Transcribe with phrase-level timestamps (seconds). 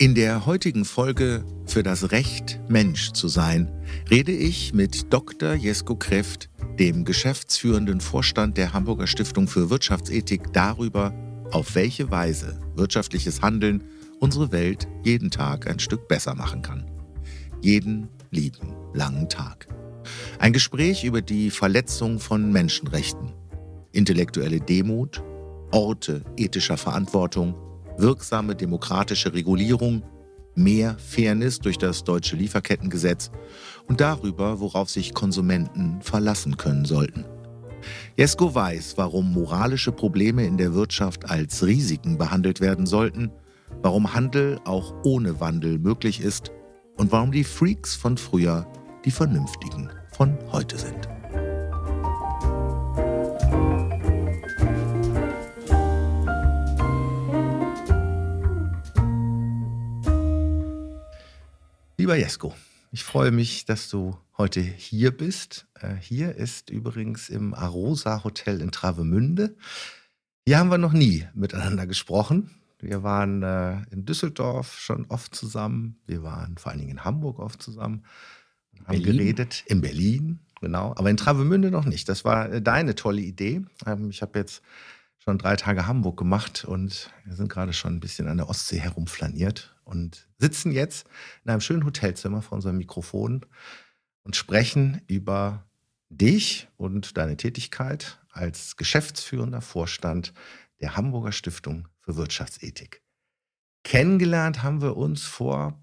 [0.00, 3.68] In der heutigen Folge für das Recht, Mensch zu sein,
[4.08, 5.54] rede ich mit Dr.
[5.54, 6.48] Jesko Kreft,
[6.78, 11.12] dem geschäftsführenden Vorstand der Hamburger Stiftung für Wirtschaftsethik, darüber,
[11.50, 13.82] auf welche Weise wirtschaftliches Handeln
[14.20, 16.88] unsere Welt jeden Tag ein Stück besser machen kann.
[17.60, 19.66] Jeden lieben langen Tag.
[20.38, 23.32] Ein Gespräch über die Verletzung von Menschenrechten,
[23.90, 25.24] intellektuelle Demut,
[25.72, 27.56] Orte ethischer Verantwortung,
[27.98, 30.02] wirksame demokratische Regulierung,
[30.54, 33.30] mehr Fairness durch das deutsche Lieferkettengesetz
[33.86, 37.24] und darüber, worauf sich Konsumenten verlassen können sollten.
[38.16, 43.30] Jesko weiß, warum moralische Probleme in der Wirtschaft als Risiken behandelt werden sollten,
[43.82, 46.50] warum Handel auch ohne Wandel möglich ist
[46.96, 48.66] und warum die Freaks von früher
[49.04, 51.17] die Vernünftigen von heute sind.
[62.08, 62.54] Lieber Jesko,
[62.90, 65.66] ich freue mich, dass du heute hier bist.
[65.74, 69.54] Äh, hier ist übrigens im Arosa Hotel in Travemünde.
[70.46, 72.48] Hier haben wir noch nie miteinander gesprochen.
[72.78, 76.00] Wir waren äh, in Düsseldorf schon oft zusammen.
[76.06, 78.06] Wir waren vor allen Dingen in Hamburg oft zusammen.
[78.86, 79.18] Haben Berlin.
[79.18, 79.64] geredet.
[79.66, 80.94] In Berlin, genau.
[80.96, 82.08] Aber in Travemünde noch nicht.
[82.08, 83.60] Das war äh, deine tolle Idee.
[83.84, 84.62] Ähm, ich habe jetzt
[85.18, 88.78] schon drei Tage Hamburg gemacht und wir sind gerade schon ein bisschen an der Ostsee
[88.78, 91.08] herumflaniert und sitzen jetzt
[91.44, 93.46] in einem schönen Hotelzimmer vor unserem Mikrofon
[94.22, 95.66] und sprechen über
[96.10, 100.34] dich und deine Tätigkeit als geschäftsführender Vorstand
[100.80, 103.02] der Hamburger Stiftung für Wirtschaftsethik.
[103.82, 105.80] Kennengelernt haben wir uns vor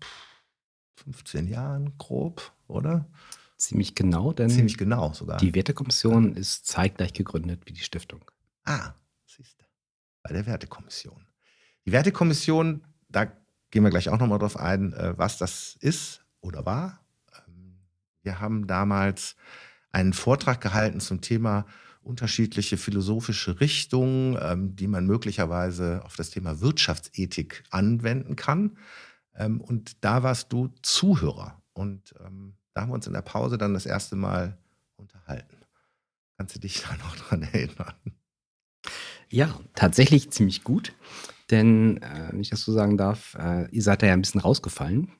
[1.04, 3.10] 15 Jahren grob, oder?
[3.58, 5.38] Ziemlich genau, denn Ziemlich genau sogar.
[5.38, 8.24] die Wertekommission ist zeitgleich gegründet wie die Stiftung.
[8.64, 8.94] Ah,
[9.26, 9.66] siehst du.
[10.22, 11.26] Bei der Wertekommission.
[11.86, 13.32] Die Wertekommission, da
[13.76, 17.02] gehen wir gleich auch nochmal drauf ein, äh, was das ist oder war.
[17.46, 17.76] Ähm,
[18.24, 19.36] wir haben damals
[19.92, 21.66] einen Vortrag gehalten zum Thema
[22.02, 28.78] unterschiedliche philosophische Richtungen, ähm, die man möglicherweise auf das Thema Wirtschaftsethik anwenden kann.
[29.36, 31.62] Ähm, und da warst du Zuhörer.
[31.74, 32.16] Und
[32.74, 34.58] da haben wir uns in der Pause dann das erste Mal
[34.96, 35.58] unterhalten.
[36.38, 37.94] Kannst du dich da noch dran erinnern?
[39.28, 40.94] Ja, tatsächlich ziemlich gut.
[41.52, 44.42] Denn, äh, wenn ich das so sagen darf, äh, ihr seid da ja ein bisschen
[44.42, 45.12] rausgefallen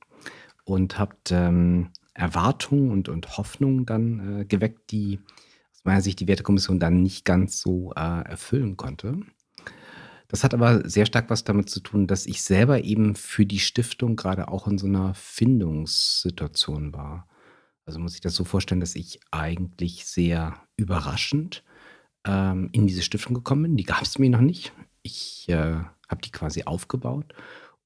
[0.64, 5.20] und habt ähm, Erwartungen und, und Hoffnungen dann äh, geweckt, die
[5.74, 9.20] aus meiner Sicht die Wertekommission dann nicht ganz so äh, erfüllen konnte.
[10.28, 13.60] Das hat aber sehr stark was damit zu tun, dass ich selber eben für die
[13.60, 17.28] Stiftung gerade auch in so einer Findungssituation war.
[17.86, 21.64] Also muss ich das so vorstellen, dass ich eigentlich sehr überraschend
[22.26, 23.78] ähm, in diese Stiftung gekommen bin.
[23.78, 24.74] Die gab es mir noch nicht.
[25.04, 27.34] Ich äh, habe die quasi aufgebaut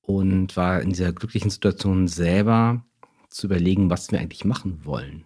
[0.01, 2.83] und war in dieser glücklichen Situation selber
[3.29, 5.25] zu überlegen, was wir eigentlich machen wollen.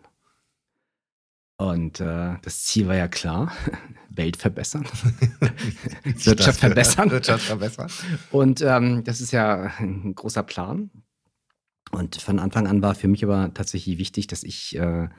[1.57, 3.51] Und äh, das Ziel war ja klar,
[4.09, 4.83] Welt verbessern,
[6.03, 7.11] Wirtschaft verbessern.
[7.11, 7.89] Wirtschaft verbessern.
[8.31, 10.89] Und ähm, das ist ja ein großer Plan.
[11.91, 15.09] Und von Anfang an war für mich aber tatsächlich wichtig, dass ich äh,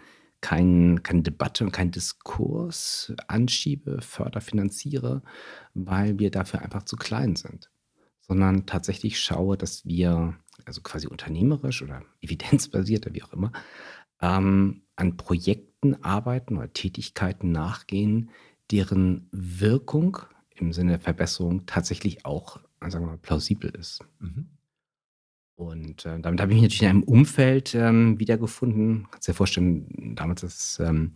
[0.45, 5.23] kein, keine Debatte und keinen Diskurs anschiebe, förderfinanziere,
[5.73, 7.71] weil wir dafür einfach zu klein sind,
[8.21, 10.35] sondern tatsächlich schaue, dass wir,
[10.67, 13.53] also quasi unternehmerisch oder evidenzbasiert, wie auch immer,
[14.21, 18.29] ähm, an Projekten arbeiten oder Tätigkeiten nachgehen,
[18.71, 20.19] deren Wirkung
[20.57, 24.05] im Sinne der Verbesserung tatsächlich auch, sagen wir mal, plausibel ist.
[24.19, 24.51] Mhm.
[25.57, 29.07] Und äh, damit habe ich mich natürlich in einem Umfeld ähm, wiedergefunden.
[29.11, 31.13] Kannst dir vorstellen, damals ist ähm,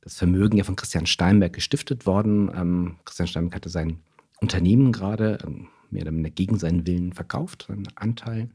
[0.00, 2.50] das Vermögen ja von Christian Steinberg gestiftet worden.
[2.54, 4.02] Ähm, Christian Steinberg hatte sein
[4.40, 8.50] Unternehmen gerade ähm, mehr oder weniger gegen seinen Willen verkauft, seinen Anteil.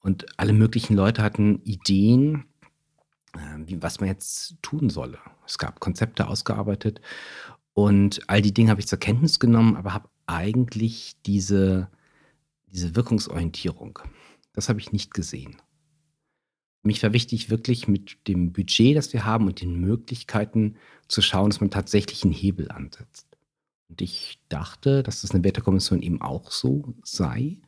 [0.00, 2.44] Und alle möglichen Leute hatten Ideen,
[3.34, 5.18] äh, wie, was man jetzt tun solle.
[5.46, 7.00] Es gab Konzepte ausgearbeitet
[7.72, 11.88] und all die Dinge habe ich zur Kenntnis genommen, aber habe eigentlich diese,
[12.68, 13.98] diese Wirkungsorientierung
[14.54, 15.56] das habe ich nicht gesehen.
[16.82, 20.76] Mich war wichtig, wirklich mit dem Budget, das wir haben und den Möglichkeiten
[21.08, 23.26] zu schauen, dass man tatsächlich einen Hebel ansetzt.
[23.88, 27.58] Und ich dachte, dass das eine Wetterkommission eben auch so sei.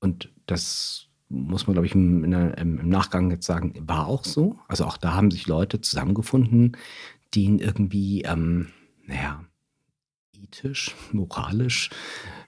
[0.00, 4.58] Und das muss man, glaube ich, im, im, Nachgang jetzt sagen, war auch so.
[4.66, 6.76] Also auch da haben sich Leute zusammengefunden,
[7.34, 8.68] denen irgendwie, ähm,
[9.06, 9.44] naja,
[10.42, 11.90] ethisch, moralisch,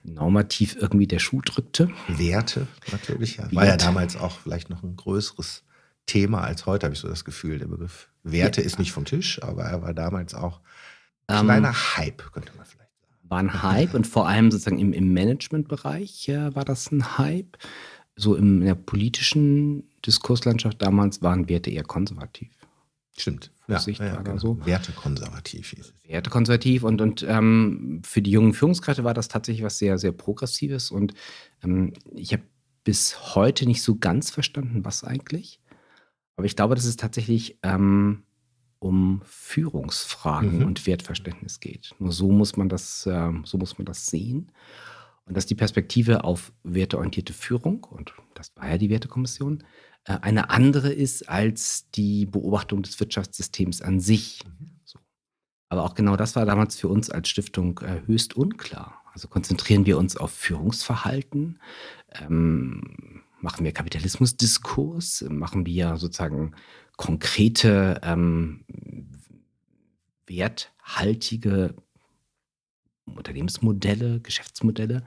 [0.03, 1.89] normativ irgendwie der Schuh drückte.
[2.07, 3.37] Werte natürlich.
[3.37, 3.51] Ja.
[3.51, 5.63] War ja damals auch vielleicht noch ein größeres
[6.05, 7.59] Thema als heute, habe ich so das Gefühl.
[7.59, 8.67] Der Begriff Werte ja.
[8.67, 10.59] ist nicht vom Tisch, aber er war damals auch
[11.27, 13.29] ein ähm, kleiner Hype, könnte man vielleicht sagen.
[13.29, 17.57] War ein Hype und vor allem sozusagen im, im Managementbereich äh, war das ein Hype.
[18.15, 22.51] so in der politischen Diskurslandschaft damals waren Werte eher konservativ.
[23.17, 23.51] Stimmt.
[23.67, 24.37] Ja, ja, genau.
[24.37, 24.65] so.
[24.65, 26.09] Wertekonservativ hieß es.
[26.09, 30.91] Wertekonservativ und, und ähm, für die jungen Führungskräfte war das tatsächlich was sehr, sehr Progressives
[30.91, 31.13] und
[31.63, 32.43] ähm, ich habe
[32.83, 35.59] bis heute nicht so ganz verstanden, was eigentlich.
[36.35, 38.23] Aber ich glaube, dass es tatsächlich ähm,
[38.79, 40.65] um Führungsfragen mhm.
[40.65, 41.93] und Wertverständnis geht.
[41.99, 44.51] Nur so muss man das, äh, so muss man das sehen.
[45.25, 49.63] Und dass die Perspektive auf werteorientierte Führung, und das war ja die Wertekommission,
[50.05, 54.43] eine andere ist als die Beobachtung des Wirtschaftssystems an sich.
[54.45, 54.71] Mhm.
[55.69, 59.01] Aber auch genau das war damals für uns als Stiftung äh, höchst unklar.
[59.13, 61.59] Also konzentrieren wir uns auf Führungsverhalten,
[62.11, 66.55] ähm, machen wir Kapitalismusdiskurs, machen wir sozusagen
[66.97, 68.65] konkrete, ähm,
[70.27, 71.75] werthaltige
[73.05, 75.03] Unternehmensmodelle, Geschäftsmodelle.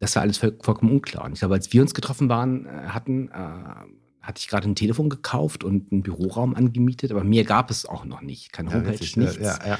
[0.00, 1.24] Das war alles vollkommen unklar.
[1.24, 4.74] Und ich glaube, als wir uns getroffen waren, äh, hatten, äh, hatte ich gerade ein
[4.74, 8.52] Telefon gekauft und einen Büroraum angemietet, aber mehr gab es auch noch nicht.
[8.52, 9.36] Keine ja, Homepage, richtig, nichts.
[9.36, 9.78] Ja, ja.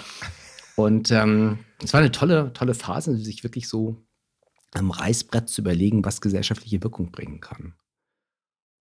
[0.76, 4.04] Und ähm, es war eine tolle, tolle Phase, sich wirklich so
[4.72, 7.74] am Reißbrett zu überlegen, was gesellschaftliche Wirkung bringen kann.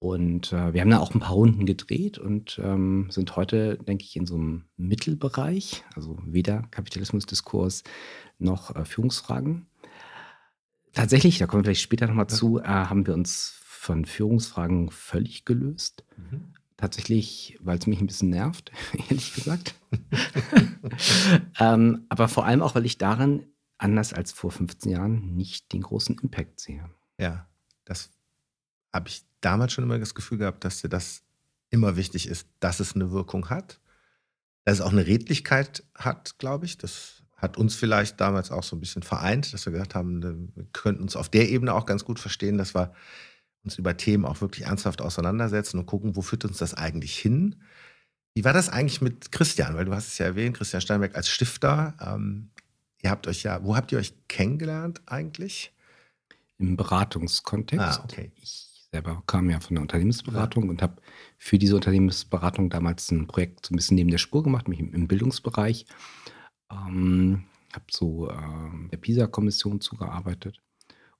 [0.03, 4.03] Und äh, wir haben da auch ein paar Runden gedreht und ähm, sind heute, denke
[4.03, 7.83] ich, in so einem Mittelbereich, also weder Kapitalismusdiskurs
[8.37, 9.67] noch äh, Führungsfragen.
[10.93, 12.35] Tatsächlich, da kommen wir vielleicht später nochmal ja.
[12.35, 16.05] zu, äh, haben wir uns von Führungsfragen völlig gelöst.
[16.15, 16.53] Mhm.
[16.77, 18.71] Tatsächlich, weil es mich ein bisschen nervt,
[19.09, 19.75] ehrlich gesagt.
[21.59, 23.47] ähm, aber vor allem auch, weil ich darin,
[23.77, 26.89] anders als vor 15 Jahren, nicht den großen Impact sehe.
[27.17, 27.47] Ja,
[27.85, 28.11] das
[28.93, 31.23] habe ich damals schon immer das Gefühl gehabt, dass dir das
[31.69, 33.79] immer wichtig ist, dass es eine Wirkung hat.
[34.63, 36.77] Dass es auch eine Redlichkeit hat, glaube ich.
[36.77, 40.47] Das hat uns vielleicht damals auch so ein bisschen vereint, dass wir gesagt haben, ne,
[40.55, 42.93] wir könnten uns auf der Ebene auch ganz gut verstehen, dass wir
[43.65, 47.57] uns über Themen auch wirklich ernsthaft auseinandersetzen und gucken, wo führt uns das eigentlich hin.
[48.33, 49.75] Wie war das eigentlich mit Christian?
[49.75, 51.95] Weil du hast es ja erwähnt, Christian Steinberg als Stifter.
[51.99, 52.49] Ähm,
[53.01, 55.73] ihr habt euch ja, wo habt ihr euch kennengelernt eigentlich?
[56.57, 57.99] Im Beratungskontext.
[57.99, 58.31] Ah, okay.
[58.37, 60.69] Ich selber kam ja von der Unternehmensberatung ja.
[60.69, 61.01] und habe
[61.37, 64.93] für diese Unternehmensberatung damals ein Projekt so ein bisschen neben der Spur gemacht, mich im,
[64.93, 65.85] im Bildungsbereich.
[66.73, 70.61] Ähm, habe so äh, der PISA-Kommission zugearbeitet.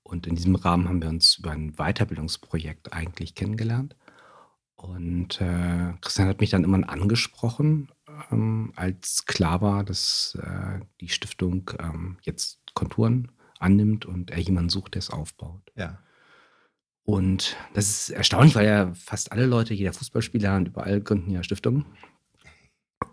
[0.03, 3.95] Und in diesem Rahmen haben wir uns über ein Weiterbildungsprojekt eigentlich kennengelernt.
[4.75, 7.89] Und äh, Christian hat mich dann immer angesprochen,
[8.31, 14.69] ähm, als klar war, dass äh, die Stiftung ähm, jetzt Konturen annimmt und er jemanden
[14.69, 15.71] sucht, der es aufbaut.
[15.75, 16.00] Ja.
[17.05, 21.44] Und das ist erstaunlich, weil ja fast alle Leute, jeder Fußballspieler und überall gründen ja
[21.44, 21.85] Stiftungen.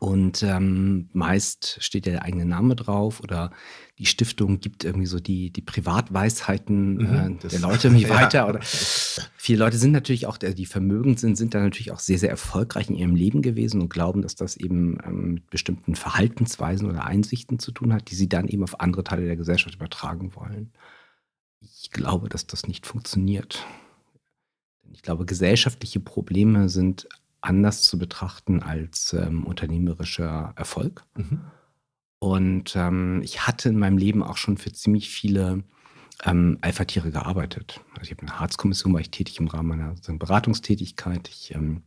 [0.00, 3.50] Und ähm, meist steht ja der eigene Name drauf oder
[3.98, 8.14] die Stiftung gibt irgendwie so die, die Privatweisheiten mhm, äh, der Leute irgendwie ja.
[8.14, 8.48] weiter.
[8.48, 12.30] Oder viele Leute sind natürlich auch, die vermögend sind, sind dann natürlich auch sehr, sehr
[12.30, 17.04] erfolgreich in ihrem Leben gewesen und glauben, dass das eben ähm, mit bestimmten Verhaltensweisen oder
[17.04, 20.72] Einsichten zu tun hat, die sie dann eben auf andere Teile der Gesellschaft übertragen wollen.
[21.60, 23.66] Ich glaube, dass das nicht funktioniert.
[24.94, 27.06] Ich glaube, gesellschaftliche Probleme sind
[27.40, 31.04] anders zu betrachten als ähm, unternehmerischer Erfolg.
[31.16, 31.40] Mhm.
[32.18, 35.64] Und ähm, ich hatte in meinem Leben auch schon für ziemlich viele
[36.24, 37.80] ähm, Alpha-Tiere gearbeitet.
[37.92, 41.28] Also ich habe in der Harzkommission war ich tätig im Rahmen meiner Beratungstätigkeit.
[41.28, 41.82] Ich ähm,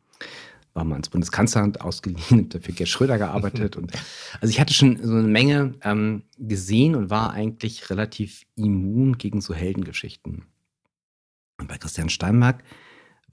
[0.74, 3.76] war mal ins Bundeskanzleramt ausgeliehen, habe dafür Gerd Schröder gearbeitet.
[3.76, 3.92] und,
[4.42, 9.42] also ich hatte schon so eine Menge ähm, gesehen und war eigentlich relativ immun gegen
[9.42, 10.46] so Heldengeschichten.
[11.60, 12.64] Und bei Christian Steinberg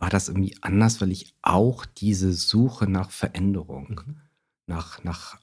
[0.00, 4.16] war das irgendwie anders, weil ich auch diese Suche nach Veränderung, mhm.
[4.66, 5.38] nach, nach,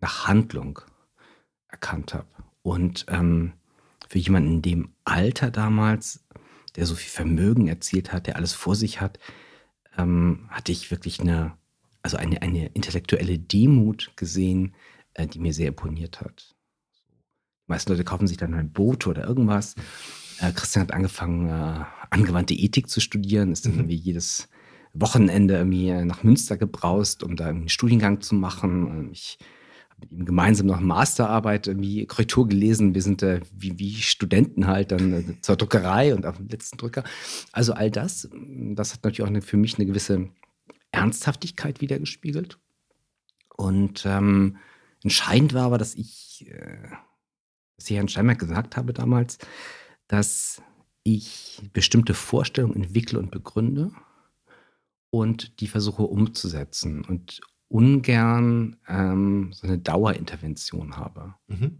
[0.00, 0.80] nach Handlung
[1.68, 2.28] erkannt habe.
[2.62, 3.54] Und ähm,
[4.08, 6.24] für jemanden in dem Alter damals,
[6.76, 9.18] der so viel Vermögen erzielt hat, der alles vor sich hat,
[9.96, 11.56] ähm, hatte ich wirklich eine,
[12.02, 14.74] also eine, eine intellektuelle Demut gesehen,
[15.14, 16.54] äh, die mir sehr imponiert hat.
[17.66, 19.74] Die meisten Leute kaufen sich dann ein Boot oder irgendwas.
[20.40, 23.78] Äh, Christian hat angefangen, äh, angewandte Ethik zu studieren, ist dann mhm.
[23.80, 24.48] irgendwie jedes
[24.92, 29.10] Wochenende irgendwie äh, nach Münster gebraust, um da einen Studiengang zu machen.
[29.12, 29.38] Ich
[29.98, 32.94] mit ihm gemeinsam noch Masterarbeit, irgendwie Korrektur gelesen.
[32.94, 36.76] Wir sind äh, wie, wie Studenten halt dann äh, zur Druckerei und auf dem letzten
[36.76, 37.04] Drücker.
[37.52, 38.28] Also all das,
[38.74, 40.28] das hat natürlich auch eine, für mich eine gewisse
[40.92, 42.58] Ernsthaftigkeit wiedergespiegelt.
[43.56, 44.58] Und ähm,
[45.02, 46.88] entscheidend war aber, dass ich, äh,
[47.76, 49.38] dass ich Herrn Steinberg gesagt habe damals,
[50.08, 50.62] dass
[51.06, 53.92] ich bestimmte Vorstellungen entwickle und begründe
[55.10, 57.04] und die versuche umzusetzen.
[57.04, 61.34] Und ungern ähm, so eine Dauerintervention habe.
[61.48, 61.78] Mhm.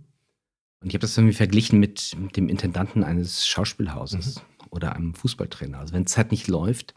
[0.80, 4.37] Und ich habe das irgendwie verglichen mit, mit, dem Intendanten eines Schauspielhauses.
[4.37, 4.42] Mhm.
[4.71, 5.78] oder einem Fußballtrainer.
[5.78, 6.95] Also wenn es halt nicht läuft,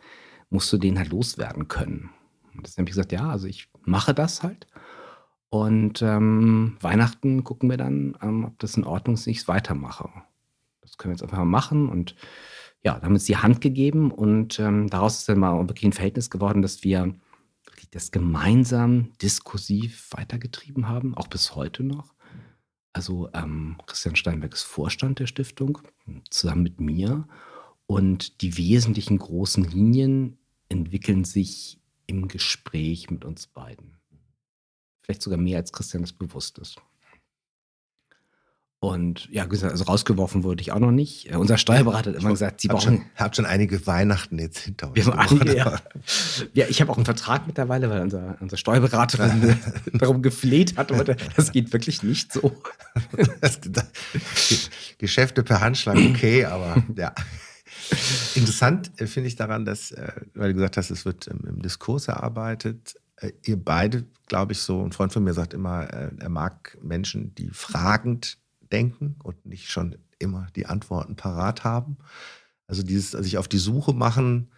[0.50, 2.10] musst du den halt loswerden können.
[2.56, 4.68] Und deswegen habe ich gesagt, ja, also ich mache das halt.
[5.50, 9.48] Und ähm, Weihnachten gucken wir dann, ähm, ob das in Ordnung ist, wenn ich es
[9.48, 10.10] weitermache.
[11.00, 11.90] Können wir jetzt einfach mal machen.
[11.90, 12.16] Und
[12.84, 15.86] ja, da haben wir uns die Hand gegeben und ähm, daraus ist dann mal wirklich
[15.86, 17.16] ein Verhältnis geworden, dass wir
[17.92, 22.14] das gemeinsam diskursiv weitergetrieben haben, auch bis heute noch.
[22.94, 25.80] Also ähm, Christian Steinberg ist Vorstand der Stiftung,
[26.30, 27.28] zusammen mit mir.
[27.86, 30.38] Und die wesentlichen großen Linien
[30.70, 33.98] entwickeln sich im Gespräch mit uns beiden.
[35.02, 36.80] Vielleicht sogar mehr, als Christian das bewusst ist.
[38.82, 41.30] Und ja, also rausgeworfen wurde ich auch noch nicht.
[41.30, 42.98] Äh, unser Steuerberater hat immer gesagt, Sie hab brauchen.
[43.00, 44.96] Schon, hab schon einige Weihnachten jetzt hinter uns.
[44.96, 45.80] Wir haben einige, ja.
[46.54, 46.66] ja.
[46.70, 49.60] ich habe auch einen Vertrag mittlerweile, weil unser, unser Steuerberaterin
[49.94, 50.94] darum gefleht hat.
[50.94, 52.56] Aber das geht wirklich nicht so.
[53.42, 53.90] Das, das,
[54.98, 57.14] Geschäfte per Handschlag, okay, aber ja.
[58.36, 62.08] Interessant äh, finde ich daran, dass, äh, weil du gesagt hast, es wird im Diskurs
[62.08, 62.96] erarbeitet.
[63.44, 67.50] Ihr beide, glaube ich, so, ein Freund von mir sagt immer, er mag Menschen, die
[67.50, 68.38] fragend
[68.72, 71.98] denken und nicht schon immer die Antworten parat haben.
[72.68, 74.52] Also dieses sich auf die Suche machen,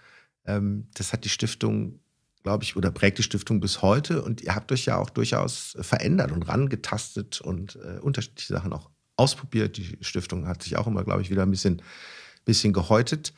[0.46, 2.00] ähm, das hat die Stiftung,
[2.44, 4.24] glaube ich, oder prägt die Stiftung bis heute.
[4.24, 8.90] Und ihr habt euch ja auch durchaus verändert und rangetastet und äh, unterschiedliche Sachen auch
[9.16, 9.78] ausprobiert.
[9.78, 11.82] Die Stiftung hat sich auch immer, glaube ich, wieder ein bisschen,
[12.44, 13.34] bisschen gehäutet.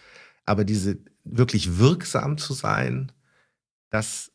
[0.45, 3.11] Aber diese wirklich wirksam zu sein,
[3.89, 4.31] das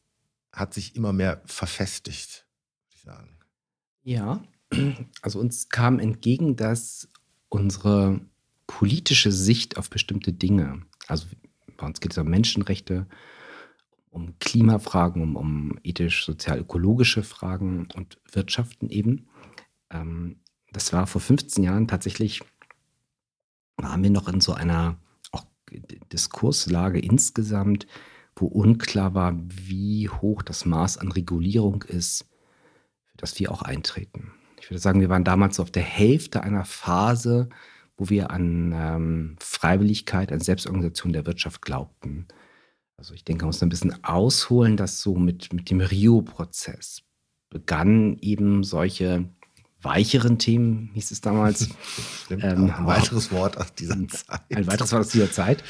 [0.52, 2.47] hat sich immer mehr verfestigt,
[2.85, 3.38] würde ich sagen.
[4.02, 4.42] Ja,
[5.23, 7.09] also uns kam entgegen, dass
[7.49, 8.21] unsere
[8.67, 11.27] politische Sicht auf bestimmte Dinge, also
[11.77, 13.07] bei uns geht es um Menschenrechte,
[14.11, 19.29] um Klimafragen, um, um ethisch, sozial, ökologische Fragen und Wirtschaften eben.
[19.91, 20.41] Ähm,
[20.73, 22.43] das war vor 15 Jahren tatsächlich,
[23.77, 24.99] waren wir noch in so einer
[25.31, 25.45] auch
[26.13, 27.87] Diskurslage insgesamt,
[28.35, 32.27] wo unklar war, wie hoch das Maß an Regulierung ist,
[33.07, 36.43] für das wir auch eintreten ich würde sagen, wir waren damals so auf der Hälfte
[36.43, 37.49] einer Phase,
[37.97, 42.27] wo wir an ähm, Freiwilligkeit, an Selbstorganisation der Wirtschaft glaubten.
[42.97, 47.03] Also ich denke, man muss ein bisschen ausholen, dass so mit, mit dem Rio-Prozess
[47.50, 49.29] begannen eben solche
[49.83, 51.69] weicheren Themen, hieß es damals.
[52.25, 54.41] Stimmt, ähm, ein weiteres Wort aus dieser Zeit.
[54.55, 55.63] Ein weiteres Wort aus dieser Zeit.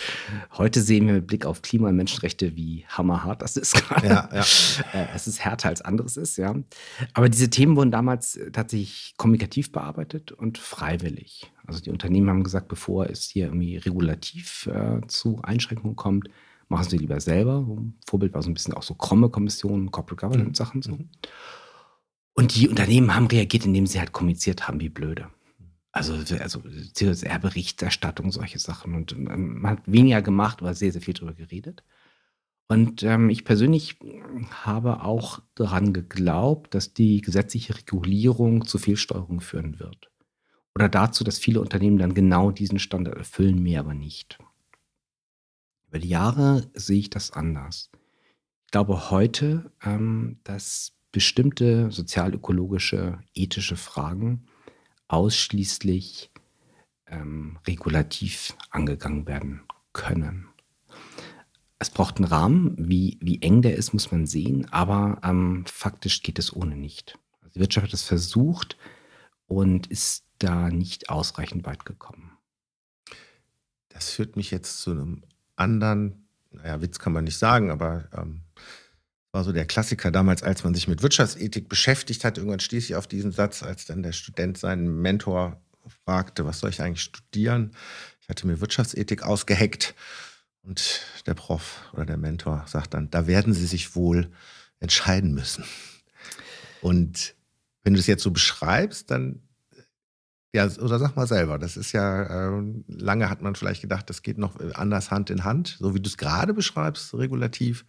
[0.56, 4.06] Heute sehen wir mit Blick auf Klima und Menschenrechte, wie hammerhart das ist gerade.
[4.06, 4.44] Ja, ja.
[4.92, 6.54] Äh, es ist härter als anderes ist, ja.
[7.12, 11.50] Aber diese Themen wurden damals tatsächlich kommunikativ bearbeitet und freiwillig.
[11.66, 16.30] Also die Unternehmen haben gesagt, bevor es hier irgendwie regulativ äh, zu Einschränkungen kommt,
[16.68, 17.66] machen sie lieber selber.
[18.06, 20.92] Vorbild war so ein bisschen auch so Kromme-Kommissionen, Corporate Governance-Sachen so.
[20.92, 21.08] Mhm.
[22.38, 25.28] Und die Unternehmen haben reagiert, indem sie halt kommuniziert haben, wie blöde.
[25.90, 28.94] Also, also CSR-Berichterstattung, solche Sachen.
[28.94, 31.82] Und ähm, man hat weniger gemacht, aber sehr, sehr viel darüber geredet.
[32.68, 33.98] Und ähm, ich persönlich
[34.52, 40.08] habe auch daran geglaubt, dass die gesetzliche Regulierung zu Fehlsteuerung führen wird.
[40.76, 44.38] Oder dazu, dass viele Unternehmen dann genau diesen Standard erfüllen, mehr aber nicht.
[45.88, 47.90] Über die Jahre sehe ich das anders.
[48.66, 54.46] Ich glaube heute, ähm, dass bestimmte sozialökologische, ethische Fragen
[55.08, 56.30] ausschließlich
[57.08, 60.46] ähm, regulativ angegangen werden können.
[61.80, 66.22] Es braucht einen Rahmen, wie, wie eng der ist, muss man sehen, aber ähm, faktisch
[66.22, 67.18] geht es ohne nicht.
[67.40, 68.76] Also die Wirtschaft hat es versucht
[69.48, 72.30] und ist da nicht ausreichend weit gekommen.
[73.88, 75.24] Das führt mich jetzt zu einem
[75.56, 78.42] anderen, naja, Witz kann man nicht sagen, aber ähm,
[79.32, 82.38] war so der Klassiker damals, als man sich mit Wirtschaftsethik beschäftigt hat.
[82.38, 85.60] Irgendwann stieß ich auf diesen Satz, als dann der Student seinen Mentor
[86.04, 87.72] fragte, was soll ich eigentlich studieren?
[88.20, 89.94] Ich hatte mir Wirtschaftsethik ausgeheckt
[90.62, 94.30] und der Prof oder der Mentor sagt dann, da werden Sie sich wohl
[94.80, 95.64] entscheiden müssen.
[96.80, 97.34] Und
[97.82, 99.42] wenn du es jetzt so beschreibst, dann
[100.54, 104.22] ja, oder sag mal selber, das ist ja, äh, lange hat man vielleicht gedacht, das
[104.22, 107.84] geht noch anders Hand in Hand, so wie du es gerade beschreibst, regulativ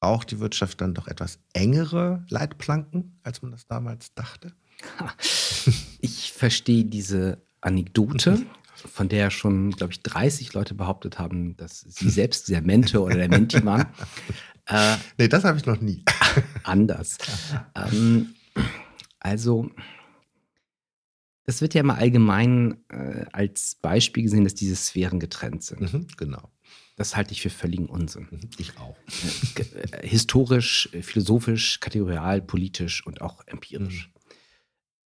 [0.00, 4.52] braucht die Wirtschaft dann doch etwas engere Leitplanken, als man das damals dachte?
[6.00, 12.10] Ich verstehe diese Anekdote, von der schon, glaube ich, 30 Leute behauptet haben, dass sie
[12.10, 13.86] selbst der Mentor oder der Menti waren.
[14.66, 16.04] Äh, nee, das habe ich noch nie.
[16.62, 17.18] anders.
[17.74, 18.34] ähm,
[19.18, 19.70] also,
[21.44, 25.92] das wird ja immer allgemein äh, als Beispiel gesehen, dass diese Sphären getrennt sind.
[25.92, 26.50] Mhm, genau.
[26.96, 28.26] Das halte ich für völligen Unsinn.
[28.30, 28.96] Mhm, ich auch.
[29.56, 34.08] Äh, historisch, äh, philosophisch, kategorial, politisch und auch empirisch.
[34.08, 34.20] Mhm.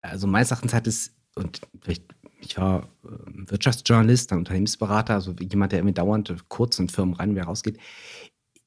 [0.01, 2.03] Also meines Erachtens hat es, und vielleicht
[2.41, 3.07] ich war äh,
[3.49, 7.77] Wirtschaftsjournalist, dann Unternehmensberater, also jemand, der irgendwie dauernd kurz in Firmen rein und wieder rausgeht.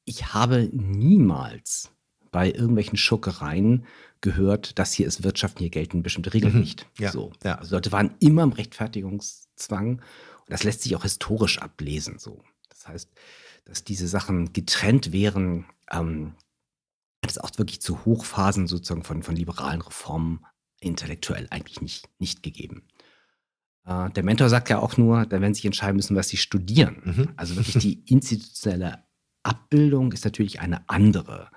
[0.05, 1.91] Ich habe niemals
[2.33, 3.87] bei irgendwelchen Schurkereien
[4.21, 6.61] gehört, das hier ist Wirtschaft, hier gelten bestimmte Regeln Mhm.
[6.61, 6.87] nicht.
[6.99, 7.33] Ja, So.
[7.45, 7.55] ja.
[7.57, 10.01] Also Leute waren immer im Rechtfertigungszwang und
[10.49, 12.19] das lässt sich auch historisch ablesen.
[12.19, 12.43] So.
[12.83, 13.11] Das heißt,
[13.65, 16.35] dass diese Sachen getrennt wären, ähm,
[17.25, 20.45] hat es auch wirklich zu Hochphasen sozusagen von, von liberalen Reformen
[20.81, 22.83] intellektuell eigentlich nicht, nicht gegeben.
[23.85, 26.37] Äh, der Mentor sagt ja auch nur, da werden sie sich entscheiden müssen, was sie
[26.37, 27.03] studieren.
[27.05, 27.29] Mhm.
[27.37, 29.05] Also wirklich die institutionelle
[29.45, 31.51] Abbildung ist natürlich eine andere.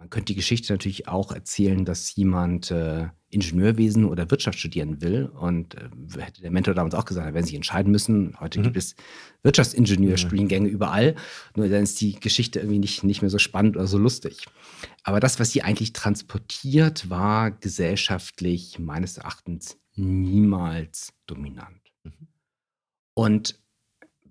[0.00, 5.26] Man könnte die Geschichte natürlich auch erzählen, dass jemand äh, Ingenieurwesen oder Wirtschaft studieren will.
[5.26, 8.34] Und äh, hätte der Mentor damals auch gesagt, da werden sie sich entscheiden müssen.
[8.40, 8.62] Heute Mhm.
[8.64, 8.94] gibt es
[9.42, 11.16] Wirtschaftsingenieurstudiengänge überall.
[11.54, 14.46] Nur dann ist die Geschichte irgendwie nicht, nicht mehr so spannend oder so lustig.
[15.02, 21.92] Aber das, was sie eigentlich transportiert, war gesellschaftlich meines Erachtens niemals dominant.
[22.04, 22.28] Mhm.
[23.12, 23.60] Und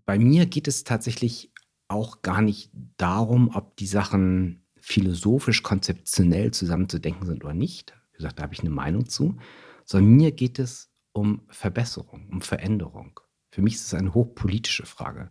[0.08, 1.52] bei mir geht es tatsächlich
[1.90, 7.94] auch gar nicht darum, ob die Sachen philosophisch, konzeptionell zusammenzudenken sind oder nicht.
[8.12, 9.38] Wie gesagt, da habe ich eine Meinung zu.
[9.86, 13.20] Sondern mir geht es um Verbesserung, um Veränderung.
[13.52, 15.30] Für mich ist es eine hochpolitische Frage.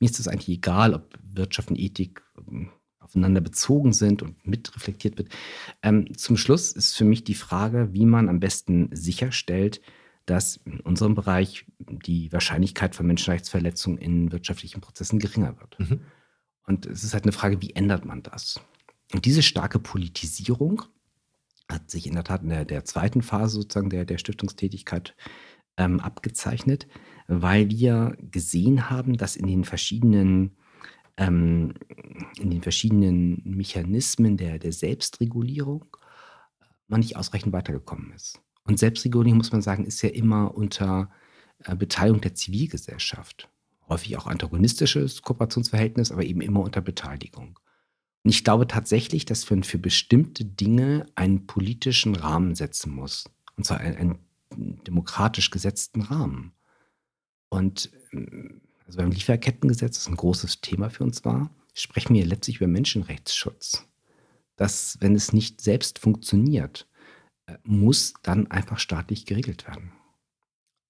[0.00, 5.18] Mir ist es eigentlich egal, ob Wirtschaft und Ethik ähm, aufeinander bezogen sind und mitreflektiert
[5.18, 5.28] wird.
[5.82, 9.80] Ähm, zum Schluss ist für mich die Frage, wie man am besten sicherstellt,
[10.26, 15.78] dass in unserem Bereich die Wahrscheinlichkeit von Menschenrechtsverletzungen in wirtschaftlichen Prozessen geringer wird.
[15.78, 16.00] Mhm.
[16.64, 18.60] Und es ist halt eine Frage, wie ändert man das?
[19.12, 20.82] Und diese starke Politisierung
[21.68, 25.14] hat sich in der Tat in der, der zweiten Phase sozusagen der, der Stiftungstätigkeit
[25.76, 26.86] ähm, abgezeichnet,
[27.28, 30.56] weil wir gesehen haben, dass in den verschiedenen
[31.16, 31.74] ähm,
[32.38, 35.96] in den verschiedenen Mechanismen der, der Selbstregulierung
[36.88, 38.40] man nicht ausreichend weitergekommen ist.
[38.64, 41.10] Und Selbstregulierung, muss man sagen, ist ja immer unter
[41.64, 43.48] äh, Beteiligung der Zivilgesellschaft.
[43.88, 47.58] Häufig auch antagonistisches Kooperationsverhältnis, aber eben immer unter Beteiligung.
[48.26, 53.30] Und ich glaube tatsächlich, dass man für bestimmte Dinge einen politischen Rahmen setzen muss.
[53.56, 54.18] Und zwar einen,
[54.50, 56.50] einen demokratisch gesetzten Rahmen.
[57.50, 62.56] Und ähm, also beim Lieferkettengesetz, das ein großes Thema für uns war, sprechen wir letztlich
[62.56, 63.86] über Menschenrechtsschutz.
[64.56, 66.88] Dass, wenn es nicht selbst funktioniert,
[67.46, 69.92] äh, muss dann einfach staatlich geregelt werden.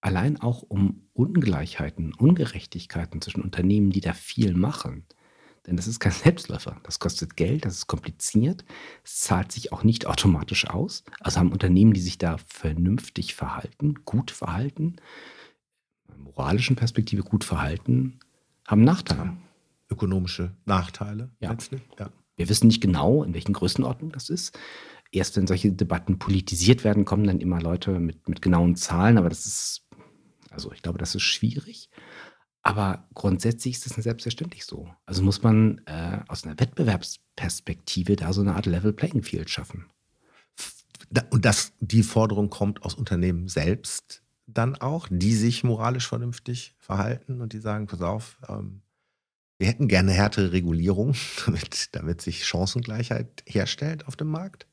[0.00, 5.04] Allein auch um Ungleichheiten, Ungerechtigkeiten zwischen Unternehmen, die da viel machen.
[5.66, 6.80] Denn das ist kein Selbstläufer.
[6.84, 8.64] Das kostet Geld, das ist kompliziert,
[9.04, 11.04] es zahlt sich auch nicht automatisch aus.
[11.20, 14.96] Also haben Unternehmen, die sich da vernünftig verhalten, gut verhalten,
[16.16, 18.18] moralischen Perspektive gut verhalten,
[18.66, 19.36] haben Nachteile.
[19.88, 21.50] Ökonomische Nachteile Ja.
[21.50, 21.82] letztlich.
[21.98, 22.10] Ja.
[22.36, 24.58] Wir wissen nicht genau, in welchen Größenordnungen das ist.
[25.12, 29.28] Erst wenn solche Debatten politisiert werden, kommen dann immer Leute mit, mit genauen Zahlen, aber
[29.28, 29.86] das ist,
[30.50, 31.88] also ich glaube, das ist schwierig.
[32.66, 34.88] Aber grundsätzlich ist das selbstverständlich so.
[35.06, 39.86] Also muss man äh, aus einer Wettbewerbsperspektive da so eine Art Level Playing Field schaffen.
[41.30, 47.40] Und das, die Forderung kommt aus Unternehmen selbst dann auch, die sich moralisch vernünftig verhalten
[47.40, 48.82] und die sagen, pass auf, ähm,
[49.58, 51.14] wir hätten gerne härtere Regulierung,
[51.46, 54.66] damit, damit sich Chancengleichheit herstellt auf dem Markt.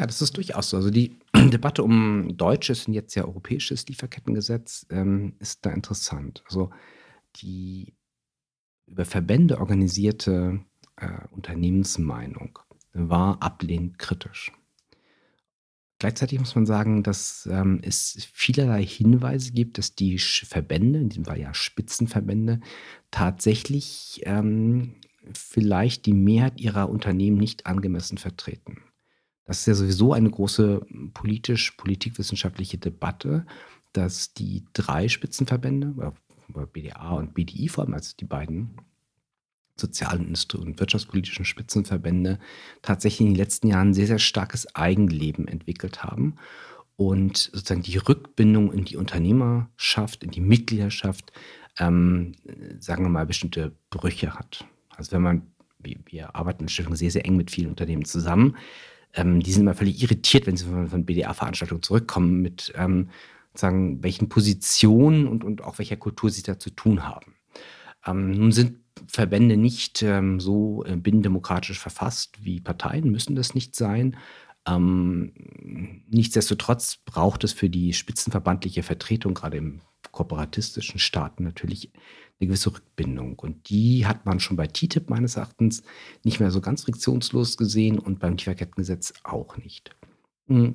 [0.00, 0.78] Ja, das ist durchaus so.
[0.78, 6.42] Also die Debatte um deutsches und jetzt ja europäisches Lieferkettengesetz ähm, ist da interessant.
[6.46, 6.70] Also
[7.36, 7.92] die
[8.86, 10.64] über Verbände organisierte
[10.96, 12.58] äh, Unternehmensmeinung
[12.94, 14.52] war ablehnend kritisch.
[15.98, 21.26] Gleichzeitig muss man sagen, dass ähm, es vielerlei Hinweise gibt, dass die Verbände, in diesem
[21.26, 22.60] Fall ja Spitzenverbände,
[23.10, 24.94] tatsächlich ähm,
[25.34, 28.78] vielleicht die Mehrheit ihrer Unternehmen nicht angemessen vertreten.
[29.50, 33.44] Das ist ja sowieso eine große politisch, politikwissenschaftliche Debatte,
[33.92, 36.12] dass die drei Spitzenverbände,
[36.72, 38.76] BDA und BDI vor allem, also die beiden
[39.76, 42.38] sozialen Industrie- und wirtschaftspolitischen Spitzenverbände,
[42.82, 46.36] tatsächlich in den letzten Jahren ein sehr, sehr starkes Eigenleben entwickelt haben
[46.94, 51.32] und sozusagen die Rückbindung in die Unternehmerschaft, in die Mitgliedschaft,
[51.76, 52.36] ähm,
[52.78, 54.64] sagen wir mal, bestimmte Brüche hat.
[54.90, 55.42] Also wenn man,
[55.80, 58.56] wir, arbeiten in Stiftung sehr, sehr eng mit vielen Unternehmen zusammen,
[59.14, 63.10] ähm, die sind immer völlig irritiert, wenn sie von, von BDA-Veranstaltungen zurückkommen, mit ähm,
[63.54, 67.34] sagen, welchen Positionen und, und auch welcher Kultur sie da zu tun haben.
[68.06, 73.74] Ähm, nun sind Verbände nicht ähm, so äh, binnendemokratisch verfasst wie Parteien, müssen das nicht
[73.74, 74.16] sein.
[74.70, 75.32] Ähm,
[76.08, 79.80] nichtsdestotrotz braucht es für die spitzenverbandliche Vertretung, gerade im
[80.12, 81.92] kooperatistischen Staaten, natürlich
[82.40, 83.38] eine gewisse Rückbindung.
[83.38, 85.82] Und die hat man schon bei TTIP meines Erachtens
[86.24, 89.96] nicht mehr so ganz friktionslos gesehen und beim Lieferkettengesetz auch nicht.
[90.46, 90.74] Hm.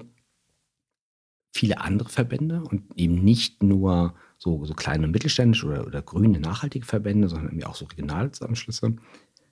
[1.54, 6.40] viele andere Verbände und eben nicht nur so, so kleine und mittelständische oder, oder grüne
[6.40, 8.96] nachhaltige Verbände, sondern eben auch so Regionalzusammenschlüsse,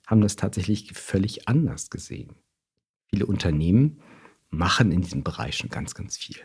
[0.06, 2.34] haben das tatsächlich völlig anders gesehen.
[3.08, 4.00] Viele Unternehmen
[4.56, 6.36] machen in diesem Bereich schon ganz, ganz viel.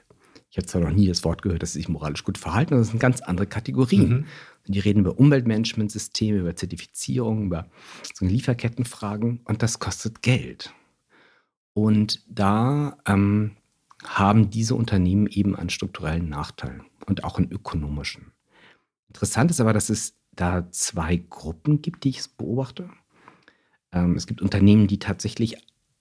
[0.51, 2.81] Ich habe zwar noch nie das Wort gehört, dass sie sich moralisch gut verhalten, aber
[2.81, 4.09] das sind ganz andere Kategorien.
[4.09, 4.25] Mhm.
[4.67, 7.67] Die reden über Umweltmanagementsysteme, über Zertifizierung, über
[8.13, 10.73] so Lieferkettenfragen und das kostet Geld.
[11.73, 13.57] Und da ähm,
[14.03, 18.31] haben diese Unternehmen eben einen strukturellen Nachteil und auch einen ökonomischen.
[19.07, 22.89] Interessant ist aber, dass es da zwei Gruppen gibt, die ich beobachte.
[23.91, 25.57] Ähm, es gibt Unternehmen, die tatsächlich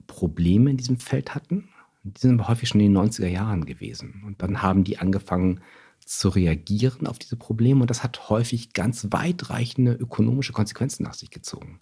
[0.07, 1.69] Probleme in diesem Feld hatten.
[2.03, 4.23] Die sind aber häufig schon in den 90er Jahren gewesen.
[4.27, 5.61] Und dann haben die angefangen
[6.05, 7.81] zu reagieren auf diese Probleme.
[7.81, 11.81] Und das hat häufig ganz weitreichende ökonomische Konsequenzen nach sich gezogen.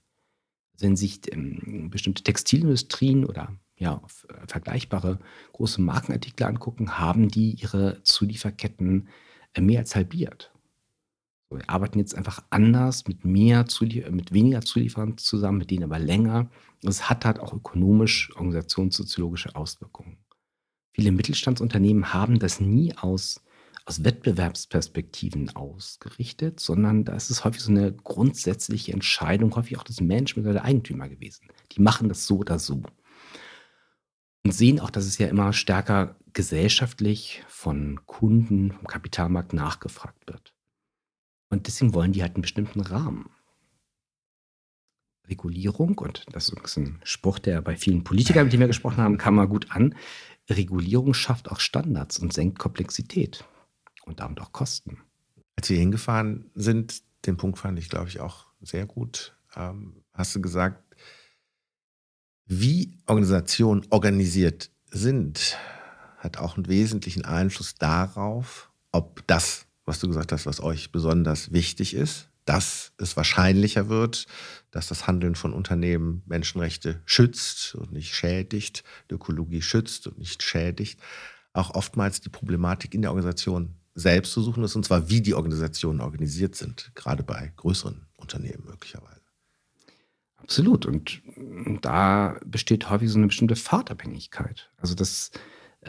[0.78, 5.18] Wenn sich ähm, bestimmte Textilindustrien oder ja, äh, vergleichbare
[5.52, 9.08] große Markenartikel angucken, haben die ihre Zulieferketten
[9.54, 10.52] äh, mehr als halbiert.
[11.50, 15.98] Wir arbeiten jetzt einfach anders mit mehr Zulie mit weniger Zulieferern zusammen, mit denen aber
[15.98, 16.50] länger.
[16.82, 20.18] Das hat halt auch ökonomisch, organisationssoziologische Auswirkungen.
[20.92, 23.42] Viele Mittelstandsunternehmen haben das nie aus,
[23.84, 30.00] aus Wettbewerbsperspektiven ausgerichtet, sondern da ist es häufig so eine grundsätzliche Entscheidung, häufig auch des
[30.00, 31.48] Management oder der Eigentümer gewesen.
[31.72, 32.82] Die machen das so oder so
[34.46, 40.55] und sehen auch, dass es ja immer stärker gesellschaftlich von Kunden, vom Kapitalmarkt nachgefragt wird.
[41.48, 43.30] Und deswegen wollen die halt einen bestimmten Rahmen.
[45.28, 49.18] Regulierung, und das ist ein Spruch, der bei vielen Politikern, mit denen wir gesprochen haben,
[49.18, 49.94] kam mal gut an.
[50.48, 53.44] Regulierung schafft auch Standards und senkt Komplexität
[54.04, 54.98] und damit auch Kosten.
[55.56, 59.36] Als wir hingefahren sind, den Punkt fand ich, glaube ich, auch sehr gut.
[59.56, 60.82] Ähm, hast du gesagt,
[62.46, 65.56] wie Organisationen organisiert sind,
[66.18, 71.52] hat auch einen wesentlichen Einfluss darauf, ob das, was du gesagt hast, was euch besonders
[71.52, 74.26] wichtig ist, dass es wahrscheinlicher wird,
[74.70, 81.00] dass das Handeln von Unternehmen Menschenrechte schützt und nicht schädigt, Ökologie schützt und nicht schädigt,
[81.52, 85.34] auch oftmals die Problematik in der Organisation selbst zu suchen ist, und zwar wie die
[85.34, 89.22] Organisationen organisiert sind, gerade bei größeren Unternehmen möglicherweise.
[90.36, 90.86] Absolut.
[90.86, 91.22] Und
[91.82, 94.70] da besteht häufig so eine bestimmte Fahrtabhängigkeit.
[94.76, 95.30] Also das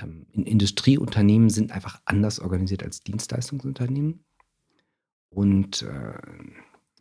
[0.01, 4.23] ähm, Industrieunternehmen sind einfach anders organisiert als Dienstleistungsunternehmen.
[5.29, 6.13] Und äh,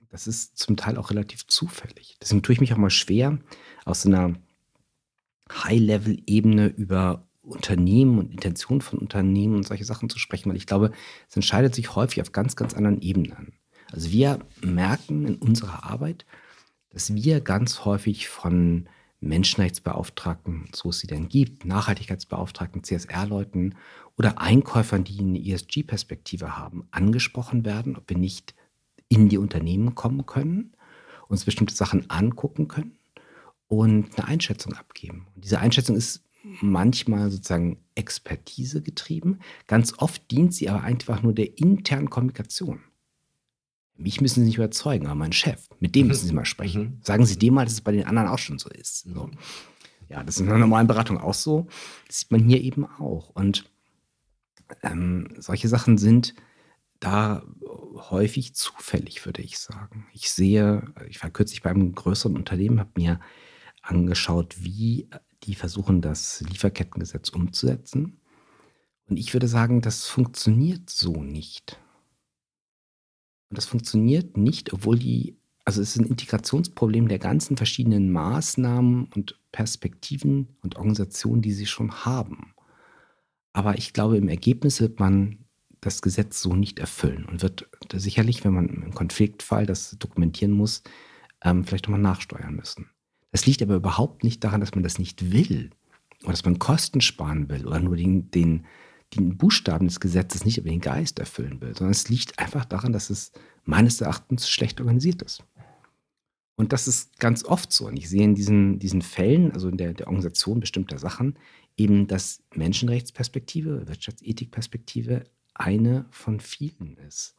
[0.08, 2.16] das ist zum Teil auch relativ zufällig.
[2.20, 3.38] Deswegen tue ich mich auch mal schwer,
[3.84, 4.34] aus so einer
[5.50, 10.90] High-Level-Ebene über Unternehmen und Intentionen von Unternehmen und solche Sachen zu sprechen, weil ich glaube,
[11.28, 13.52] es entscheidet sich häufig auf ganz, ganz anderen Ebenen.
[13.92, 16.26] Also wir merken in unserer Arbeit,
[16.90, 18.88] dass wir ganz häufig von
[19.26, 23.74] Menschenrechtsbeauftragten, so es sie denn gibt, Nachhaltigkeitsbeauftragten, CSR-Leuten
[24.16, 28.54] oder Einkäufern, die eine ESG-Perspektive haben, angesprochen werden, ob wir nicht
[29.08, 30.72] in die Unternehmen kommen können,
[31.28, 32.98] uns bestimmte Sachen angucken können
[33.68, 35.26] und eine Einschätzung abgeben.
[35.34, 36.22] Und diese Einschätzung ist
[36.60, 39.40] manchmal sozusagen Expertise getrieben.
[39.66, 42.80] Ganz oft dient sie aber einfach nur der internen Kommunikation.
[43.98, 46.82] Mich müssen Sie nicht überzeugen, aber mein Chef, mit dem müssen Sie mal sprechen.
[46.82, 46.98] Mhm.
[47.02, 49.00] Sagen Sie dem mal, dass es bei den anderen auch schon so ist.
[49.00, 49.30] So.
[50.08, 51.66] Ja, das ist in einer normalen Beratung auch so.
[52.06, 53.30] Das sieht man hier eben auch.
[53.30, 53.70] Und
[54.82, 56.34] ähm, solche Sachen sind
[57.00, 57.42] da
[58.10, 60.06] häufig zufällig, würde ich sagen.
[60.12, 63.20] Ich sehe, ich war kürzlich bei einem größeren Unternehmen, habe mir
[63.82, 65.08] angeschaut, wie
[65.42, 68.20] die versuchen, das Lieferkettengesetz umzusetzen.
[69.08, 71.78] Und ich würde sagen, das funktioniert so nicht.
[73.48, 79.10] Und das funktioniert nicht, obwohl die, also es ist ein Integrationsproblem der ganzen verschiedenen Maßnahmen
[79.14, 82.54] und Perspektiven und Organisationen, die sie schon haben.
[83.52, 85.38] Aber ich glaube, im Ergebnis wird man
[85.80, 90.82] das Gesetz so nicht erfüllen und wird sicherlich, wenn man im Konfliktfall das dokumentieren muss,
[91.42, 92.90] ähm, vielleicht nochmal nachsteuern müssen.
[93.30, 95.70] Das liegt aber überhaupt nicht daran, dass man das nicht will
[96.22, 98.66] oder dass man Kosten sparen will oder nur den, den
[99.16, 102.92] den Buchstaben des Gesetzes nicht über den Geist erfüllen will, sondern es liegt einfach daran,
[102.92, 103.32] dass es
[103.64, 105.44] meines Erachtens schlecht organisiert ist.
[106.56, 107.86] Und das ist ganz oft so.
[107.86, 111.38] Und ich sehe in diesen, diesen Fällen, also in der, der Organisation bestimmter Sachen,
[111.76, 115.24] eben, dass Menschenrechtsperspektive, Wirtschaftsethikperspektive
[115.54, 117.36] eine von vielen ist.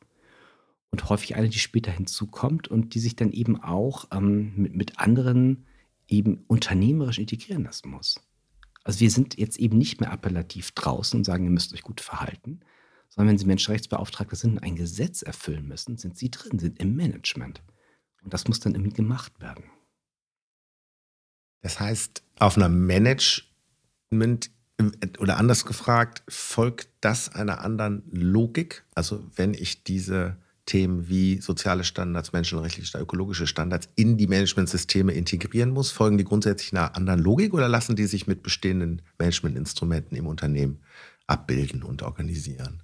[0.91, 4.99] Und häufig eine, die später hinzukommt und die sich dann eben auch ähm, mit, mit
[4.99, 5.65] anderen
[6.07, 8.21] eben unternehmerisch integrieren lassen muss.
[8.87, 11.99] Also wir sind jetzt eben nicht mehr appellativ draußen und sagen, ihr müsst euch gut
[11.99, 12.61] verhalten,
[13.09, 16.95] sondern wenn Sie Menschenrechtsbeauftragte sind und ein Gesetz erfüllen müssen, sind Sie drin, sind im
[16.95, 17.61] Management.
[18.23, 19.65] Und das muss dann irgendwie gemacht werden.
[21.59, 24.51] Das heißt, auf einer Management
[25.19, 28.85] Oder anders gefragt, folgt das einer anderen Logik?
[28.95, 35.71] Also wenn ich diese Themen wie soziale Standards, menschenrechtliche, ökologische Standards in die Managementsysteme integrieren
[35.71, 40.27] muss, folgen die grundsätzlich einer anderen Logik oder lassen die sich mit bestehenden Managementinstrumenten im
[40.27, 40.81] Unternehmen
[41.25, 42.83] abbilden und organisieren?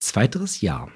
[0.00, 0.88] Zweiteres ja.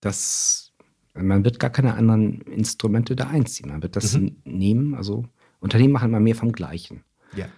[0.00, 0.72] Das,
[1.14, 3.68] man wird gar keine anderen Instrumente da einziehen.
[3.68, 4.36] Man wird das mhm.
[4.44, 4.94] nehmen.
[4.94, 5.26] Also
[5.60, 7.04] Unternehmen machen immer mehr vom Gleichen.
[7.36, 7.48] Ja.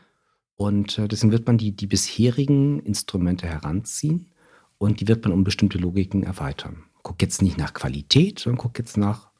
[0.57, 4.33] Und äh, deswegen wird man die, die bisherigen Instrumente heranziehen
[4.79, 6.85] und die wird man um bestimmte Logiken erweitern.
[7.03, 9.31] Guck jetzt nicht nach Qualität, sondern guck jetzt nach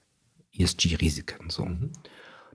[0.53, 1.51] ESG-Risiken.
[1.51, 1.64] So.
[1.66, 1.90] Mhm.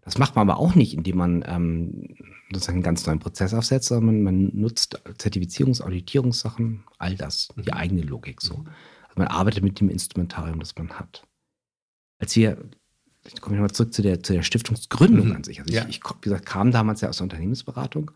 [0.03, 2.15] Das macht man aber auch nicht, indem man ähm,
[2.51, 7.63] sozusagen einen ganz neuen Prozess aufsetzt, sondern man, man nutzt Zertifizierungs-, Auditierungssachen, all das, mhm.
[7.63, 8.57] die eigene Logik so.
[8.57, 8.67] Mhm.
[9.09, 11.27] Also man arbeitet mit dem Instrumentarium, das man hat.
[12.17, 12.57] Als wir,
[13.25, 15.35] ich komme nochmal zurück zu der, zu der Stiftungsgründung mhm.
[15.35, 15.59] an sich.
[15.59, 15.83] Also ja.
[15.87, 18.11] ich, ich, wie gesagt, kam damals ja aus der Unternehmensberatung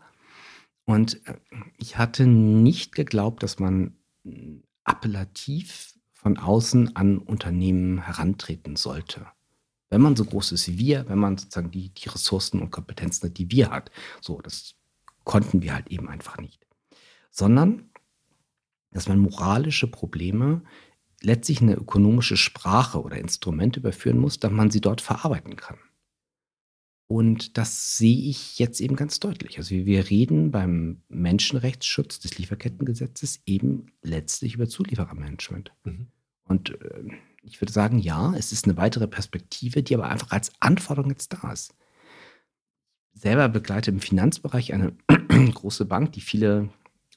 [0.86, 1.34] und äh,
[1.78, 3.96] ich hatte nicht geglaubt, dass man
[4.84, 9.26] appellativ von außen an Unternehmen herantreten sollte.
[9.88, 13.28] Wenn man so groß ist wie wir, wenn man sozusagen die, die Ressourcen und Kompetenzen
[13.28, 13.90] hat, die wir hat.
[14.20, 14.74] So, das
[15.24, 16.66] konnten wir halt eben einfach nicht.
[17.30, 17.90] Sondern,
[18.90, 20.62] dass man moralische Probleme
[21.20, 25.78] letztlich in eine ökonomische Sprache oder Instrumente überführen muss, damit man sie dort verarbeiten kann.
[27.08, 29.58] Und das sehe ich jetzt eben ganz deutlich.
[29.58, 35.72] Also wir reden beim Menschenrechtsschutz des Lieferkettengesetzes eben letztlich über Zulieferermanagement.
[35.84, 36.08] Mhm.
[36.44, 37.04] Und äh,
[37.42, 41.32] ich würde sagen, ja, es ist eine weitere Perspektive, die aber einfach als Anforderung jetzt
[41.32, 41.74] da ist.
[43.14, 44.92] Ich selber begleite im Finanzbereich eine
[45.54, 46.70] große Bank, die viele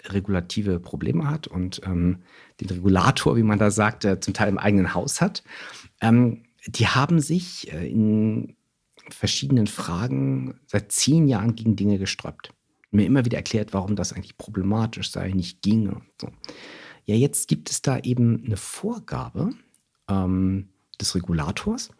[0.06, 2.19] regulative Probleme hat und ähm,
[2.62, 5.43] den Regulator, wie man da sagt, äh, zum Teil im eigenen Haus hat.
[5.99, 8.56] Ähm, die haben sich äh, in
[9.13, 12.54] verschiedenen Fragen seit zehn Jahren gegen Dinge gesträubt.
[12.91, 16.02] Mir immer wieder erklärt, warum das eigentlich problematisch sei, nicht ginge.
[16.19, 16.30] So.
[17.06, 19.52] Ja, jetzt gibt es da eben eine Vorgabe
[20.08, 20.69] ähm,
[21.00, 21.91] des Regulators,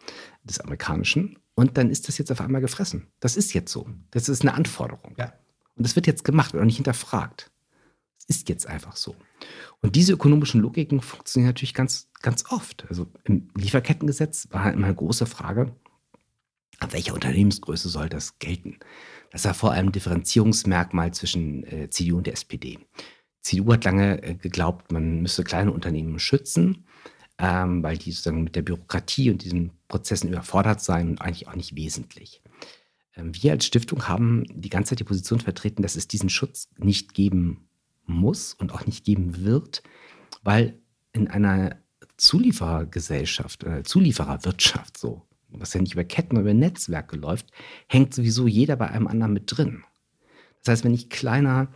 [0.43, 3.08] des amerikanischen, und dann ist das jetzt auf einmal gefressen.
[3.19, 3.86] Das ist jetzt so.
[4.12, 5.13] Das ist eine Anforderung.
[5.17, 5.34] Ja.
[5.76, 7.52] Und das wird jetzt gemacht und nicht hinterfragt.
[8.17, 9.13] Es ist jetzt einfach so.
[9.82, 12.86] Und diese ökonomischen Logiken funktionieren natürlich ganz, ganz oft.
[12.88, 15.76] Also im Lieferkettengesetz war halt immer eine große Frage,
[16.80, 18.78] Ab welcher Unternehmensgröße soll das gelten?
[19.32, 22.80] Das war vor allem Differenzierungsmerkmal zwischen äh, CDU und der SPD.
[23.42, 26.86] CDU hat lange äh, geglaubt, man müsse kleine Unternehmen schützen,
[27.38, 31.56] ähm, weil die sozusagen mit der Bürokratie und diesen Prozessen überfordert seien und eigentlich auch
[31.56, 32.42] nicht wesentlich.
[33.15, 36.70] Ähm, wir als Stiftung haben die ganze Zeit die Position vertreten, dass es diesen Schutz
[36.78, 37.68] nicht geben
[38.06, 39.84] muss und auch nicht geben wird,
[40.44, 40.80] weil
[41.12, 41.78] in einer
[42.18, 47.48] Zulieferergesellschaft, äh, Zuliefererwirtschaft so, was ja nicht über Ketten, oder über Netzwerke läuft,
[47.88, 49.84] hängt sowieso jeder bei einem anderen mit drin.
[50.64, 51.70] Das heißt, wenn ich kleiner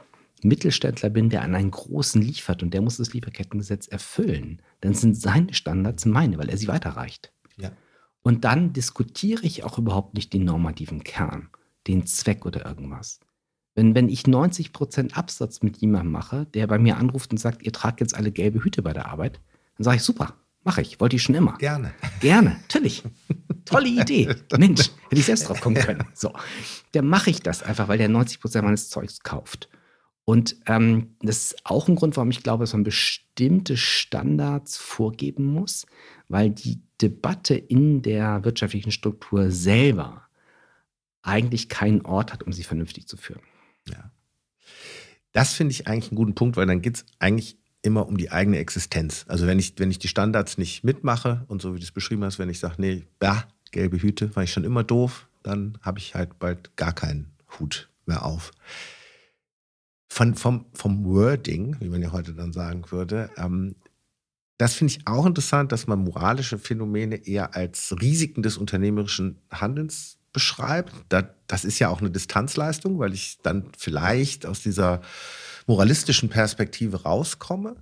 [0.43, 5.15] Mittelständler bin, der an einen großen liefert und der muss das Lieferkettengesetz erfüllen, dann sind
[5.15, 7.31] seine Standards meine, weil er sie weiterreicht.
[7.57, 7.71] Ja.
[8.23, 11.49] Und dann diskutiere ich auch überhaupt nicht den normativen Kern,
[11.87, 13.19] den Zweck oder irgendwas.
[13.75, 17.73] Wenn, wenn ich 90% Absatz mit jemandem mache, der bei mir anruft und sagt, ihr
[17.73, 19.39] tragt jetzt alle gelbe Hüte bei der Arbeit,
[19.77, 21.57] dann sage ich, super, mache ich, wollte ich schon immer.
[21.57, 21.93] Gerne.
[22.19, 23.03] Gerne, natürlich.
[23.65, 24.35] Tolle Idee.
[24.57, 26.03] Mensch, hätte ich selbst drauf kommen können.
[26.13, 26.33] So,
[26.91, 29.69] dann mache ich das einfach, weil der 90 Prozent meines Zeugs kauft.
[30.25, 35.45] Und ähm, das ist auch ein Grund, warum ich glaube, dass man bestimmte Standards vorgeben
[35.45, 35.85] muss,
[36.29, 40.27] weil die Debatte in der wirtschaftlichen Struktur selber
[41.21, 43.41] eigentlich keinen Ort hat, um sie vernünftig zu führen.
[43.89, 44.11] Ja.
[45.33, 48.31] Das finde ich eigentlich einen guten Punkt, weil dann geht es eigentlich immer um die
[48.31, 49.25] eigene Existenz.
[49.27, 52.23] Also wenn ich, wenn ich die Standards nicht mitmache und so wie du es beschrieben
[52.23, 55.99] hast, wenn ich sage, nee, bah, gelbe Hüte, war ich schon immer doof, dann habe
[55.99, 58.51] ich halt bald gar keinen Hut mehr auf.
[60.07, 63.75] Von, vom, vom Wording, wie man ja heute dann sagen würde, ähm,
[64.57, 70.19] das finde ich auch interessant, dass man moralische Phänomene eher als Risiken des unternehmerischen Handelns
[70.31, 70.93] beschreibt.
[71.09, 75.01] das ist ja auch eine Distanzleistung, weil ich dann vielleicht aus dieser
[75.67, 77.75] moralistischen Perspektive rauskomme.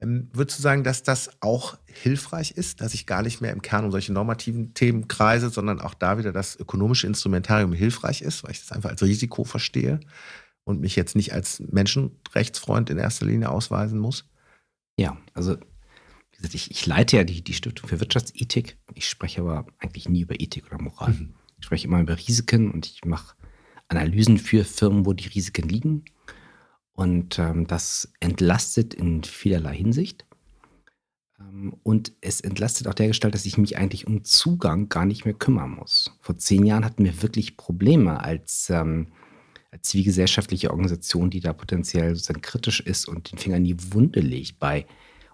[0.00, 3.62] Ähm, würdest du sagen, dass das auch hilfreich ist, dass ich gar nicht mehr im
[3.62, 8.44] Kern um solche normativen Themen kreise, sondern auch da wieder das ökonomische Instrumentarium hilfreich ist,
[8.44, 10.00] weil ich das einfach als Risiko verstehe
[10.64, 14.28] und mich jetzt nicht als Menschenrechtsfreund in erster Linie ausweisen muss?
[14.98, 18.76] Ja, also wie gesagt, ich, ich leite ja die, die Stiftung für Wirtschaftsethik.
[18.94, 21.12] Ich spreche aber eigentlich nie über Ethik oder Moral.
[21.12, 21.34] Mhm.
[21.58, 23.34] Ich spreche immer über Risiken und ich mache
[23.88, 26.04] Analysen für Firmen, wo die Risiken liegen
[26.96, 30.26] und ähm, das entlastet in vielerlei Hinsicht.
[31.38, 35.24] Ähm, und es entlastet auch der Gestalt, dass ich mich eigentlich um Zugang gar nicht
[35.24, 36.16] mehr kümmern muss.
[36.20, 39.08] Vor zehn Jahren hatten wir wirklich Probleme, als, ähm,
[39.82, 44.58] zivilgesellschaftliche Organisation, die da potenziell sozusagen kritisch ist und den Finger in die Wunde legt
[44.58, 44.86] bei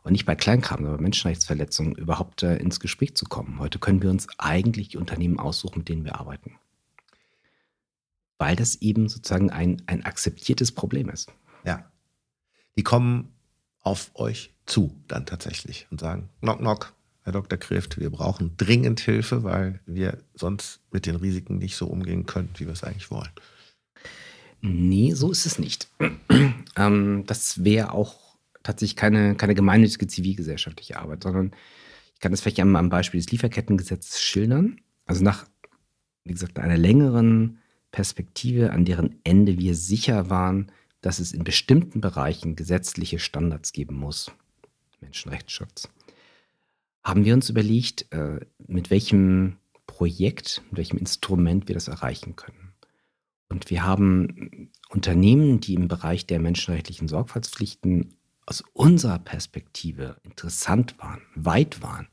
[0.03, 3.61] und nicht bei Kleinkram, bei Menschenrechtsverletzungen überhaupt äh, ins Gespräch zu kommen.
[3.61, 6.57] Heute können wir uns eigentlich die Unternehmen aussuchen, mit denen wir arbeiten.
[8.38, 11.31] Weil das eben sozusagen ein, ein akzeptiertes Problem ist.
[11.64, 11.90] Ja.
[12.77, 13.33] Die kommen
[13.81, 16.94] auf euch zu dann tatsächlich und sagen, knock, knock,
[17.25, 17.59] Herr Dr.
[17.59, 22.51] Kreft, wir brauchen dringend Hilfe, weil wir sonst mit den Risiken nicht so umgehen können,
[22.57, 23.31] wie wir es eigentlich wollen.
[24.61, 25.88] Nee, so ist es nicht.
[26.77, 31.53] ähm, das wäre auch tatsächlich keine, keine gemeinnützige zivilgesellschaftliche Arbeit, sondern
[32.14, 34.81] ich kann das vielleicht am, am Beispiel des Lieferkettengesetzes schildern.
[35.05, 35.46] Also nach,
[36.25, 37.59] wie gesagt, einer längeren
[37.90, 40.70] Perspektive, an deren Ende wir sicher waren,
[41.03, 44.33] dass es in bestimmten Bereichen gesetzliche Standards geben muss.
[45.01, 45.88] Menschenrechtsschutz.
[47.05, 52.73] Haben wir uns überlegt, äh, mit welchem Projekt, mit welchem Instrument wir das erreichen können.
[53.49, 58.15] Und wir haben Unternehmen, die im Bereich der menschenrechtlichen Sorgfaltspflichten
[58.47, 62.09] aus unserer Perspektive interessant waren, weit waren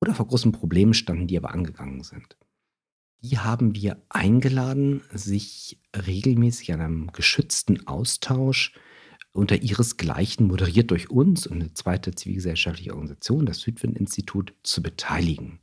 [0.00, 2.36] oder vor großen Problemen standen, die aber angegangen sind.
[3.24, 8.74] Die haben wir eingeladen, sich regelmäßig an einem geschützten Austausch
[9.32, 15.60] unter ihresgleichen, moderiert durch uns und eine zweite zivilgesellschaftliche Organisation, das Südwind-Institut, zu beteiligen.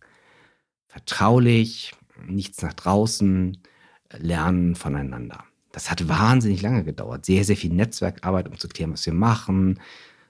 [0.87, 1.93] Vertraulich,
[2.25, 3.59] nichts nach draußen,
[4.17, 5.43] lernen voneinander.
[5.71, 7.27] Das hat wahnsinnig lange gedauert.
[7.27, 9.79] Sehr, sehr viel Netzwerkarbeit, um zu klären, was wir machen.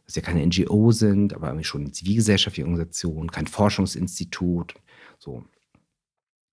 [0.05, 4.73] Dass wir keine NGO sind, aber schon eine zivilgesellschaftliche Organisation, kein Forschungsinstitut.
[5.17, 5.45] So.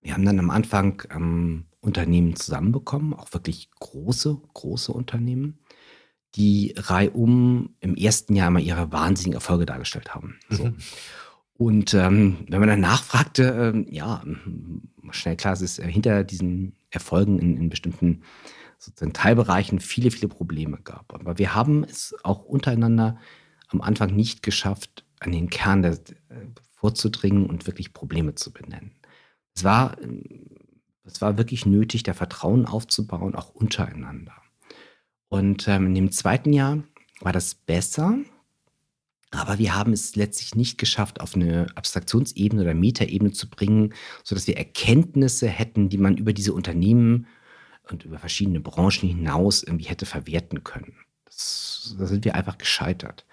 [0.01, 5.59] Wir haben dann am Anfang ähm, Unternehmen zusammenbekommen, auch wirklich große, große Unternehmen,
[6.35, 10.39] die reihum im ersten Jahr immer ihre wahnsinnigen Erfolge dargestellt haben.
[10.49, 10.65] So.
[10.65, 10.77] Mhm.
[11.53, 14.23] Und ähm, wenn man dann nachfragte, ähm, ja,
[15.11, 18.21] schnell klar, es ist äh, hinter diesen Erfolgen in, in bestimmten
[18.77, 21.13] sozusagen Teilbereichen viele, viele Probleme gab.
[21.13, 23.17] Aber wir haben es auch untereinander
[23.67, 25.93] am Anfang nicht geschafft, an den Kern der,
[26.29, 28.93] äh, vorzudringen und wirklich Probleme zu benennen.
[29.59, 29.97] Es war,
[31.03, 34.31] es war wirklich nötig, da Vertrauen aufzubauen, auch untereinander.
[35.27, 36.81] Und ähm, in dem zweiten Jahr
[37.19, 38.19] war das besser,
[39.31, 43.93] aber wir haben es letztlich nicht geschafft, auf eine Abstraktionsebene oder Metaebene zu bringen,
[44.23, 47.27] sodass wir Erkenntnisse hätten, die man über diese Unternehmen
[47.91, 50.95] und über verschiedene Branchen hinaus irgendwie hätte verwerten können.
[51.25, 53.25] Das, da sind wir einfach gescheitert.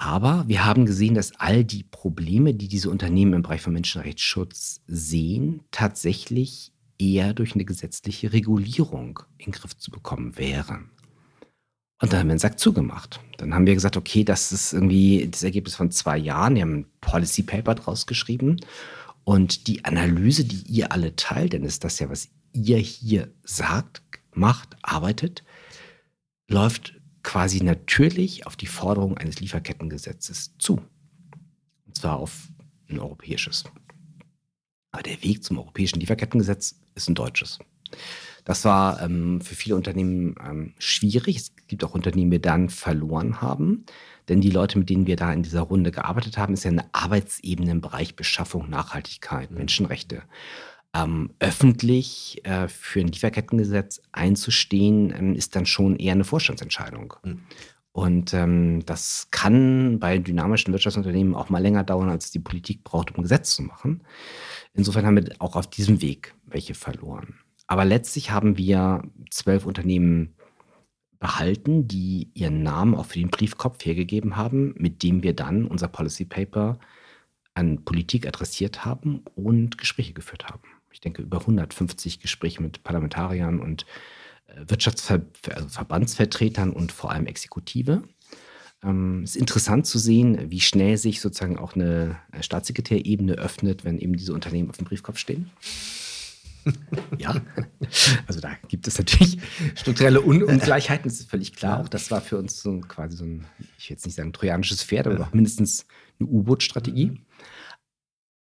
[0.00, 4.80] Aber wir haben gesehen, dass all die Probleme, die diese Unternehmen im Bereich von Menschenrechtsschutz
[4.86, 10.88] sehen, tatsächlich eher durch eine gesetzliche Regulierung in den Griff zu bekommen wären.
[12.00, 13.20] Und dann haben wir den Sack zugemacht.
[13.36, 16.54] Dann haben wir gesagt, okay, das ist irgendwie das Ergebnis von zwei Jahren.
[16.54, 18.56] Wir haben ein Policy Paper draus geschrieben.
[19.24, 24.00] Und die Analyse, die ihr alle teilt, denn ist das ja, was ihr hier sagt,
[24.32, 25.44] macht, arbeitet,
[26.48, 26.99] läuft
[27.30, 30.80] quasi natürlich auf die Forderung eines Lieferkettengesetzes zu.
[31.86, 32.48] Und zwar auf
[32.88, 33.62] ein europäisches.
[34.90, 37.60] Aber der Weg zum europäischen Lieferkettengesetz ist ein deutsches.
[38.44, 41.36] Das war ähm, für viele Unternehmen ähm, schwierig.
[41.36, 43.84] Es gibt auch Unternehmen, die wir dann verloren haben.
[44.28, 46.92] Denn die Leute, mit denen wir da in dieser Runde gearbeitet haben, ist ja eine
[46.92, 49.58] Arbeitsebene im Bereich Beschaffung, Nachhaltigkeit, mhm.
[49.58, 50.24] Menschenrechte
[50.94, 57.14] ähm, öffentlich äh, für ein Lieferkettengesetz einzustehen, ähm, ist dann schon eher eine Vorstandsentscheidung.
[57.22, 57.40] Mhm.
[57.92, 63.14] Und ähm, das kann bei dynamischen Wirtschaftsunternehmen auch mal länger dauern, als die Politik braucht,
[63.14, 64.02] um Gesetz zu machen.
[64.74, 67.40] Insofern haben wir auch auf diesem Weg welche verloren.
[67.66, 70.34] Aber letztlich haben wir zwölf Unternehmen
[71.18, 75.88] behalten, die ihren Namen auch für den Briefkopf hergegeben haben, mit dem wir dann unser
[75.88, 76.78] Policy Paper
[77.54, 83.60] an Politik adressiert haben und Gespräche geführt haben ich denke, über 150 Gespräche mit Parlamentariern
[83.60, 83.86] und
[84.48, 88.02] äh, Wirtschaftsverbandsvertretern also und vor allem Exekutive.
[88.82, 93.98] Ähm, es ist interessant zu sehen, wie schnell sich sozusagen auch eine Staatssekretärebene öffnet, wenn
[93.98, 95.50] eben diese Unternehmen auf dem Briefkopf stehen.
[97.18, 97.34] ja,
[98.26, 99.38] also da gibt es natürlich
[99.74, 101.80] strukturelle Un Ungleichheiten, das ist völlig klar.
[101.80, 103.46] Auch das war für uns so quasi so ein,
[103.78, 105.86] ich will jetzt nicht sagen trojanisches Pferd, aber mindestens
[106.18, 107.20] eine U-Boot-Strategie.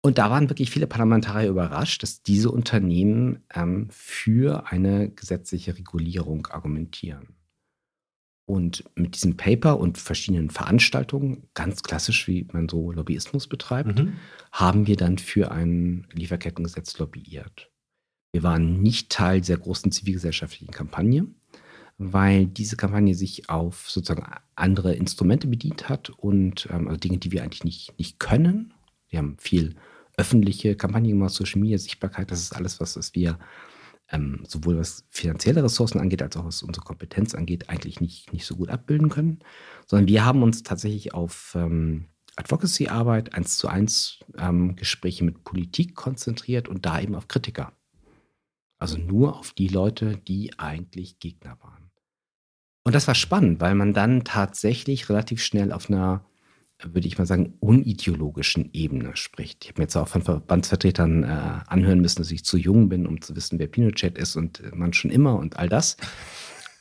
[0.04, 6.46] Und da waren wirklich viele Parlamentarier überrascht, dass diese Unternehmen ähm, für eine gesetzliche Regulierung
[6.48, 7.28] argumentieren.
[8.44, 14.18] Und mit diesem Paper und verschiedenen Veranstaltungen, ganz klassisch, wie man so Lobbyismus betreibt, mhm.
[14.52, 17.70] haben wir dann für ein Lieferkettengesetz lobbyiert.
[18.34, 21.28] Wir waren nicht Teil dieser großen zivilgesellschaftlichen Kampagne,
[21.96, 27.32] weil diese Kampagne sich auf sozusagen andere Instrumente bedient hat und ähm, also Dinge, die
[27.32, 28.74] wir eigentlich nicht, nicht können.
[29.08, 29.76] Wir haben viel
[30.16, 33.38] öffentliche Kampagnen gemacht, Social Media, Sichtbarkeit, das ist alles, was, was wir
[34.10, 38.46] ähm, sowohl was finanzielle Ressourcen angeht, als auch was unsere Kompetenz angeht, eigentlich nicht, nicht
[38.46, 39.40] so gut abbilden können.
[39.86, 42.06] Sondern wir haben uns tatsächlich auf ähm,
[42.36, 47.72] Advocacy-Arbeit, eins zu eins ähm, Gespräche mit Politik konzentriert und da eben auf Kritiker.
[48.78, 51.90] Also nur auf die Leute, die eigentlich Gegner waren.
[52.84, 56.24] Und das war spannend, weil man dann tatsächlich relativ schnell auf einer
[56.82, 59.64] würde ich mal sagen, unideologischen Ebene spricht.
[59.64, 63.06] Ich habe mir jetzt auch von Verbandsvertretern äh, anhören müssen, dass ich zu jung bin,
[63.06, 65.96] um zu wissen, wer Pinochet ist und man schon immer und all das.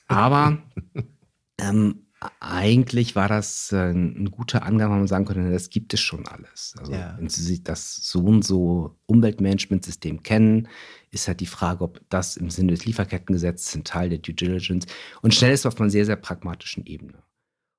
[0.07, 0.57] Aber
[1.59, 2.03] ähm,
[2.39, 6.27] eigentlich war das äh, ein guter Angang, wo man sagen könnte, das gibt es schon
[6.27, 6.75] alles.
[6.79, 7.15] Also, ja.
[7.17, 10.67] wenn Sie sich das so und so Umweltmanagementsystem kennen,
[11.11, 14.87] ist halt die Frage, ob das im Sinne des Lieferkettengesetzes ein Teil der Due Diligence
[15.21, 17.23] und schnell ist auf einer sehr, sehr pragmatischen Ebene.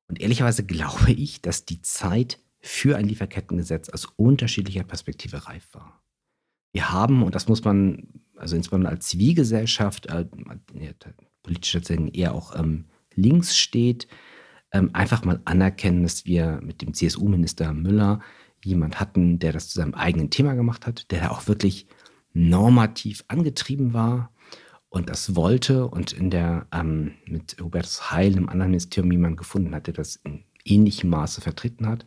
[0.08, 6.02] Und ehrlicherweise glaube ich, dass die Zeit für ein Lieferkettengesetz aus unterschiedlicher Perspektive reif war.
[6.72, 10.26] Wir haben, und das muss man, also insbesondere als Zivilgesellschaft, äh,
[11.42, 14.08] politisch tatsächlich eher auch ähm, links steht,
[14.72, 18.20] ähm, einfach mal anerkennen, dass wir mit dem CSU-Minister Müller
[18.64, 21.86] jemand hatten, der das zu seinem eigenen Thema gemacht hat, der da auch wirklich
[22.32, 24.32] normativ angetrieben war,
[24.94, 29.74] und das wollte und in der ähm, mit Hubertus Heil, einem anderen Ministerium, jemand gefunden
[29.74, 32.06] hat, der das in ähnlichem Maße vertreten hat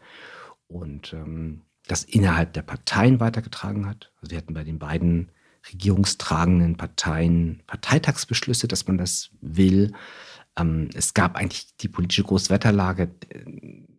[0.68, 4.14] und ähm, das innerhalb der Parteien weitergetragen hat.
[4.22, 5.34] Also wir hatten bei den beiden
[5.70, 9.92] regierungstragenden Parteien Parteitagsbeschlüsse, dass man das will.
[10.58, 13.14] Ähm, es gab eigentlich die politische Großwetterlage.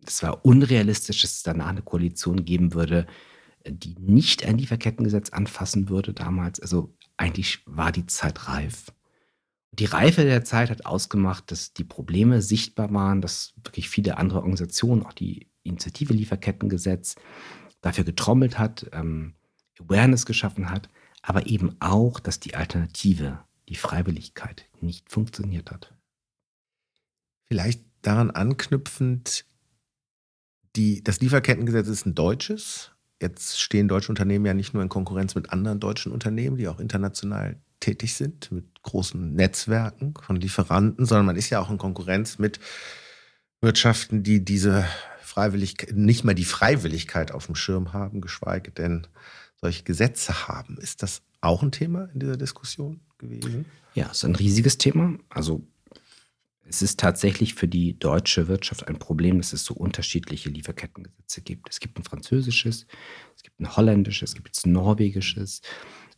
[0.03, 3.05] Es war unrealistisch, dass es danach eine Koalition geben würde,
[3.67, 6.59] die nicht ein Lieferkettengesetz anfassen würde damals.
[6.59, 8.93] Also eigentlich war die Zeit reif.
[9.71, 14.39] Die Reife der Zeit hat ausgemacht, dass die Probleme sichtbar waren, dass wirklich viele andere
[14.39, 17.15] Organisationen, auch die Initiative Lieferkettengesetz,
[17.81, 19.35] dafür getrommelt hat, ähm,
[19.79, 20.89] Awareness geschaffen hat,
[21.21, 25.93] aber eben auch, dass die Alternative, die Freiwilligkeit, nicht funktioniert hat.
[27.47, 29.45] Vielleicht daran anknüpfend,
[30.75, 32.91] die, das Lieferkettengesetz ist ein deutsches
[33.21, 36.79] Jetzt stehen deutsche Unternehmen ja nicht nur in Konkurrenz mit anderen deutschen Unternehmen, die auch
[36.79, 42.39] international tätig sind, mit großen Netzwerken von Lieferanten, sondern man ist ja auch in Konkurrenz
[42.39, 42.59] mit
[43.61, 44.85] Wirtschaften, die diese
[45.21, 49.07] Freiwilligkeit, nicht mal die Freiwilligkeit auf dem Schirm haben, geschweige denn
[49.55, 50.77] solche Gesetze haben.
[50.77, 53.65] Ist das auch ein Thema in dieser Diskussion gewesen?
[53.93, 55.17] Ja, es ist ein riesiges Thema.
[55.29, 55.61] Also
[56.69, 61.67] es ist tatsächlich für die deutsche Wirtschaft ein Problem, dass es so unterschiedliche Lieferkettengesetze gibt.
[61.67, 62.85] Es gibt ein französisches,
[63.35, 65.61] es gibt ein holländisches, es gibt ein norwegisches,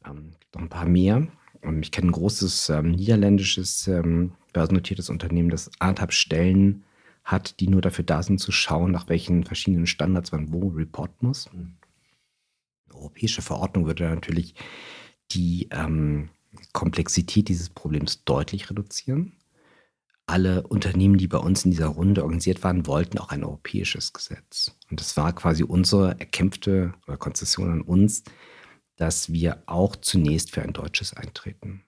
[0.05, 1.25] ähm, gibt noch ein paar mehr.
[1.63, 6.83] Ähm, ich kenne ein großes ähm, niederländisches ähm, börsennotiertes Unternehmen, das anderthalb Stellen
[7.23, 11.27] hat, die nur dafür da sind, zu schauen, nach welchen verschiedenen Standards man wo reporten
[11.27, 11.47] muss.
[11.47, 11.71] Eine
[12.93, 14.53] europäische Verordnung würde natürlich
[15.31, 16.27] die ähm,
[16.73, 19.37] Komplexität dieses Problems deutlich reduzieren
[20.31, 24.71] alle Unternehmen, die bei uns in dieser Runde organisiert waren, wollten auch ein europäisches Gesetz.
[24.89, 28.23] Und das war quasi unsere erkämpfte oder Konzession an uns,
[28.95, 31.83] dass wir auch zunächst für ein deutsches eintreten.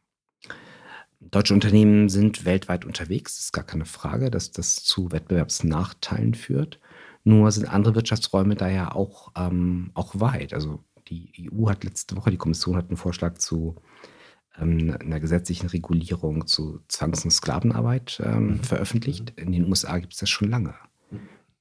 [1.22, 6.82] Deutsche Unternehmen sind weltweit unterwegs, ist gar keine Frage, dass das zu Wettbewerbsnachteilen führt.
[7.24, 10.54] Nur sind andere Wirtschaftsräume da ja auch, ähm, auch weit.
[10.54, 13.78] Also die EU hat letzte Woche, die Kommission hat einen Vorschlag zu
[14.60, 18.60] ähm, einer gesetzlichen Regulierung zu Zwangs- und Sklavenarbeit ähm, mhm.
[18.60, 19.34] veröffentlicht.
[19.38, 20.76] In den USA gibt es das schon lange.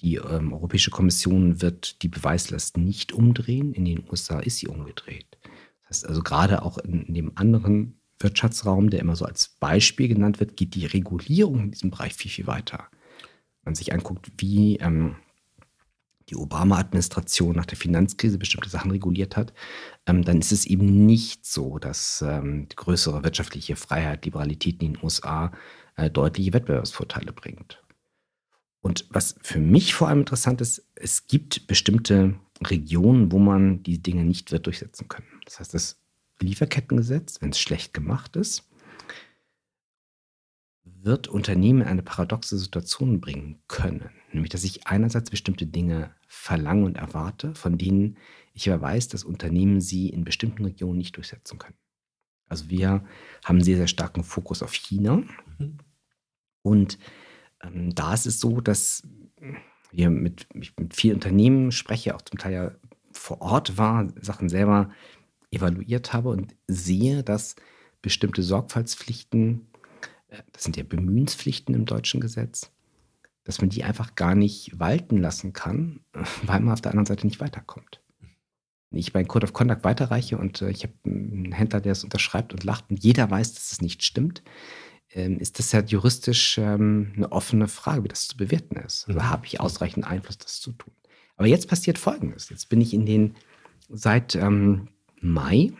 [0.00, 3.72] Die ähm, Europäische Kommission wird die Beweislast nicht umdrehen.
[3.72, 5.38] In den USA ist sie umgedreht.
[5.82, 10.08] Das heißt also gerade auch in, in dem anderen Wirtschaftsraum, der immer so als Beispiel
[10.08, 12.88] genannt wird, geht die Regulierung in diesem Bereich viel, viel weiter.
[13.62, 15.16] Wenn man sich anguckt, wie ähm,
[16.32, 19.52] die Obama-Administration nach der Finanzkrise bestimmte Sachen reguliert hat,
[20.06, 25.04] ähm, dann ist es eben nicht so, dass ähm, größere wirtschaftliche Freiheit, Liberalität in den
[25.04, 25.52] USA
[25.96, 27.82] äh, deutliche Wettbewerbsvorteile bringt.
[28.80, 32.34] Und was für mich vor allem interessant ist, es gibt bestimmte
[32.66, 35.28] Regionen, wo man die Dinge nicht wird durchsetzen können.
[35.44, 36.00] Das heißt, das
[36.40, 38.68] Lieferkettengesetz, wenn es schlecht gemacht ist,
[40.84, 44.10] wird Unternehmen in eine paradoxe Situation bringen können.
[44.32, 48.16] Nämlich, dass ich einerseits bestimmte Dinge verlange und erwarte, von denen
[48.54, 51.76] ich aber weiß, dass Unternehmen sie in bestimmten Regionen nicht durchsetzen können.
[52.48, 53.04] Also wir
[53.44, 55.22] haben einen sehr, sehr starken Fokus auf China.
[55.58, 55.78] Mhm.
[56.62, 56.98] Und
[57.62, 59.02] ähm, da ist es so, dass
[59.90, 62.72] wir mit, ich mit vielen Unternehmen spreche, auch zum Teil ja
[63.12, 64.90] vor Ort war, Sachen selber
[65.50, 67.56] evaluiert habe und sehe, dass
[68.00, 69.66] bestimmte Sorgfaltspflichten,
[70.28, 72.70] äh, das sind ja Bemühenspflichten im deutschen Gesetz,
[73.44, 76.00] dass man die einfach gar nicht walten lassen kann,
[76.44, 78.00] weil man auf der anderen Seite nicht weiterkommt.
[78.90, 82.52] ich meinen Code of Conduct weiterreiche und äh, ich habe einen Händler, der es unterschreibt
[82.52, 84.42] und lacht und jeder weiß, dass es nicht stimmt,
[85.14, 89.06] ähm, ist das ja juristisch ähm, eine offene Frage, wie das zu bewerten ist.
[89.08, 90.94] Also habe ich ausreichend Einfluss, das zu tun.
[91.36, 92.50] Aber jetzt passiert Folgendes.
[92.50, 93.34] Jetzt bin ich in den,
[93.88, 94.88] seit ähm,
[95.20, 95.72] Mai,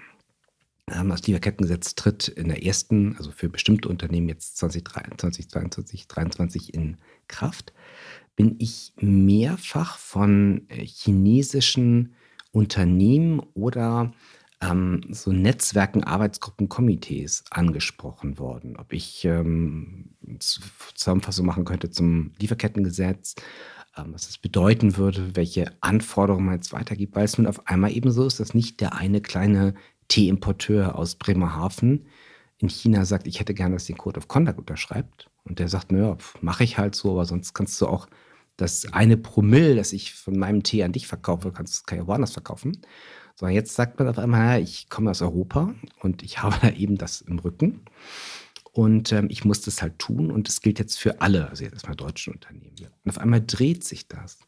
[0.91, 6.75] ähm, das Lieferkettengesetz tritt in der ersten, also für bestimmte Unternehmen jetzt 2023, 2022, 2023
[6.75, 6.97] in
[7.29, 7.73] Kraft,
[8.37, 12.15] bin ich mehrfach von äh, chinesischen
[12.51, 14.13] Unternehmen oder
[14.61, 18.77] ähm, so Netzwerken, Arbeitsgruppen, Komitees angesprochen worden.
[18.77, 20.11] Ob ich ähm,
[20.95, 23.35] Zusammenfassung machen könnte zum Lieferkettengesetz,
[23.97, 27.93] ähm, was das bedeuten würde, welche Anforderungen man jetzt weitergibt, weil es nun auf einmal
[27.93, 29.75] eben so ist, dass nicht der eine kleine
[30.13, 32.05] Teeimporteur aus Bremerhaven
[32.59, 35.31] in China sagt, ich hätte gerne, dass den Code of Conduct unterschreibt.
[35.45, 38.07] Und der sagt, naja, mache ich halt so, aber sonst kannst du auch
[38.59, 42.33] das eine Promille, das ich von meinem Tee an dich verkaufe, kannst, kann ich woanders
[42.33, 42.83] verkaufen.
[43.37, 46.71] So, jetzt sagt man auf einmal, ja, ich komme aus Europa und ich habe da
[46.71, 47.81] eben das im Rücken.
[48.73, 51.73] Und ähm, ich muss das halt tun und das gilt jetzt für alle, also jetzt
[51.73, 52.77] erstmal deutschen Unternehmen.
[53.03, 54.41] Und auf einmal dreht sich das.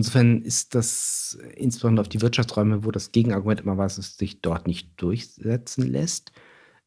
[0.00, 4.40] Insofern ist das insbesondere auf die Wirtschaftsräume, wo das Gegenargument immer war, dass es sich
[4.40, 6.32] dort nicht durchsetzen lässt,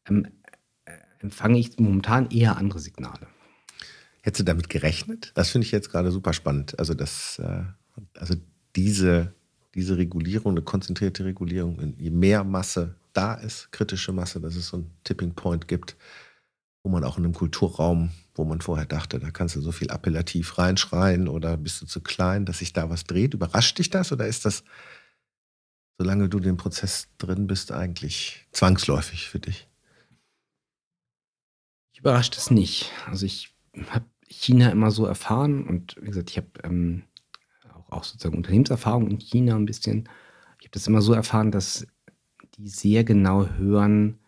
[0.08, 0.26] ähm,
[0.84, 3.28] äh, empfange ich momentan eher andere Signale.
[4.22, 5.30] Hättest du damit gerechnet?
[5.34, 6.78] Das finde ich jetzt gerade super spannend.
[6.78, 7.62] Also, das, äh,
[8.18, 8.34] also
[8.74, 9.32] diese
[9.74, 14.78] diese Regulierung, eine konzentrierte Regulierung, je mehr Masse da ist, kritische Masse, dass es so
[14.78, 15.96] einen Tipping Point gibt,
[16.84, 19.90] wo man auch in einem Kulturraum, wo man vorher dachte, da kannst du so viel
[19.90, 23.32] appellativ reinschreien oder bist du zu klein, dass sich da was dreht.
[23.32, 24.64] Überrascht dich das oder ist das,
[25.96, 29.66] solange du den Prozess drin bist, eigentlich zwangsläufig für dich?
[31.94, 32.92] Ich überrascht es nicht.
[33.06, 33.54] Also ich
[33.88, 37.04] habe China immer so erfahren und wie gesagt, ich habe ähm,
[37.88, 40.06] auch sozusagen Unternehmenserfahrung in China ein bisschen.
[40.60, 41.86] Ich habe das immer so erfahren, dass
[42.58, 44.18] die sehr genau hören,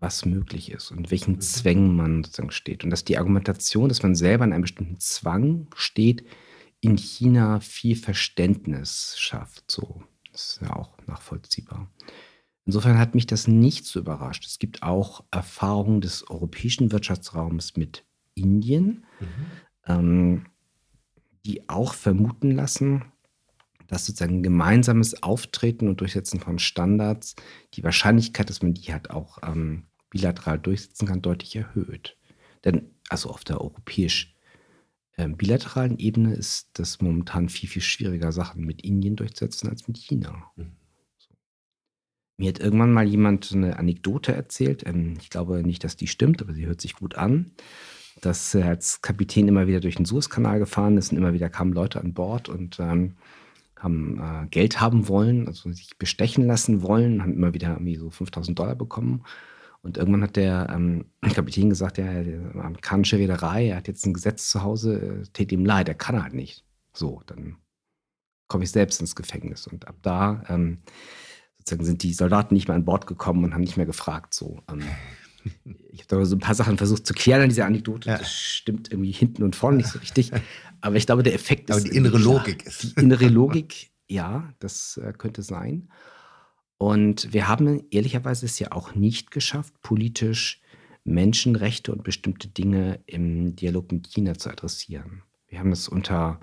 [0.00, 1.40] was möglich ist und welchen mhm.
[1.40, 2.84] Zwängen man sozusagen steht.
[2.84, 6.24] Und dass die Argumentation, dass man selber in einem bestimmten Zwang steht,
[6.80, 9.70] in China viel Verständnis schafft.
[9.70, 11.90] So, das ist ja auch nachvollziehbar.
[12.66, 14.46] Insofern hat mich das nicht so überrascht.
[14.46, 19.04] Es gibt auch Erfahrungen des europäischen Wirtschaftsraums mit Indien.
[19.20, 19.26] Mhm.
[19.86, 20.46] Ähm,
[21.46, 23.04] die auch vermuten lassen,
[23.94, 27.36] dass sozusagen gemeinsames Auftreten und Durchsetzen von Standards
[27.74, 32.16] die Wahrscheinlichkeit, dass man die halt auch ähm, bilateral durchsetzen kann, deutlich erhöht.
[32.64, 34.34] Denn also auf der europäisch
[35.12, 39.96] äh, bilateralen Ebene ist das momentan viel, viel schwieriger, Sachen mit Indien durchzusetzen als mit
[39.96, 40.50] China.
[40.56, 40.72] Mhm.
[42.36, 44.84] Mir hat irgendwann mal jemand eine Anekdote erzählt.
[44.84, 47.52] Ähm, ich glaube nicht, dass die stimmt, aber sie hört sich gut an
[48.20, 51.72] dass er als Kapitän immer wieder durch den Suezkanal gefahren ist und immer wieder kamen
[51.72, 53.16] Leute an Bord und ähm,
[53.84, 58.10] haben äh, Geld haben wollen, also sich bestechen lassen wollen, haben immer wieder irgendwie so
[58.10, 59.22] 5000 Dollar bekommen.
[59.82, 61.04] Und irgendwann hat der ähm,
[61.34, 65.52] Kapitän gesagt, ja, die amerikanische Reederei, er hat jetzt ein Gesetz zu Hause, äh, tät
[65.52, 66.64] ihm leid, er kann halt nicht.
[66.94, 67.58] So, dann
[68.48, 69.66] komme ich selbst ins Gefängnis.
[69.66, 70.78] Und ab da ähm,
[71.58, 74.34] sozusagen sind die Soldaten nicht mehr an Bord gekommen und haben nicht mehr gefragt.
[74.34, 74.82] So, ähm,
[75.94, 78.08] ich habe da so ein paar Sachen versucht zu klären an dieser Anekdote.
[78.08, 78.18] Ja.
[78.18, 80.32] Das stimmt irgendwie hinten und vorne nicht so richtig.
[80.80, 81.76] Aber ich glaube, der Effekt ist.
[81.76, 82.68] Aber die innere Logik klar.
[82.68, 82.82] ist.
[82.82, 85.88] Die innere Logik, ja, das äh, könnte sein.
[86.78, 90.60] Und wir haben ehrlicherweise es ja auch nicht geschafft, politisch
[91.04, 95.22] Menschenrechte und bestimmte Dinge im Dialog mit China zu adressieren.
[95.46, 96.40] Wir haben es unter,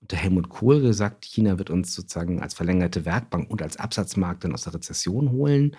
[0.00, 4.52] unter Helmut Kohl gesagt, China wird uns sozusagen als verlängerte Werkbank und als Absatzmarkt dann
[4.54, 5.76] aus der Rezession holen.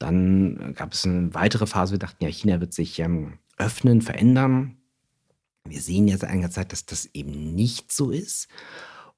[0.00, 4.78] Dann gab es eine weitere Phase, wir dachten, ja, China wird sich ähm, öffnen, verändern.
[5.64, 8.48] Wir sehen jetzt Zeit, dass das eben nicht so ist.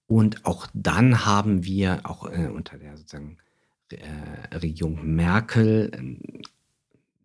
[0.06, 3.38] Und auch dann haben wir auch äh, unter der sozusagen
[3.90, 6.42] äh, Regierung Merkel äh,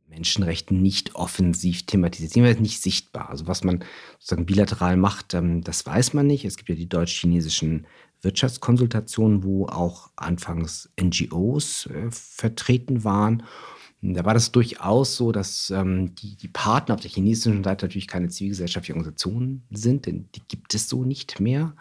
[0.07, 3.29] Menschenrechte nicht offensiv thematisiert, sind nicht sichtbar.
[3.29, 3.83] Also was man
[4.19, 6.45] sozusagen bilateral macht, ähm, das weiß man nicht.
[6.45, 7.87] Es gibt ja die deutsch-chinesischen
[8.21, 13.43] Wirtschaftskonsultationen, wo auch anfangs NGOs äh, vertreten waren.
[14.01, 18.07] Da war das durchaus so, dass ähm, die, die Partner auf der chinesischen Seite natürlich
[18.07, 21.75] keine zivilgesellschaftliche Organisationen sind, denn die gibt es so nicht mehr.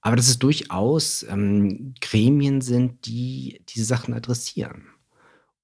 [0.00, 4.86] Aber dass es durchaus ähm, Gremien sind, die diese Sachen adressieren.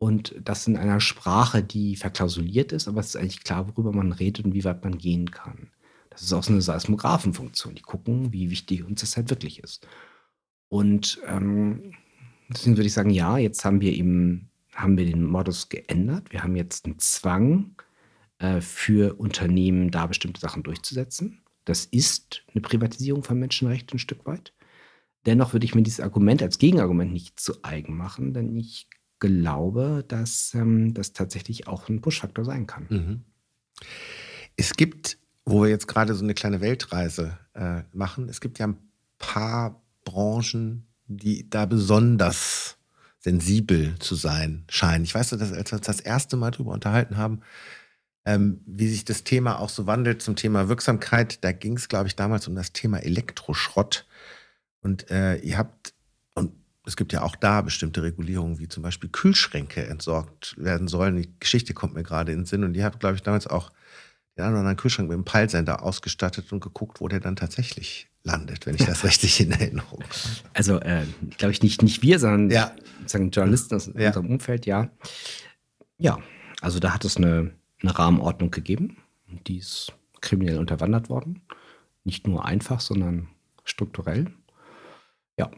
[0.05, 4.13] Und das in einer Sprache, die verklausuliert ist, aber es ist eigentlich klar, worüber man
[4.13, 5.71] redet und wie weit man gehen kann.
[6.11, 7.75] Das ist auch so eine Seismographenfunktion.
[7.75, 9.89] Die gucken, wie wichtig uns das halt wirklich ist.
[10.69, 11.95] Und ähm,
[12.51, 16.31] deswegen würde ich sagen, ja, jetzt haben wir eben haben wir den Modus geändert.
[16.33, 17.75] Wir haben jetzt einen Zwang
[18.41, 21.41] äh, für Unternehmen, da bestimmte Sachen durchzusetzen.
[21.65, 24.53] Das ist eine Privatisierung von Menschenrechten ein Stück weit.
[25.25, 28.87] dennoch würde ich mir dieses Argument als Gegenargument nicht zu eigen machen, denn ich
[29.27, 32.87] glaube, dass ähm, das tatsächlich auch ein Push-Faktor sein kann.
[32.89, 33.25] Mhm.
[34.57, 38.69] Es gibt, wo wir jetzt gerade so eine kleine Weltreise äh, machen, es gibt ja
[38.69, 38.79] ein
[39.19, 42.79] paar Branchen, die da besonders
[43.19, 45.05] sensibel zu sein scheinen.
[45.05, 47.41] Ich weiß, dass als wir uns das erste Mal darüber unterhalten haben,
[48.27, 52.07] ähm, wie sich das Thema auch so wandelt zum Thema Wirksamkeit, da ging es, glaube
[52.07, 54.07] ich, damals um das Thema Elektroschrott.
[54.81, 55.94] Und äh, ihr habt,
[56.87, 61.17] es gibt ja auch da bestimmte Regulierungen, wie zum Beispiel Kühlschränke entsorgt werden sollen.
[61.17, 62.65] Die Geschichte kommt mir gerade in den Sinn.
[62.65, 63.71] Und ihr habt, glaube ich, damals auch
[64.37, 68.09] den einen oder anderen Kühlschrank mit einem Peilsender ausgestattet und geguckt, wo der dann tatsächlich
[68.23, 70.49] landet, wenn ich das richtig in Erinnerung habe.
[70.53, 71.05] Also, äh,
[71.39, 72.73] glaube ich, nicht, nicht wir, sondern ja.
[73.07, 74.09] sagen Journalisten aus ja.
[74.09, 74.91] unserem Umfeld, ja.
[75.97, 76.19] Ja,
[76.61, 78.99] also da hat es eine, eine Rahmenordnung gegeben,
[79.47, 81.43] die ist kriminell unterwandert worden.
[82.03, 83.29] Nicht nur einfach, sondern
[83.65, 84.27] strukturell.
[85.39, 85.51] Ja.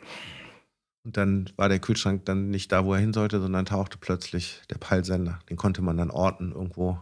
[1.06, 4.60] Und dann war der Kühlschrank dann nicht da, wo er hin sollte, sondern tauchte plötzlich
[4.70, 5.38] der Peilsender.
[5.48, 6.98] Den konnte man dann orten irgendwo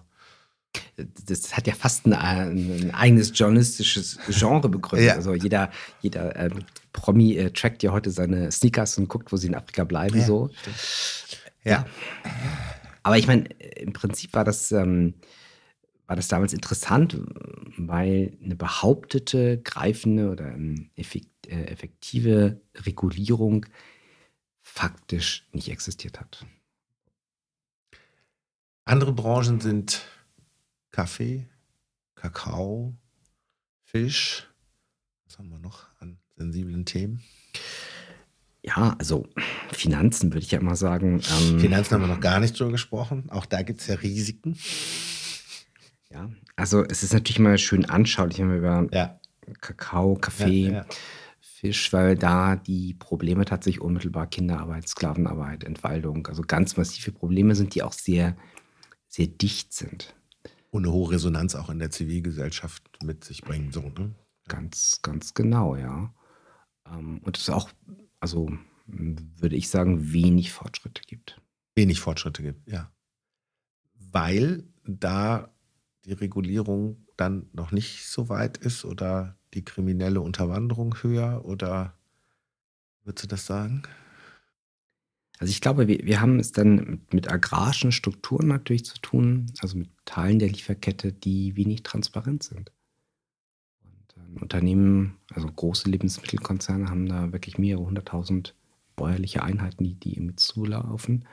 [0.97, 5.05] das hat ja fast ein, ein eigenes journalistisches Genre begründet.
[5.09, 5.15] Ja.
[5.15, 6.51] Also jeder, jeder äh,
[6.93, 10.19] Promi äh, trackt ja heute seine Sneakers und guckt, wo sie in Afrika bleiben.
[10.19, 10.51] Ja, so.
[11.65, 11.71] Ja.
[11.71, 11.87] ja.
[13.03, 13.45] Aber ich meine,
[13.77, 15.15] im Prinzip war das, ähm,
[16.07, 17.21] war das damals interessant,
[17.77, 23.67] weil eine behauptete, greifende oder ähm, äh, effektive Regulierung
[24.65, 26.45] faktisch nicht existiert hat.
[28.87, 30.03] Andere Branchen sind
[30.91, 31.47] Kaffee,
[32.17, 32.97] Kakao,
[33.85, 34.49] Fisch.
[35.27, 37.23] Was haben wir noch an sensiblen Themen?
[38.63, 39.29] Ja, also
[39.71, 41.21] Finanzen würde ich ja immer sagen.
[41.31, 43.29] Ähm, Finanzen haben wir noch gar nicht so gesprochen.
[43.31, 44.59] Auch da gibt es ja Risiken.
[46.11, 49.21] Ja, also es ist natürlich mal schön anschaulich, wenn wir über ja.
[49.61, 50.87] Kakao, Kaffee, ja, ja.
[51.65, 57.75] Fisch, weil da die Probleme tatsächlich unmittelbar Kinderarbeit, Sklavenarbeit, Entwaldung, also ganz massive Probleme sind,
[57.75, 58.37] die auch sehr,
[59.09, 60.15] sehr dicht sind
[60.71, 63.73] und eine hohe Resonanz auch in der Zivilgesellschaft mit sich bringen.
[63.73, 64.15] So, ne?
[64.47, 66.13] Ganz, ganz genau, ja.
[66.93, 67.71] Ähm, und es auch,
[68.21, 68.51] also
[68.87, 71.41] würde ich sagen, wenig Fortschritte gibt.
[71.77, 72.93] Wenig Fortschritte gibt, ja.
[73.95, 75.49] Weil da
[76.05, 81.95] die Regulierung dann noch nicht so weit ist oder die kriminelle Unterwanderung höher oder
[83.05, 83.83] würdest du das sagen?
[85.39, 89.47] Also ich glaube, wir, wir haben es dann mit, mit agrarischen Strukturen natürlich zu tun,
[89.61, 92.73] also mit Teilen der Lieferkette, die wenig transparent sind.
[93.83, 98.55] Und ähm, Unternehmen, also große Lebensmittelkonzerne, haben da wirklich mehrere hunderttausend
[98.97, 101.27] bäuerliche Einheiten, die, die irgendwie zulaufen.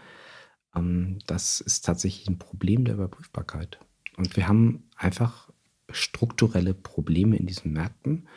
[0.76, 3.80] Ähm, das ist tatsächlich ein Problem der Überprüfbarkeit.
[4.18, 5.51] Und wir haben einfach
[5.94, 8.28] strukturelle Probleme in diesen Märkten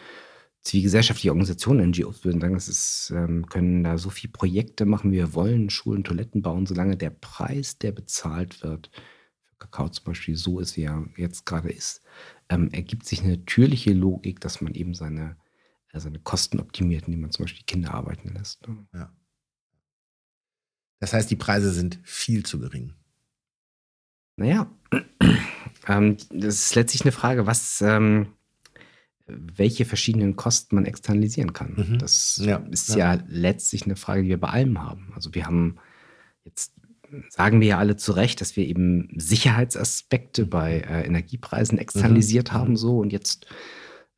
[0.64, 5.16] zivilgesellschaftliche Organisationen, NGOs würden sagen, es ist, ähm, können da so viele Projekte machen, wie
[5.16, 8.90] wir wollen, Schulen, Toiletten bauen, solange der Preis, der bezahlt wird,
[9.42, 12.00] für Kakao zum Beispiel so ist, wie er jetzt gerade ist,
[12.48, 15.36] ähm, ergibt sich eine natürliche Logik, dass man eben seine,
[15.92, 18.66] äh, seine Kosten optimiert, indem man zum Beispiel Kinder arbeiten lässt.
[18.66, 18.86] Ne?
[18.94, 19.12] Ja.
[20.98, 22.94] Das heißt, die Preise sind viel zu gering.
[24.36, 24.70] Naja,
[25.88, 28.28] ähm, das ist letztlich eine Frage, was, ähm,
[29.26, 31.74] welche verschiedenen Kosten man externalisieren kann.
[31.76, 31.98] Mhm.
[31.98, 33.14] Das ja, ist ja.
[33.14, 33.22] ja.
[33.28, 35.12] letztlich eine Frage, die wir bei allem haben.
[35.14, 35.76] Also wir haben
[36.44, 36.74] jetzt
[37.28, 40.50] sagen wir ja alle zu Recht, dass wir eben Sicherheitsaspekte mhm.
[40.50, 42.54] bei äh, Energiepreisen externalisiert mhm.
[42.54, 43.46] haben so und jetzt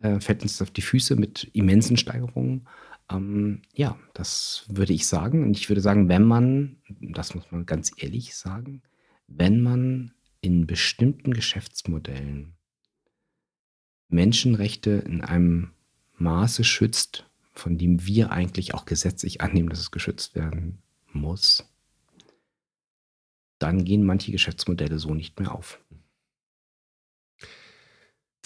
[0.01, 2.67] äh, fällt uns auf die Füße mit immensen Steigerungen.
[3.11, 5.45] Ähm, ja, das würde ich sagen.
[5.45, 8.83] Und ich würde sagen, wenn man, das muss man ganz ehrlich sagen,
[9.27, 12.55] wenn man in bestimmten Geschäftsmodellen
[14.09, 15.73] Menschenrechte in einem
[16.15, 20.79] Maße schützt, von dem wir eigentlich auch gesetzlich annehmen, dass es geschützt werden
[21.13, 21.69] muss,
[23.59, 25.81] dann gehen manche Geschäftsmodelle so nicht mehr auf.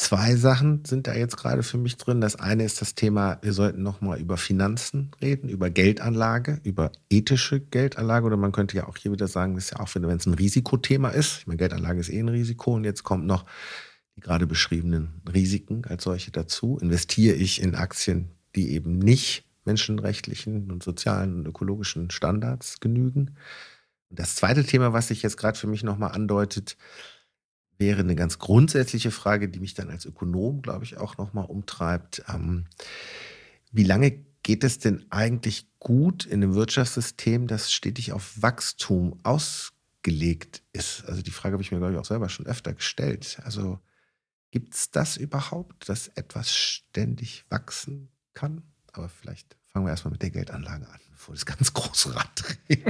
[0.00, 2.22] Zwei Sachen sind da jetzt gerade für mich drin.
[2.22, 7.60] Das eine ist das Thema, wir sollten nochmal über Finanzen reden, über Geldanlage, über ethische
[7.60, 8.24] Geldanlage.
[8.24, 10.32] Oder man könnte ja auch hier wieder sagen, das ist ja auch, wenn es ein
[10.32, 11.40] Risikothema ist.
[11.40, 12.76] Ich meine, Geldanlage ist eh ein Risiko.
[12.76, 13.44] Und jetzt kommt noch
[14.16, 16.78] die gerade beschriebenen Risiken als solche dazu?
[16.80, 23.36] Investiere ich in Aktien, die eben nicht menschenrechtlichen und sozialen und ökologischen Standards genügen?
[24.08, 26.78] Und das zweite Thema, was sich jetzt gerade für mich nochmal andeutet,
[27.80, 32.22] wäre eine ganz grundsätzliche Frage, die mich dann als Ökonom, glaube ich, auch nochmal umtreibt.
[32.28, 32.66] Ähm,
[33.72, 40.62] wie lange geht es denn eigentlich gut in einem Wirtschaftssystem, das stetig auf Wachstum ausgelegt
[40.72, 41.04] ist?
[41.06, 43.40] Also die Frage habe ich mir, glaube ich, auch selber schon öfter gestellt.
[43.42, 43.80] Also
[44.50, 48.62] Gibt es das überhaupt, dass etwas ständig wachsen kann?
[48.92, 52.82] Aber vielleicht fangen wir erstmal mit der Geldanlage an, bevor das ganz große Rad dreht.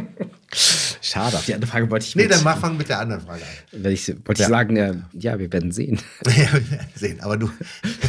[1.02, 3.42] Schade, auf die andere Frage wollte ich Nee, dann mach, fang mit der anderen Frage
[3.42, 3.84] an.
[3.92, 4.46] Ich, wollte ja.
[4.46, 5.98] ich sagen, äh, ja, wir werden sehen.
[6.26, 7.50] ja, wir werden sehen, aber du.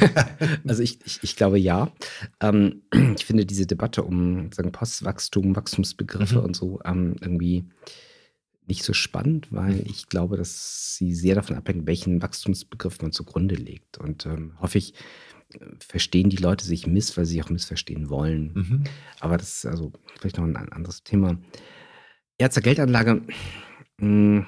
[0.68, 1.92] also ich, ich, ich, glaube ja.
[2.40, 2.84] Ähm,
[3.18, 6.46] ich finde diese Debatte um sagen, Postwachstum, Wachstumsbegriffe mhm.
[6.46, 7.66] und so ähm, irgendwie
[8.68, 9.86] nicht so spannend, weil mhm.
[9.88, 13.98] ich glaube, dass sie sehr davon abhängen, welchen Wachstumsbegriff man zugrunde legt.
[13.98, 14.94] Und ähm, hoffe ich,
[15.80, 18.54] verstehen die Leute sich miss, weil sie sich auch missverstehen wollen.
[18.54, 18.84] Mhm.
[19.20, 21.38] Aber das ist also vielleicht noch ein anderes Thema.
[22.40, 23.22] Ja, zur Geldanlage.
[24.00, 24.46] Hm,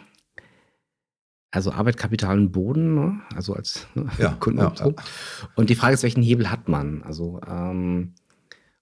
[1.51, 3.21] also Arbeit, Kapital und Boden, ne?
[3.35, 4.09] also als ne?
[4.17, 4.73] ja, Kunden ja.
[4.75, 4.91] Ja.
[5.55, 7.03] Und die Frage ist, welchen Hebel hat man?
[7.03, 8.15] Also ähm,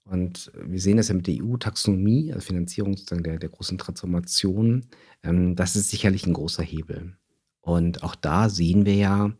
[0.05, 4.85] und wir sehen das ja mit der EU-Taxonomie, also Finanzierung sozusagen der, der großen Transformation.
[5.23, 7.17] Ähm, das ist sicherlich ein großer Hebel.
[7.61, 9.31] Und auch da sehen wir ja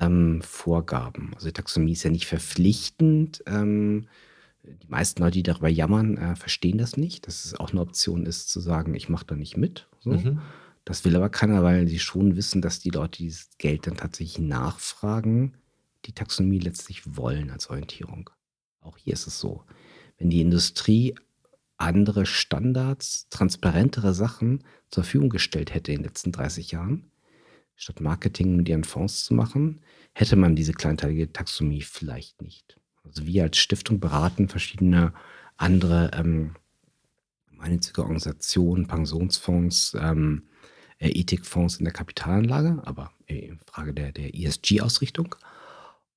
[0.00, 1.32] ähm, Vorgaben.
[1.34, 3.42] Also die Taxonomie ist ja nicht verpflichtend.
[3.46, 4.06] Ähm,
[4.62, 8.26] die meisten Leute, die darüber jammern, äh, verstehen das nicht, dass es auch eine Option
[8.26, 9.88] ist, zu sagen, ich mache da nicht mit.
[10.00, 10.10] So.
[10.10, 10.40] Mhm.
[10.84, 14.38] Das will aber keiner, weil sie schon wissen, dass die Leute dieses Geld dann tatsächlich
[14.38, 15.54] nachfragen,
[16.06, 18.30] die Taxonomie letztlich wollen als Orientierung.
[18.80, 19.64] Auch hier ist es so.
[20.16, 21.14] Wenn die Industrie
[21.76, 27.07] andere Standards, transparentere Sachen zur Verfügung gestellt hätte in den letzten 30 Jahren,
[27.78, 29.80] statt Marketing mit ihren Fonds zu machen,
[30.12, 32.78] hätte man diese kleinteilige Taxonomie vielleicht nicht.
[33.04, 35.14] Also wir als Stiftung beraten verschiedene
[35.56, 36.56] andere ähm,
[37.50, 40.48] gemeinnützige Organisationen, Pensionsfonds, ähm,
[40.98, 45.36] äh, Ethikfonds in der Kapitalanlage, aber in Frage der, der ESG-Ausrichtung.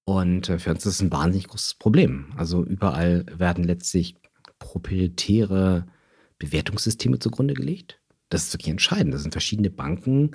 [0.04, 2.34] Und äh, für uns ist das ein wahnsinnig großes Problem.
[2.36, 4.16] Also überall werden letztlich
[4.58, 5.86] proprietäre
[6.40, 8.01] Bewertungssysteme zugrunde gelegt.
[8.32, 9.14] Das ist wirklich entscheidend.
[9.14, 10.32] Das sind verschiedene Banken,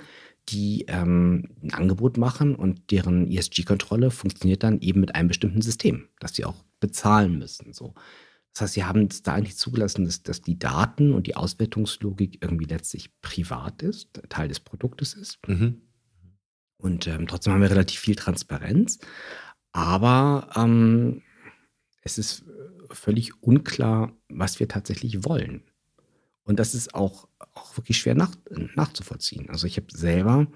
[0.49, 6.07] die ähm, ein Angebot machen und deren ESG-Kontrolle funktioniert dann eben mit einem bestimmten System,
[6.19, 7.73] das sie auch bezahlen müssen.
[7.73, 7.95] So.
[8.53, 12.41] Das heißt, sie haben es da eigentlich zugelassen, dass, dass die Daten und die Auswertungslogik
[12.41, 15.39] irgendwie letztlich privat ist, Teil des Produktes ist.
[15.47, 15.81] Mhm.
[16.77, 18.99] Und ähm, trotzdem haben wir relativ viel Transparenz.
[19.71, 21.23] Aber ähm,
[22.03, 22.45] es ist
[22.91, 25.63] völlig unklar, was wir tatsächlich wollen.
[26.47, 28.31] Und das ist auch, auch wirklich schwer nach,
[28.75, 29.49] nachzuvollziehen.
[29.49, 30.47] Also ich habe selber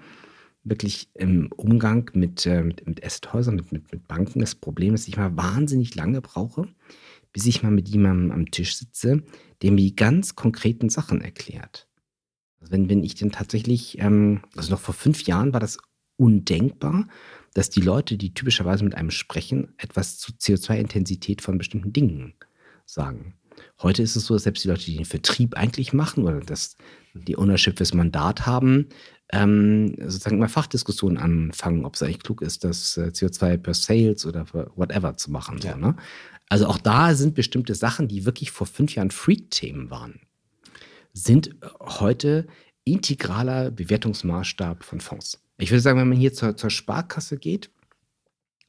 [0.64, 5.06] wirklich im Umgang mit, äh, mit, mit Asset-Häusern, mit, mit, mit Banken das Problem, dass
[5.06, 6.66] ich mal wahnsinnig lange brauche,
[7.32, 9.22] bis ich mal mit jemandem am Tisch sitze,
[9.60, 11.88] der mir die ganz konkreten Sachen erklärt.
[12.60, 15.78] Also wenn, wenn ich denn tatsächlich, ähm, also noch vor fünf Jahren war das
[16.16, 17.06] undenkbar,
[17.52, 22.32] dass die Leute, die typischerweise mit einem sprechen, etwas zur CO2-Intensität von bestimmten Dingen
[22.86, 23.34] sagen.
[23.82, 26.76] Heute ist es so, dass selbst die Leute, die den Vertrieb eigentlich machen oder dass
[27.14, 28.88] die Ownership fürs Mandat haben,
[29.32, 34.26] ähm, sozusagen mal Fachdiskussionen anfangen, ob es eigentlich klug ist, das äh, CO2 per Sales
[34.26, 35.58] oder whatever zu machen.
[35.62, 35.72] Ja.
[35.72, 35.96] So, ne?
[36.48, 40.20] Also auch da sind bestimmte Sachen, die wirklich vor fünf Jahren Freak-Themen waren,
[41.14, 42.46] sind heute
[42.84, 45.42] integraler Bewertungsmaßstab von Fonds.
[45.58, 47.70] Ich würde sagen, wenn man hier zur, zur Sparkasse geht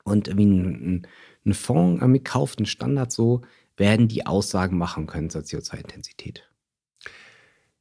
[0.05, 1.07] und irgendwie einen,
[1.43, 3.41] einen Fonds kauft, einen Standard so,
[3.77, 6.43] werden die Aussagen machen können zur CO2-Intensität.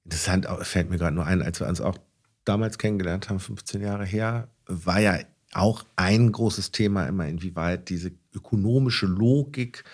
[0.04, 1.98] Interessant, fällt mir gerade nur ein, als wir uns auch
[2.44, 5.18] damals kennengelernt haben, 15 Jahre her, war ja
[5.52, 9.84] auch ein großes Thema immer, inwieweit diese ökonomische Logik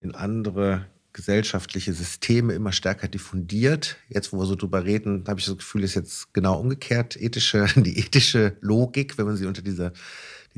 [0.00, 3.96] in andere gesellschaftliche Systeme immer stärker diffundiert.
[4.08, 7.16] Jetzt, wo wir so drüber reden, habe ich das Gefühl, ist jetzt genau umgekehrt.
[7.16, 9.92] Ethische, die ethische Logik, wenn man sie unter dieser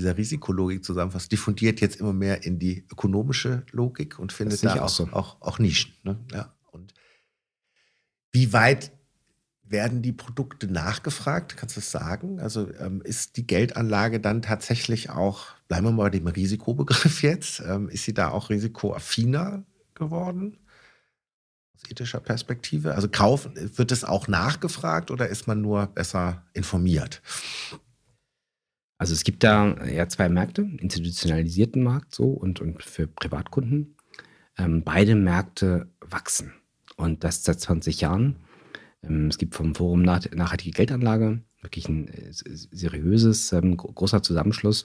[0.01, 4.89] dieser Risikologik zusammenfasst, diffundiert jetzt immer mehr in die ökonomische Logik und findet da auch,
[4.89, 5.09] so.
[5.13, 5.93] auch, auch, Nischen.
[6.03, 6.19] Ne?
[6.33, 6.55] Ja.
[6.73, 6.95] Und
[8.33, 8.93] wie weit
[9.63, 11.57] werden die Produkte nachgefragt?
[11.57, 12.41] Kannst du das sagen?
[12.41, 17.61] Also ähm, ist die Geldanlage dann tatsächlich auch, bleiben wir mal bei dem Risikobegriff jetzt,
[17.61, 20.57] ähm, ist sie da auch risikoaffiner geworden?
[21.75, 22.95] Aus ethischer Perspektive?
[22.95, 27.23] Also kaufen, wird es auch nachgefragt oder ist man nur besser informiert?
[29.01, 33.97] Also es gibt da ja zwei Märkte, institutionalisierten Markt so und, und für Privatkunden.
[34.59, 36.53] Ähm, beide Märkte wachsen
[36.97, 38.37] und das seit 20 Jahren.
[39.03, 44.85] Ähm, es gibt vom Forum Nach Nachhaltige Geldanlage wirklich ein äh, seriöses, ähm, großer Zusammenschluss,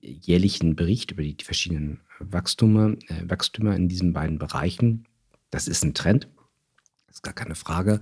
[0.00, 5.04] jährlich einen Bericht über die, die verschiedenen Wachstume, äh, Wachstümer in diesen beiden Bereichen.
[5.50, 6.26] Das ist ein Trend,
[7.06, 8.00] das ist gar keine Frage.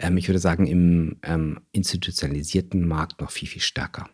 [0.00, 4.10] Ähm, ich würde sagen, im ähm, institutionalisierten Markt noch viel, viel stärker.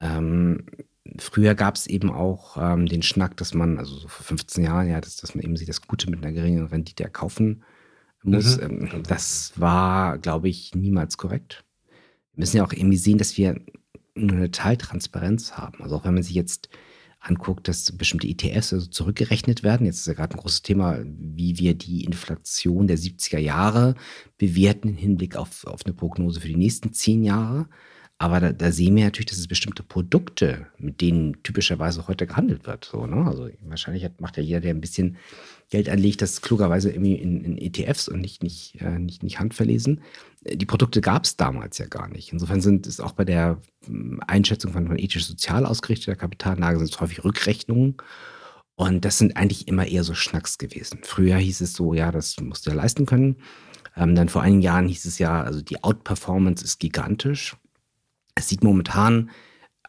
[0.00, 0.66] Ähm,
[1.18, 4.88] früher gab es eben auch ähm, den Schnack, dass man, also so vor 15 Jahren,
[4.88, 7.62] ja, dass, dass man eben sich das Gute mit einer geringen Rendite erkaufen
[8.22, 8.56] muss.
[8.56, 8.62] Mhm.
[8.62, 11.64] Ähm, das war, glaube ich, niemals korrekt.
[12.32, 13.60] Wir müssen ja auch irgendwie sehen, dass wir
[14.14, 15.82] nur eine Teiltransparenz haben.
[15.82, 16.68] Also auch wenn man sich jetzt
[17.20, 19.86] anguckt, dass bestimmte ETFs also zurückgerechnet werden.
[19.86, 23.94] Jetzt ist ja gerade ein großes Thema, wie wir die Inflation der 70er Jahre
[24.38, 27.68] bewerten im Hinblick auf, auf eine Prognose für die nächsten zehn Jahre.
[28.20, 32.66] Aber da, da, sehen wir natürlich, dass es bestimmte Produkte, mit denen typischerweise heute gehandelt
[32.66, 32.84] wird.
[32.84, 33.24] So, ne?
[33.26, 35.16] Also wahrscheinlich hat, macht ja jeder, der ein bisschen
[35.70, 40.02] Geld anlegt, das klugerweise irgendwie in, in ETFs und nicht, nicht, äh, nicht, nicht handverlesen.
[40.42, 42.30] Die Produkte gab es damals ja gar nicht.
[42.30, 47.00] Insofern sind es auch bei der hm, Einschätzung von, von ethisch-sozial ausgerichteter Kapitalanlage sind es
[47.00, 47.96] häufig Rückrechnungen.
[48.74, 51.00] Und das sind eigentlich immer eher so Schnacks gewesen.
[51.04, 53.36] Früher hieß es so, ja, das musst du ja leisten können.
[53.96, 57.56] Ähm, dann vor einigen Jahren hieß es ja, also die Outperformance ist gigantisch.
[58.40, 59.30] Es sieht momentan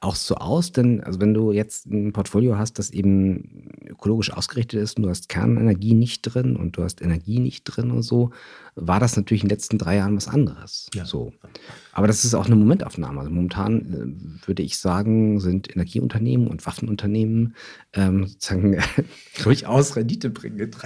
[0.02, 4.82] auch so aus, denn also wenn du jetzt ein Portfolio hast, das eben ökologisch ausgerichtet
[4.82, 8.32] ist und du hast Kernenergie nicht drin und du hast Energie nicht drin und so,
[8.74, 10.90] war das natürlich in den letzten drei Jahren was anderes.
[10.96, 11.06] Ja.
[11.06, 11.34] So.
[11.94, 13.20] Aber das ist auch eine Momentaufnahme.
[13.20, 17.56] Also momentan äh, würde ich sagen, sind Energieunternehmen und Waffenunternehmen
[17.94, 18.80] ähm, sozusagen
[19.44, 20.78] durchaus Renditebringend.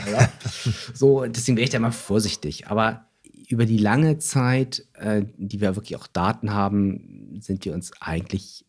[0.93, 2.67] so, deswegen wäre ich da mal vorsichtig.
[2.67, 3.07] Aber
[3.51, 8.65] über die lange Zeit, äh, die wir wirklich auch Daten haben, sind wir uns eigentlich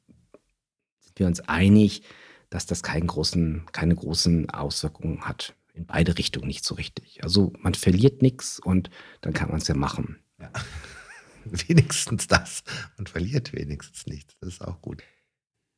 [1.01, 2.03] sind wir uns einig,
[2.51, 5.55] dass das keinen großen, keine großen Auswirkungen hat.
[5.73, 7.23] In beide Richtungen nicht so richtig.
[7.23, 10.19] Also man verliert nichts und dann kann man es ja machen.
[10.41, 10.51] Ja.
[11.45, 12.65] wenigstens das.
[12.97, 14.37] Man verliert wenigstens nichts.
[14.41, 15.03] Das ist auch gut.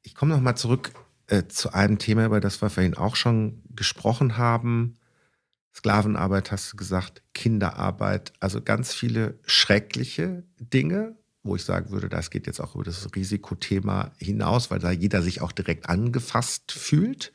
[0.03, 0.93] Ich komme nochmal zurück
[1.27, 4.95] äh, zu einem Thema, über das wir vorhin auch schon gesprochen haben.
[5.79, 12.31] Sklavenarbeit hast du gesagt, Kinderarbeit, also ganz viele schreckliche Dinge, wo ich sagen würde, das
[12.31, 17.33] geht jetzt auch über das Risikothema hinaus, weil da jeder sich auch direkt angefasst fühlt.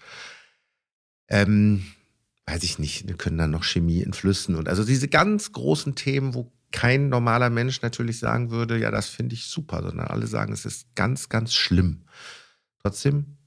[1.30, 1.86] Ähm,
[2.46, 5.96] weiß ich nicht, wir können dann noch Chemie in Flüssen und also diese ganz großen
[5.96, 10.28] Themen, wo kein normaler Mensch natürlich sagen würde, ja, das finde ich super, sondern alle
[10.28, 12.04] sagen, es ist ganz, ganz schlimm.
[12.82, 13.38] Trotzdem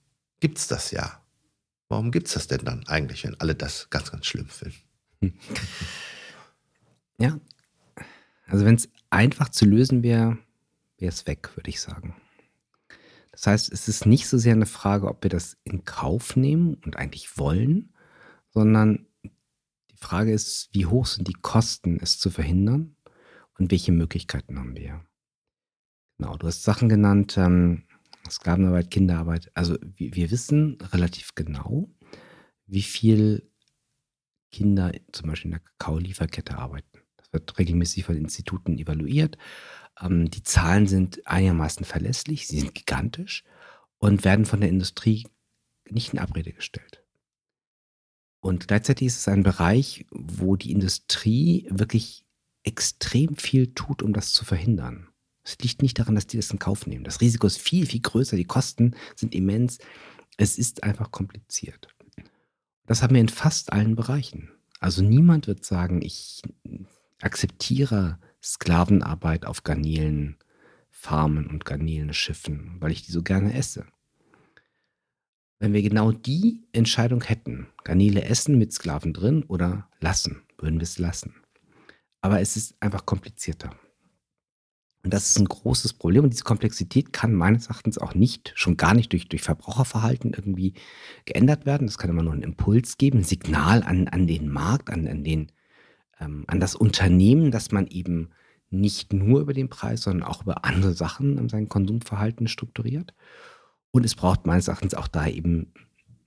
[0.40, 1.22] gibt es das ja.
[1.88, 4.85] Warum gibt es das denn dann eigentlich, wenn alle das ganz, ganz schlimm finden?
[7.18, 7.40] Ja,
[8.46, 10.38] also wenn es einfach zu lösen wäre,
[10.98, 12.14] wäre es weg, würde ich sagen.
[13.32, 16.74] Das heißt, es ist nicht so sehr eine Frage, ob wir das in Kauf nehmen
[16.84, 17.94] und eigentlich wollen,
[18.50, 19.06] sondern
[19.90, 22.96] die Frage ist, wie hoch sind die Kosten, es zu verhindern
[23.58, 25.04] und welche Möglichkeiten haben wir?
[26.18, 27.84] Genau, du hast Sachen genannt, ähm,
[28.30, 29.50] Sklavenarbeit, Kinderarbeit.
[29.54, 31.90] Also wir, wir wissen relativ genau,
[32.66, 33.50] wie viel
[34.56, 37.02] Kinder zum Beispiel in der Kakaolieferkette arbeiten.
[37.18, 39.36] Das wird regelmäßig von Instituten evaluiert.
[40.00, 43.44] Ähm, die Zahlen sind einigermaßen verlässlich, sie sind gigantisch
[43.98, 45.26] und werden von der Industrie
[45.90, 47.02] nicht in Abrede gestellt.
[48.40, 52.24] Und gleichzeitig ist es ein Bereich, wo die Industrie wirklich
[52.62, 55.08] extrem viel tut, um das zu verhindern.
[55.42, 57.04] Es liegt nicht daran, dass die das in Kauf nehmen.
[57.04, 59.78] Das Risiko ist viel, viel größer, die Kosten sind immens.
[60.38, 61.88] Es ist einfach kompliziert.
[62.86, 64.50] Das haben wir in fast allen Bereichen.
[64.80, 66.42] Also niemand wird sagen, ich
[67.20, 70.36] akzeptiere Sklavenarbeit auf Garnelen,
[70.90, 73.86] Farmen und Garnelenschiffen, weil ich die so gerne esse.
[75.58, 80.84] Wenn wir genau die Entscheidung hätten, Garnele essen mit Sklaven drin oder lassen, würden wir
[80.84, 81.34] es lassen.
[82.20, 83.70] Aber es ist einfach komplizierter.
[85.06, 86.24] Und das ist ein großes Problem.
[86.24, 90.74] Und diese Komplexität kann meines Erachtens auch nicht, schon gar nicht durch, durch Verbraucherverhalten irgendwie
[91.26, 91.86] geändert werden.
[91.86, 95.22] Das kann immer nur einen Impuls geben, ein Signal an, an den Markt, an, an,
[95.22, 95.52] den,
[96.18, 98.30] ähm, an das Unternehmen, dass man eben
[98.70, 103.14] nicht nur über den Preis, sondern auch über andere Sachen in sein Konsumverhalten strukturiert.
[103.92, 105.72] Und es braucht meines Erachtens auch da eben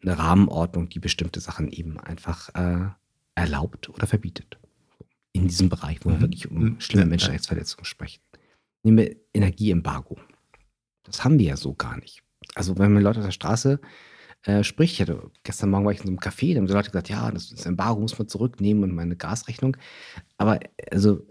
[0.02, 2.88] eine Rahmenordnung, die bestimmte Sachen eben einfach äh,
[3.36, 4.58] erlaubt oder verbietet
[5.34, 6.22] in diesem Bereich, wo wir mhm.
[6.22, 8.22] wirklich um schlimme Menschenrechtsverletzungen sprechen.
[8.84, 10.18] Nehmen wir Energieembargo.
[11.04, 12.24] Das haben wir ja so gar nicht.
[12.56, 13.80] Also wenn man Leute auf der Straße
[14.44, 16.74] äh, spricht, ich hatte, gestern Morgen war ich in so einem Café, da haben die
[16.74, 19.76] Leute gesagt, ja, das, das Embargo muss man zurücknehmen und meine Gasrechnung.
[20.38, 20.60] Aber
[20.92, 21.26] also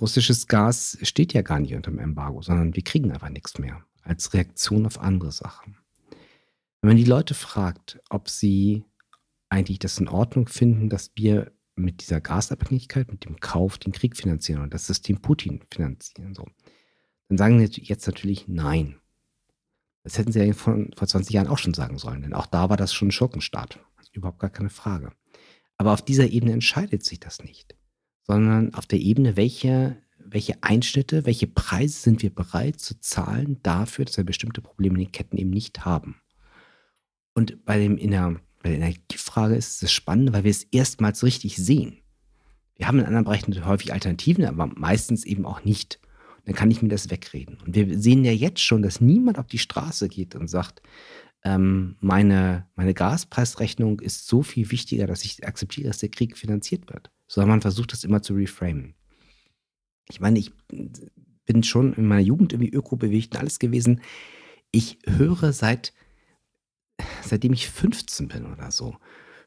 [0.00, 3.84] russisches Gas steht ja gar nicht unter dem Embargo, sondern wir kriegen einfach nichts mehr
[4.02, 5.76] als Reaktion auf andere Sachen.
[6.80, 8.84] Wenn man die Leute fragt, ob sie
[9.50, 14.16] eigentlich das in Ordnung finden, dass wir mit dieser Gasabhängigkeit, mit dem Kauf den Krieg
[14.16, 16.34] finanzieren und das System Putin finanzieren.
[16.34, 16.46] So.
[17.28, 18.96] Dann sagen sie jetzt natürlich nein.
[20.02, 22.70] Das hätten sie ja von, vor 20 Jahren auch schon sagen sollen, denn auch da
[22.70, 23.78] war das schon ein Schurkenstaat.
[24.12, 25.12] Überhaupt gar keine Frage.
[25.76, 27.76] Aber auf dieser Ebene entscheidet sich das nicht,
[28.22, 34.04] sondern auf der Ebene, welche, welche Einschnitte, welche Preise sind wir bereit zu zahlen dafür,
[34.04, 36.20] dass wir bestimmte Probleme in den Ketten eben nicht haben.
[37.34, 41.24] Und bei dem in der bei der Energiefrage ist es spannend, weil wir es erstmals
[41.24, 41.98] richtig sehen.
[42.76, 46.00] Wir haben in anderen Bereichen häufig Alternativen, aber meistens eben auch nicht.
[46.44, 47.58] Dann kann ich mir das wegreden.
[47.64, 50.80] Und wir sehen ja jetzt schon, dass niemand auf die Straße geht und sagt,
[51.42, 56.90] ähm, meine, meine Gaspreisrechnung ist so viel wichtiger, dass ich akzeptiere, dass der Krieg finanziert
[56.90, 57.10] wird.
[57.28, 58.94] Sondern man versucht das immer zu reframen.
[60.08, 60.52] Ich meine, ich
[61.46, 64.00] bin schon in meiner Jugend irgendwie ökobewegt und alles gewesen.
[64.72, 65.92] Ich höre seit,
[67.22, 68.96] seitdem ich 15 bin oder so,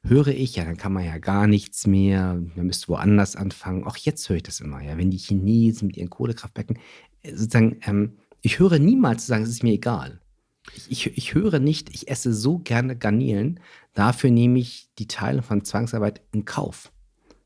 [0.04, 3.86] höre ich, ja, dann kann man ja gar nichts mehr, man müsste woanders anfangen.
[3.86, 6.78] Auch jetzt höre ich das immer, ja, wenn die Chinesen mit ihren Kohlekraftwerken,
[7.24, 10.20] äh, sozusagen, ähm, ich höre niemals zu sagen, es ist mir egal.
[10.76, 13.60] Ich, ich, ich höre nicht, ich esse so gerne Garnelen,
[13.94, 16.93] dafür nehme ich die Teile von Zwangsarbeit in Kauf.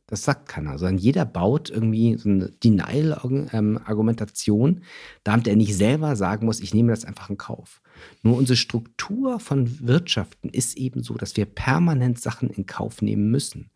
[0.10, 4.84] Das sagt keiner, sondern jeder baut irgendwie so eine Denial-Argumentation,
[5.26, 7.82] damit er nicht selber sagen muss, ich nehme das einfach in Kauf.
[8.24, 13.32] Nur unsere Struktur von Wirtschaften ist eben so, dass wir permanent Sachen in Kauf nehmen
[13.32, 13.70] müssen.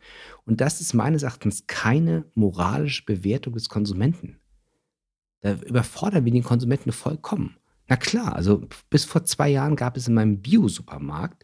[0.45, 4.39] Und das ist meines Erachtens keine moralische Bewertung des Konsumenten.
[5.41, 7.57] Da überfordern wir den Konsumenten vollkommen.
[7.89, 11.43] Na klar, also bis vor zwei Jahren gab es in meinem Bio-Supermarkt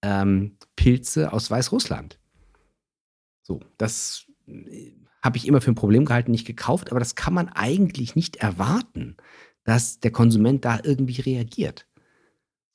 [0.00, 2.18] ähm, Pilze aus Weißrussland.
[3.44, 4.92] So, das äh,
[5.22, 8.36] habe ich immer für ein Problem gehalten, nicht gekauft, aber das kann man eigentlich nicht
[8.36, 9.16] erwarten,
[9.62, 11.86] dass der Konsument da irgendwie reagiert.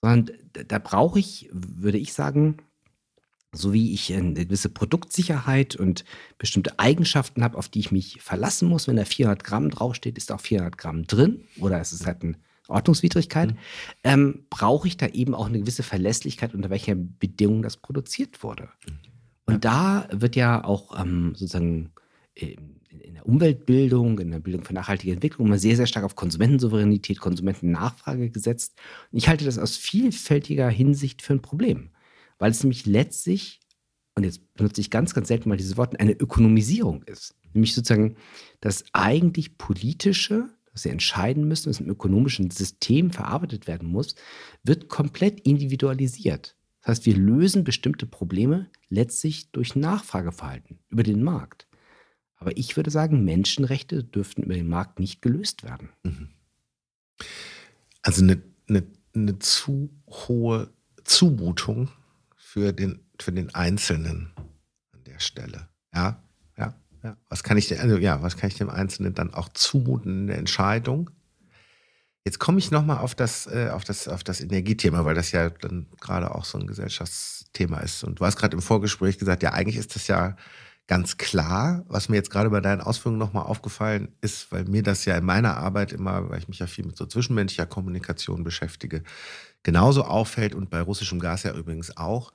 [0.02, 2.58] Sondern da, brauche ich, würde ich sagen,
[3.52, 6.06] so wie ich eine gewisse Produktsicherheit und
[6.38, 8.88] bestimmte Eigenschaften habe, auf die ich mich verlassen muss.
[8.88, 12.36] Wenn da 400 Gramm draufsteht, ist auch 400 Gramm drin oder es ist halt eine
[12.68, 13.52] Ordnungswidrigkeit.
[13.52, 13.58] Mhm.
[14.04, 18.70] Ähm, brauche ich da eben auch eine gewisse Verlässlichkeit, unter welcher Bedingungen das produziert wurde.
[19.54, 21.92] Und da wird ja auch ähm, sozusagen
[22.34, 26.16] in, in der Umweltbildung, in der Bildung für nachhaltige Entwicklung immer sehr, sehr stark auf
[26.16, 28.78] Konsumentensouveränität, Konsumentennachfrage gesetzt.
[29.12, 31.90] Und ich halte das aus vielfältiger Hinsicht für ein Problem,
[32.38, 33.60] weil es nämlich letztlich,
[34.16, 37.36] und jetzt benutze ich ganz, ganz selten mal diese Worte, eine Ökonomisierung ist.
[37.54, 38.16] Nämlich sozusagen
[38.62, 44.16] das eigentlich politische, das sie entscheiden müssen, was im ökonomischen System verarbeitet werden muss,
[44.64, 46.56] wird komplett individualisiert.
[46.90, 51.68] Heißt, wir lösen bestimmte Probleme letztlich durch Nachfrageverhalten über den Markt.
[52.36, 55.90] Aber ich würde sagen, Menschenrechte dürften über den Markt nicht gelöst werden.
[56.04, 56.30] Mhm.
[58.02, 58.84] Also eine, eine,
[59.14, 60.72] eine zu hohe
[61.04, 61.90] Zumutung
[62.36, 64.32] für den, für den Einzelnen
[64.94, 65.68] an der Stelle.
[65.94, 66.24] Ja,
[66.58, 66.74] ja,
[67.04, 67.18] ja.
[67.28, 70.38] Was kann ich, also ja, was kann ich dem Einzelnen dann auch zumuten in der
[70.38, 71.10] Entscheidung?
[72.30, 75.50] Jetzt komme ich nochmal auf das, äh, auf, das, auf das Energiethema, weil das ja
[75.50, 78.04] dann gerade auch so ein Gesellschaftsthema ist.
[78.04, 80.36] Und du hast gerade im Vorgespräch gesagt, ja, eigentlich ist das ja
[80.86, 81.84] ganz klar.
[81.88, 85.26] Was mir jetzt gerade bei deinen Ausführungen nochmal aufgefallen ist, weil mir das ja in
[85.26, 89.02] meiner Arbeit immer, weil ich mich ja viel mit so zwischenmenschlicher Kommunikation beschäftige,
[89.64, 92.32] genauso auffällt und bei russischem Gas ja übrigens auch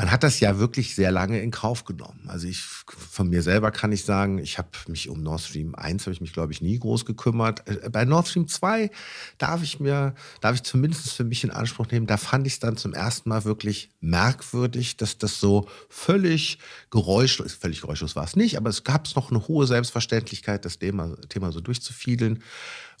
[0.00, 2.22] man hat das ja wirklich sehr lange in Kauf genommen.
[2.26, 6.06] Also ich von mir selber kann ich sagen, ich habe mich um Nord Stream 1
[6.06, 7.68] habe ich mich glaube ich nie groß gekümmert.
[7.68, 8.90] Äh, bei Nord Stream 2
[9.36, 12.60] darf ich mir darf ich zumindest für mich in Anspruch nehmen, da fand ich es
[12.60, 16.58] dann zum ersten Mal wirklich merkwürdig, dass das so völlig
[16.90, 21.14] geräuschlos, völlig geräuschlos war es nicht, aber es gab noch eine hohe Selbstverständlichkeit, das Thema,
[21.28, 22.42] Thema so durchzufiedeln.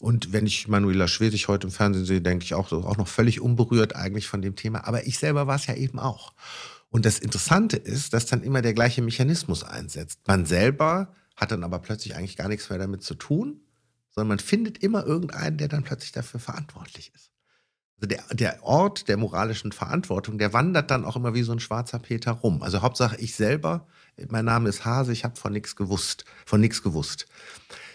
[0.00, 3.40] Und wenn ich Manuela Schwesig heute im Fernsehen sehe, denke ich auch, auch noch völlig
[3.40, 4.86] unberührt eigentlich von dem Thema.
[4.86, 6.32] Aber ich selber war es ja eben auch.
[6.88, 10.20] Und das Interessante ist, dass dann immer der gleiche Mechanismus einsetzt.
[10.26, 13.60] Man selber hat dann aber plötzlich eigentlich gar nichts mehr damit zu tun,
[14.10, 17.30] sondern man findet immer irgendeinen, der dann plötzlich dafür verantwortlich ist.
[17.96, 21.60] Also der, der Ort der moralischen Verantwortung, der wandert dann auch immer wie so ein
[21.60, 22.62] schwarzer Peter rum.
[22.62, 23.86] Also Hauptsache ich selber,
[24.28, 27.26] mein Name ist Hase, ich habe von nichts gewusst, von nichts gewusst.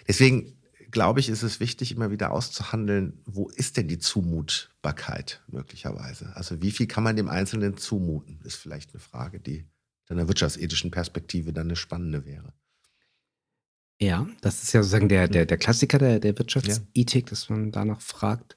[0.08, 0.56] Deswegen
[0.96, 6.34] glaube ich, ist es wichtig, immer wieder auszuhandeln, wo ist denn die Zumutbarkeit möglicherweise?
[6.38, 9.66] Also wie viel kann man dem Einzelnen zumuten, ist vielleicht eine Frage, die
[10.08, 12.54] in einer wirtschaftsethischen Perspektive dann eine spannende wäre.
[14.00, 17.30] Ja, das ist ja sozusagen der, der, der Klassiker der, der Wirtschaftsethik, ja.
[17.30, 18.56] dass man danach fragt.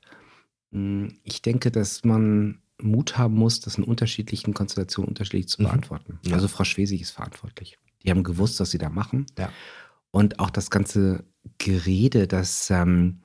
[0.70, 5.66] Hm, ich denke, dass man Mut haben muss, das in unterschiedlichen Konstellationen unterschiedlich zu mhm.
[5.66, 6.20] beantworten.
[6.22, 6.30] Mhm.
[6.30, 6.34] Ja.
[6.36, 7.80] Also Frau Schwesig ist verantwortlich.
[8.04, 9.26] Die haben gewusst, was sie da machen.
[9.36, 9.50] Ja.
[10.10, 11.24] Und auch das ganze
[11.58, 13.20] Gerede, dass, ähm,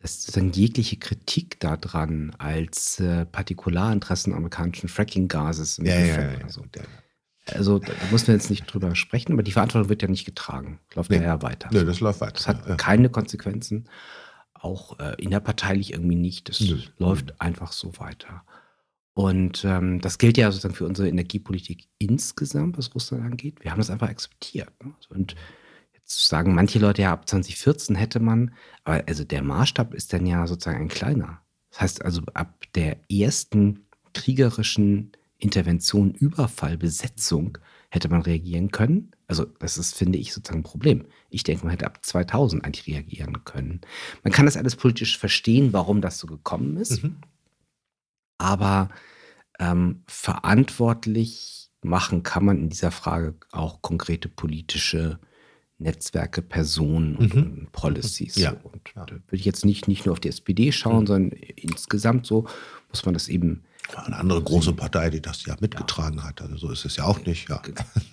[0.00, 6.64] dass sozusagen jegliche Kritik daran als äh, Partikularinteressen amerikanischen Fracking-Gases ja, ja, ja, so.
[7.46, 10.80] Also da müssen wir jetzt nicht drüber sprechen, aber die Verantwortung wird ja nicht getragen.
[10.94, 11.16] Läuft nee.
[11.16, 11.70] ja eher weiter.
[11.72, 12.32] Nee, das läuft weiter.
[12.32, 13.88] Das hat keine Konsequenzen,
[14.52, 16.48] auch äh, innerparteilich irgendwie nicht.
[16.48, 16.84] Das nee.
[16.98, 18.44] läuft einfach so weiter.
[19.14, 23.64] Und ähm, das gilt ja sozusagen für unsere Energiepolitik insgesamt, was Russland angeht.
[23.64, 24.70] Wir haben das einfach akzeptiert.
[24.84, 24.92] Ne?
[25.08, 25.34] Und
[26.08, 28.54] sagen manche Leute ja, ab 2014 hätte man,
[28.84, 31.42] aber also der Maßstab ist dann ja sozusagen ein kleiner.
[31.70, 37.58] Das heißt also, ab der ersten kriegerischen Intervention, Überfall, Besetzung
[37.90, 39.12] hätte man reagieren können.
[39.28, 41.06] Also das ist, finde ich, sozusagen ein Problem.
[41.30, 43.80] Ich denke, man hätte ab 2000 eigentlich reagieren können.
[44.24, 47.02] Man kann das alles politisch verstehen, warum das so gekommen ist.
[47.02, 47.16] Mhm.
[48.38, 48.88] Aber
[49.58, 55.18] ähm, verantwortlich machen kann man in dieser Frage auch konkrete politische
[55.78, 57.42] Netzwerke, Personen und, Mhm.
[57.42, 58.36] und Policies.
[58.36, 58.68] Ja, So.
[58.70, 59.04] Und ja.
[59.06, 61.06] da würde ich jetzt nicht, nicht nur auf die SPD schauen, Mhm.
[61.06, 62.46] sondern insgesamt so
[62.90, 63.62] muss man das eben
[63.94, 66.42] War eine andere große Partei, die das ja mitgetragen hat.
[66.42, 67.48] Also so ist es ja auch nicht.
[67.48, 67.62] Ja.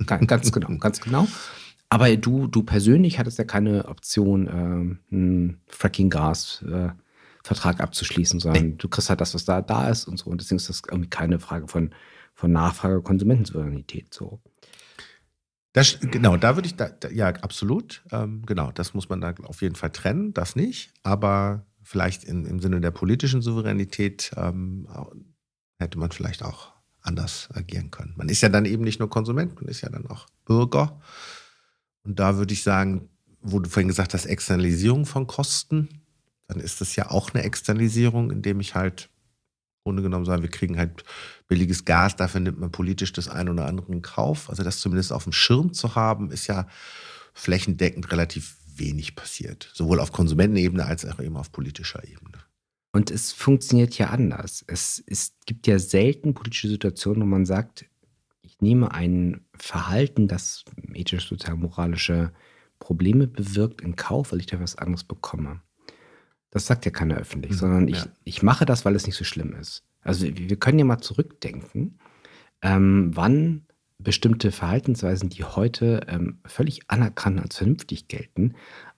[0.06, 1.28] Ga- Ganz genau, ganz genau.
[1.90, 9.10] Aber du, du persönlich hattest ja keine Option, ähm, einen Fracking-Gas-Vertrag abzuschließen, sondern du kriegst
[9.10, 10.30] halt das, was da, da ist und so.
[10.30, 11.92] Und deswegen ist das irgendwie keine Frage von,
[12.34, 14.14] von Nachfrage, Konsumentensouveränität.
[14.14, 14.40] So.
[15.76, 18.02] Das, genau, da würde ich, da, ja, absolut.
[18.10, 20.94] Ähm, genau, das muss man da auf jeden Fall trennen, das nicht.
[21.04, 24.88] Aber vielleicht in, im Sinne der politischen Souveränität ähm,
[25.78, 26.72] hätte man vielleicht auch
[27.02, 28.14] anders agieren können.
[28.16, 31.02] Man ist ja dann eben nicht nur Konsument, man ist ja dann auch Bürger.
[32.04, 33.10] Und da würde ich sagen,
[33.42, 35.90] wo du vorhin gesagt hast, Externalisierung von Kosten,
[36.48, 39.10] dann ist das ja auch eine Externalisierung, indem ich halt
[39.86, 41.04] Grunde genommen sage, wir kriegen halt
[41.48, 44.50] billiges Gas, dafür nimmt man politisch das ein oder andere in Kauf.
[44.50, 46.68] Also das zumindest auf dem Schirm zu haben, ist ja
[47.36, 49.70] flächendeckend relativ wenig passiert.
[49.74, 52.40] Sowohl auf Konsumentenebene als auch eben auf politischer Ebene.
[52.94, 54.66] Und es funktioniert ja anders.
[54.66, 57.86] Es, es gibt ja selten politische Situationen, wo man sagt,
[58.42, 62.34] ich nehme ein Verhalten, das ethisch, sozial, moralische
[62.80, 65.62] Probleme bewirkt, in Kauf, weil ich da was anderes bekomme.
[66.56, 68.08] Das sagt ja keiner öffentlich, Mhm, sondern ich, ja.
[68.24, 69.84] ich mache das, weil es nicht so schlimm ist.
[70.00, 72.00] Also wir können ja mal zurückdenken,
[72.62, 73.66] ähm, wann
[73.98, 78.54] bestimmte Verhaltensweisen, die heute ähm, völlig anerkannt als vernünftig gelten,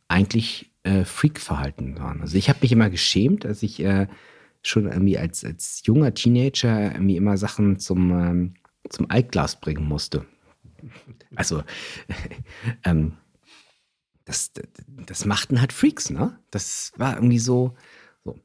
[0.08, 2.22] eigentlich äh, Freak-Verhalten waren.
[2.22, 4.06] Also ich habe mich immer geschämt, als ich äh,
[4.62, 8.54] schon irgendwie als, als junger Teenager irgendwie immer Sachen zum, ähm,
[8.88, 10.28] zum Altglas bringen musste.
[11.36, 11.64] Also
[12.84, 13.14] ähm,
[14.28, 14.52] das,
[15.06, 16.38] das machten halt Freaks, ne?
[16.52, 17.76] Das war irgendwie so.
[18.24, 18.36] so.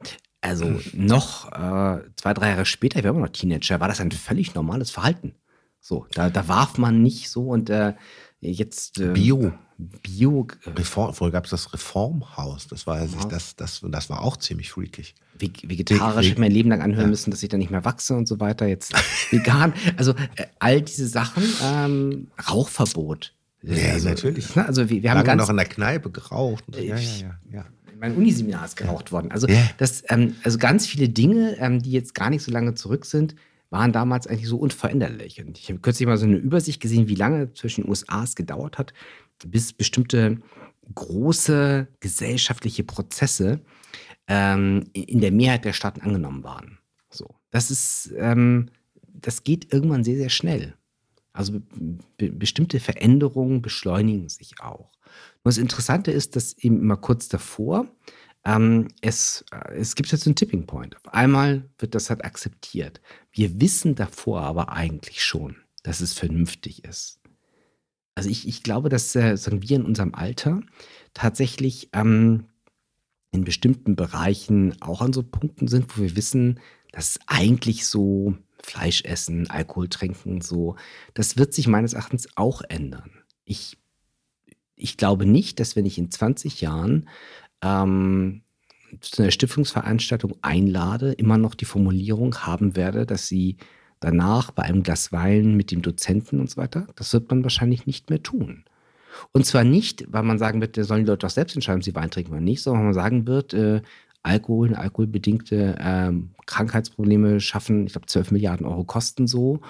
[0.41, 4.55] Also noch äh, zwei, drei Jahre später, wir waren noch Teenager, war das ein völlig
[4.55, 5.35] normales Verhalten.
[5.81, 7.95] So, da, da warf man nicht so und äh,
[8.41, 9.53] jetzt äh, Bio.
[9.79, 12.69] Bio, äh, Reform, vorher gab es das Reformhaus.
[12.69, 13.25] Das war, Ja.
[13.29, 15.15] das, das, das war auch ziemlich freakig.
[15.39, 17.11] Veg- vegetarisch, Veg- ich mein Leben lang anhören Ja.
[17.11, 18.67] müssen, dass ich dann nicht mehr wachse und so weiter.
[18.67, 18.93] Jetzt
[19.33, 19.73] vegan.
[19.97, 23.35] Also äh, all diese Sachen, ähm, Rauchverbot.
[23.63, 24.57] Ja, also, natürlich.
[24.57, 26.65] Also wir, wir haben Lange ganz noch in der Kneipe geraucht.
[26.75, 27.39] Ja, ja, Ich- ja.
[27.53, 27.65] ja.
[27.99, 29.31] mein Uniseminar ist geraucht worden.
[29.31, 29.63] Also, Ja.
[29.79, 33.37] das, ähm, also ganz viele Dinge, ähm, die jetzt gar nicht so lange zurück sind,
[33.71, 35.41] waren damals eigentlich so unveränderlich.
[35.43, 38.35] Und ich habe kürzlich mal so eine Übersicht gesehen, wie lange zwischen den USA es
[38.35, 38.93] gedauert hat,
[39.47, 40.39] bis bestimmte
[40.95, 43.61] große gesellschaftliche Prozesse
[44.29, 46.79] ähm, in in der Mehrheit der Staaten angenommen waren.
[47.11, 48.69] So, das ist, ähm,
[49.15, 50.75] das geht irgendwann sehr, sehr schnell.
[51.33, 54.91] Also be be bestimmte Veränderungen beschleunigen sich auch.
[55.45, 57.87] Nur das Interessante ist, dass eben immer kurz davor
[58.45, 60.97] ähm, es, äh, es gibt jetzt einen Tipping Point.
[60.97, 63.01] Auf einmal wird das halt akzeptiert.
[63.31, 67.21] Wir wissen davor aber eigentlich schon, dass es vernünftig ist.
[68.15, 70.61] Also ich, ich glaube, dass äh, sagen wir in unserem Alter
[71.15, 72.49] tatsächlich ähm,
[73.31, 76.61] in bestimmten Bereichen auch an so Punkten sind, wo wir wissen,
[76.93, 78.37] dass eigentlich so
[78.73, 80.77] Fleisch essen, Alkohol trinken, so,
[81.13, 83.11] das wird sich meines Erachtens auch ändern.
[83.45, 83.77] Ich,
[84.77, 87.09] ich glaube nicht, dass wenn ich in 20 Jahren
[87.63, 88.43] ähm,
[89.01, 93.59] zu einer Stiftungsveranstaltung einlade, immer noch die Formulierung haben werde, dass sie
[94.01, 97.87] danach bei einem Glas Wein mit dem Dozenten und so weiter, das wird man wahrscheinlich
[97.87, 98.65] nicht mehr tun.
[99.33, 101.85] Und zwar nicht, weil man sagen wird, da sollen die Leute doch selbst entscheiden, ob
[101.85, 103.83] sie Wein trinken oder nicht, sondern weil man sagen wird, äh,
[104.23, 109.61] Alkohol und alkoholbedingte ähm, Krankheitsprobleme schaffen, ich glaube, 12 Milliarden Euro kosten so.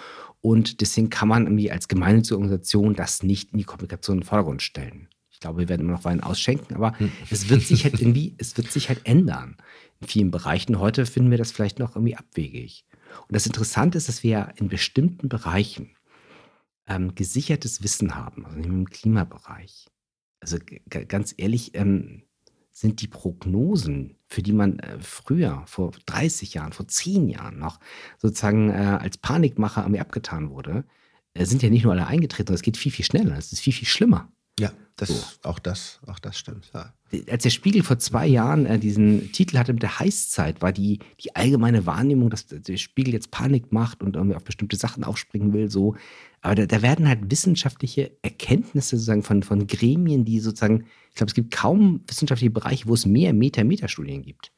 [0.40, 4.26] Und deswegen kann man irgendwie als gemeinnützige Organisation das nicht in die Kommunikation in den
[4.26, 5.08] Vordergrund stellen.
[5.30, 6.94] Ich glaube, wir werden immer noch Wein ausschenken, aber
[7.30, 9.56] es wird sich halt irgendwie, es wird sich halt ändern
[10.00, 10.78] in vielen Bereichen.
[10.78, 12.84] Heute finden wir das vielleicht noch irgendwie abwegig.
[13.20, 15.96] Und das Interessante ist, dass wir ja in bestimmten Bereichen
[16.86, 19.88] ähm, gesichertes Wissen haben, also im Klimabereich.
[20.40, 20.58] Also
[20.88, 22.24] ganz ehrlich, ähm,
[22.72, 27.78] sind die Prognosen, für die man äh, früher, vor 30 Jahren, vor 10 Jahren noch
[28.18, 30.84] sozusagen äh, als Panikmacher irgendwie abgetan wurde,
[31.34, 33.36] äh, sind ja nicht nur alle eingetreten, sondern es geht viel, viel schneller.
[33.36, 34.32] Es ist viel, viel schlimmer.
[34.60, 35.48] Ja, das, So.
[35.48, 36.70] auch, das, auch das stimmt.
[36.74, 36.92] Ja.
[37.30, 41.00] Als der Spiegel vor zwei Jahren äh, diesen Titel hatte mit der Heißzeit, war die,
[41.20, 45.52] die allgemeine Wahrnehmung, dass der Spiegel jetzt Panik macht und irgendwie auf bestimmte Sachen aufspringen
[45.52, 45.96] will, so.
[46.42, 51.30] Aber da, da werden halt wissenschaftliche Erkenntnisse sozusagen von, von Gremien, die sozusagen, ich glaube,
[51.30, 54.52] es gibt kaum wissenschaftliche Bereiche, wo es mehr Meta-Meta-Studien gibt.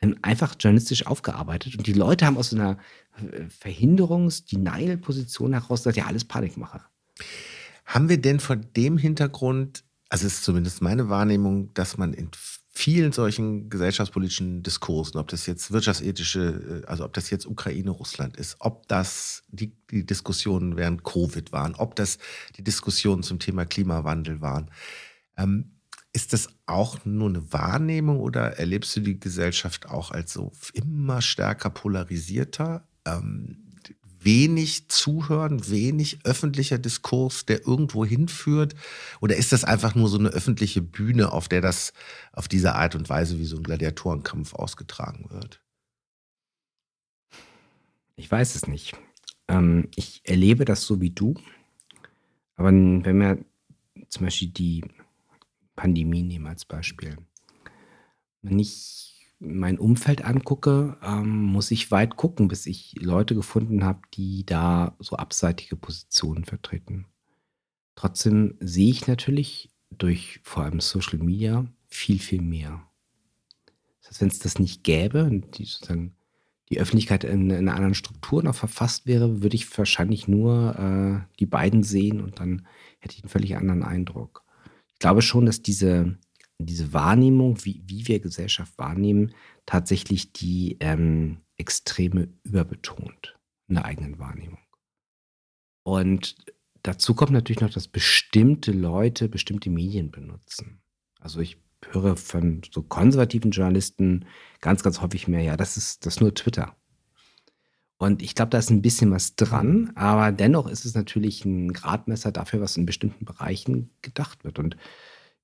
[0.00, 1.76] ähm, Einfach journalistisch aufgearbeitet.
[1.76, 2.78] Und die Leute haben aus so einer
[3.16, 6.84] äh, Verhinderungs-Denial-Position heraus gesagt, ja, alles Panikmacher.
[7.84, 12.30] Haben wir denn vor dem Hintergrund, also ist zumindest meine Wahrnehmung, dass man in
[12.76, 18.36] vielen solchen gesellschaftspolitischen Diskursen, ob das jetzt wirtschaftsethische, äh, also ob das jetzt Ukraine, Russland
[18.36, 22.18] ist, ob das die, die Diskussionen während Covid waren, ob das
[22.56, 24.70] die Diskussionen zum Thema Klimawandel waren.
[25.36, 25.70] Ähm,
[26.12, 31.22] ist das auch nur eine Wahrnehmung oder erlebst du die Gesellschaft auch als so immer
[31.22, 32.86] stärker polarisierter?
[33.04, 33.63] Ähm,
[34.24, 38.74] wenig Zuhören, wenig öffentlicher Diskurs, der irgendwo hinführt?
[39.20, 41.92] Oder ist das einfach nur so eine öffentliche Bühne, auf der das
[42.32, 45.60] auf diese Art und Weise wie so ein Gladiatorenkampf ausgetragen wird?
[48.16, 48.96] Ich weiß es nicht.
[49.48, 51.34] Ähm, ich erlebe das so wie du.
[52.56, 53.38] Aber wenn wir
[54.08, 54.84] zum Beispiel die
[55.76, 57.16] Pandemie nehmen als Beispiel.
[58.42, 59.13] Ich
[59.44, 64.96] mein Umfeld angucke, ähm, muss ich weit gucken, bis ich Leute gefunden habe, die da
[64.98, 67.06] so abseitige Positionen vertreten.
[67.94, 72.82] Trotzdem sehe ich natürlich durch vor allem Social Media viel, viel mehr.
[74.00, 76.16] Das heißt, wenn es das nicht gäbe und die, sozusagen
[76.70, 81.34] die Öffentlichkeit in, in einer anderen Struktur noch verfasst wäre, würde ich wahrscheinlich nur äh,
[81.38, 82.66] die beiden sehen und dann
[82.98, 84.42] hätte ich einen völlig anderen Eindruck.
[84.92, 86.18] Ich glaube schon, dass diese
[86.58, 89.34] diese Wahrnehmung, wie, wie wir Gesellschaft wahrnehmen,
[89.66, 93.36] tatsächlich die ähm, Extreme überbetont
[93.68, 94.58] in der eigenen Wahrnehmung.
[95.82, 96.36] Und
[96.82, 100.80] dazu kommt natürlich noch, dass bestimmte Leute bestimmte Medien benutzen.
[101.20, 101.58] Also ich
[101.90, 104.24] höre von so konservativen Journalisten
[104.60, 106.76] ganz, ganz häufig mehr, ja, das ist, das ist nur Twitter.
[107.96, 111.72] Und ich glaube, da ist ein bisschen was dran, aber dennoch ist es natürlich ein
[111.72, 114.58] Gradmesser dafür, was in bestimmten Bereichen gedacht wird.
[114.58, 114.76] Und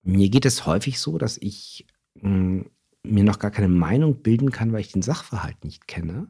[0.02, 1.86] mir geht es häufig so, dass ich
[2.18, 2.70] hm,
[3.02, 6.28] mir noch gar keine Meinung bilden kann, weil ich den Sachverhalt nicht kenne.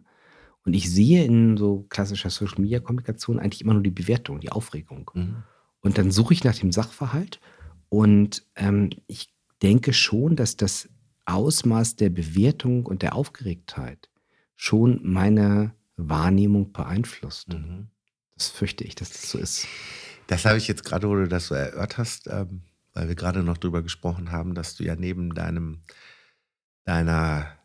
[0.64, 4.52] Und ich sehe in so klassischer Social Media Kommunikation eigentlich immer nur die Bewertung, die
[4.52, 5.10] Aufregung.
[5.14, 5.42] Mhm.
[5.80, 7.40] Und dann suche ich nach dem Sachverhalt
[7.88, 9.32] und ähm, ich
[9.62, 10.88] denke schon, dass das
[11.24, 14.10] Ausmaß der Bewertung und der Aufgeregtheit
[14.56, 17.48] schon meine Wahrnehmung beeinflusst.
[17.48, 17.88] Mhm.
[18.34, 19.66] Das fürchte ich, dass das so ist.
[20.26, 22.62] Das habe ich jetzt gerade, wo du das so erörtert hast, ähm,
[22.94, 25.82] weil wir gerade noch darüber gesprochen haben, dass du ja neben deinem,
[26.84, 27.56] deiner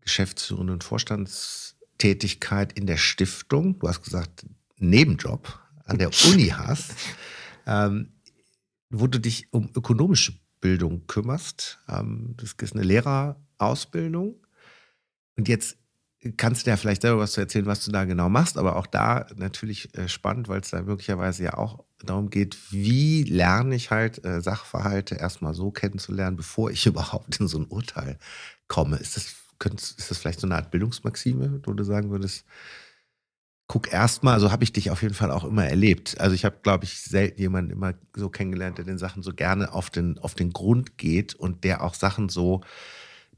[0.00, 4.46] geschäftsführenden Vorstandstätigkeit in der Stiftung, du hast gesagt,
[4.78, 6.94] Nebenjob an der Uni hast,
[7.66, 8.12] ähm,
[8.90, 11.80] wo du dich um ökonomische Bildung kümmerst.
[11.88, 14.46] Ähm, das ist eine Lehrerausbildung.
[15.36, 15.78] Und jetzt
[16.36, 18.86] kannst du ja vielleicht selber was zu erzählen, was du da genau machst, aber auch
[18.86, 23.90] da natürlich äh, spannend, weil es da möglicherweise ja auch darum geht, wie lerne ich
[23.90, 28.18] halt äh, Sachverhalte erstmal so kennenzulernen, bevor ich überhaupt in so ein Urteil
[28.68, 28.96] komme.
[28.96, 29.34] Ist das,
[29.96, 32.44] ist das vielleicht so eine Art Bildungsmaxime, wo du sagen würdest,
[33.68, 36.20] guck erstmal, also habe ich dich auf jeden Fall auch immer erlebt.
[36.20, 39.72] Also ich habe, glaube ich, selten jemanden immer so kennengelernt, der den Sachen so gerne
[39.72, 42.60] auf den, auf den Grund geht und der auch Sachen so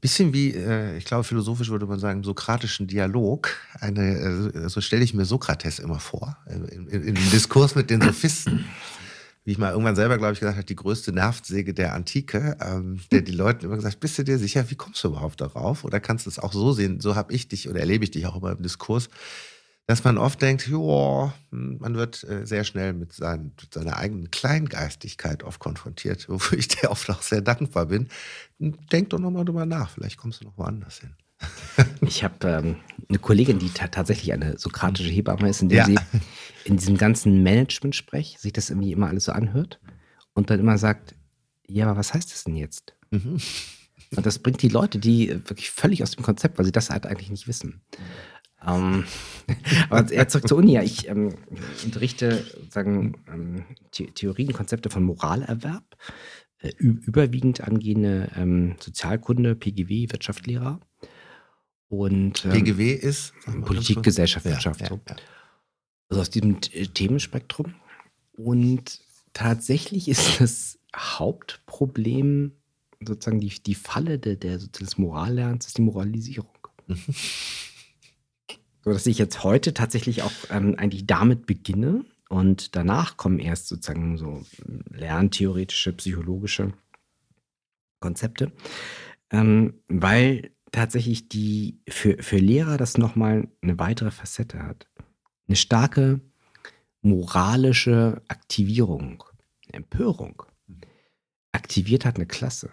[0.01, 3.49] bisschen wie, äh, ich glaube, philosophisch würde man sagen, sokratischen Dialog.
[3.79, 8.65] Eine, äh, so stelle ich mir Sokrates immer vor, in dem Diskurs mit den Sophisten.
[9.45, 12.99] Wie ich mal irgendwann selber, glaube ich, gesagt habe, die größte Nervsäge der Antike, ähm,
[13.11, 15.83] der die Leute immer gesagt, bist du dir sicher, wie kommst du überhaupt darauf?
[15.83, 18.27] Oder kannst du es auch so sehen, so habe ich dich oder erlebe ich dich
[18.27, 19.09] auch immer im Diskurs,
[19.89, 23.97] dass man oft denkt, ja, hm, man wird äh, sehr schnell mit, sein, mit, seiner
[23.97, 28.07] eigenen Kleingeistigkeit oft konfrontiert, wofür ich dir oft auch sehr dankbar bin.
[28.59, 31.15] Denk doch nochmal drüber nach, vielleicht kommst du noch woanders hin.
[32.01, 32.75] ich habe ähm,
[33.07, 35.85] eine Kollegin, die tatsächlich eine sokratische Hebamme ist, in der ja.
[35.85, 35.97] sie
[36.65, 39.79] in diesem ganzen Management-Sprech sich das irgendwie immer alles so anhört
[40.35, 41.15] und dann immer sagt,
[41.65, 42.93] ja, aber was heißt das denn jetzt?
[43.09, 43.39] Mhm.
[44.15, 47.07] Und das bringt die Leute, die wirklich völlig aus dem Konzept, weil sie das halt
[47.07, 47.81] eigentlich nicht wissen.
[48.65, 49.05] Ähm,
[49.89, 50.73] aber er zurück zur Uni.
[50.73, 51.35] Ja, ich ähm,
[51.83, 55.95] unterrichte sagen, ähm, The Theorien, Konzepte von Moralerwerb,
[56.59, 60.79] äh, überwiegend angehende ähm, Sozialkunde, PGW, Wirtschaftslehrer.
[61.87, 63.33] Und, ähm, PGW ist
[63.65, 64.81] Politik, Gesellschaft, Wirtschaft.
[64.81, 65.15] Ja, ja, ja.
[66.09, 67.75] Also aus diesem äh, Themenspektrum.
[68.33, 68.99] Und
[69.33, 72.53] tatsächlich ist das Hauptproblem,
[73.05, 76.49] sozusagen die, die Falle der, der, des Morallernens, ist die Moralisierung.
[78.83, 83.67] So dass ich jetzt heute tatsächlich auch ähm, eigentlich damit beginne und danach kommen erst
[83.67, 84.43] sozusagen so
[84.89, 86.73] lerntheoretische, psychologische
[87.99, 88.51] Konzepte,
[89.31, 94.87] ähm, weil tatsächlich die für, für Lehrer das nochmal eine weitere Facette hat.
[95.47, 96.21] Eine starke
[97.01, 99.23] moralische Aktivierung,
[99.71, 100.43] Empörung
[101.51, 102.69] aktiviert hat eine Klasse.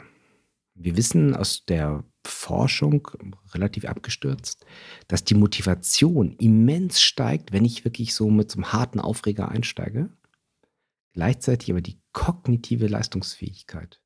[0.74, 3.08] Wir wissen aus der Forschung
[3.52, 4.64] relativ abgestürzt,
[5.08, 10.10] dass die Motivation immens steigt, wenn ich wirklich so mit so einem harten Aufreger einsteige.
[11.12, 14.00] Gleichzeitig aber die kognitive Leistungsfähigkeit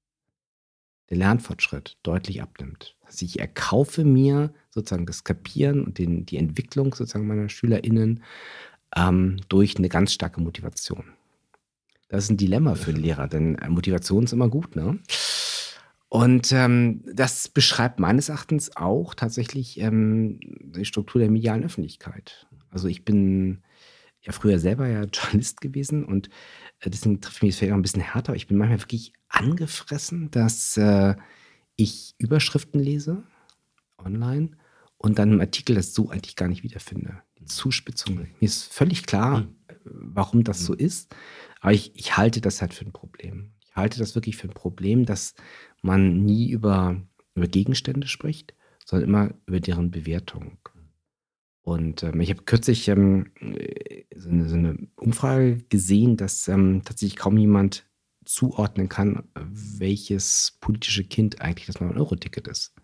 [1.11, 2.97] der Lernfortschritt deutlich abnimmt.
[3.03, 8.23] Also ich erkaufe mir sozusagen das Kapieren und den, die Entwicklung sozusagen meiner SchülerInnen
[8.97, 11.05] ähm, durch eine ganz starke Motivation.
[12.09, 14.99] Das ist ein Dilemma für den Lehrer, denn Motivation ist immer gut, ne?
[16.11, 22.49] Und ähm, das beschreibt meines Erachtens auch tatsächlich ähm, die Struktur der medialen Öffentlichkeit.
[22.69, 23.63] Also ich bin
[24.21, 26.29] ja früher selber ja Journalist gewesen und
[26.81, 29.13] äh, deswegen trifft mich das vielleicht auch ein bisschen härter, aber ich bin manchmal wirklich
[29.29, 31.15] angefressen, dass äh,
[31.77, 33.23] ich Überschriften lese
[33.97, 34.51] online
[34.99, 37.23] und dann im Artikel das so eigentlich gar nicht wiederfinde.
[37.39, 38.17] Die Zuspitzung.
[38.17, 39.55] Mir ist völlig klar, mhm.
[39.85, 41.15] warum das so ist,
[41.61, 43.53] aber ich, ich halte das halt für ein Problem.
[43.81, 45.35] Halte das wirklich für ein Problem, dass
[45.83, 47.03] man nie über,
[47.35, 48.55] über Gegenstände spricht,
[48.85, 50.59] sondern immer über deren Bewertung.
[51.63, 53.31] Und ähm, ich habe kürzlich ähm,
[54.15, 57.87] so, eine, so, eine, Umfrage gesehen, dass ähm, tatsächlich kaum jemand
[58.25, 62.75] zuordnen kann, welches politische Kind eigentlich das 9-Euro-Ticket ist.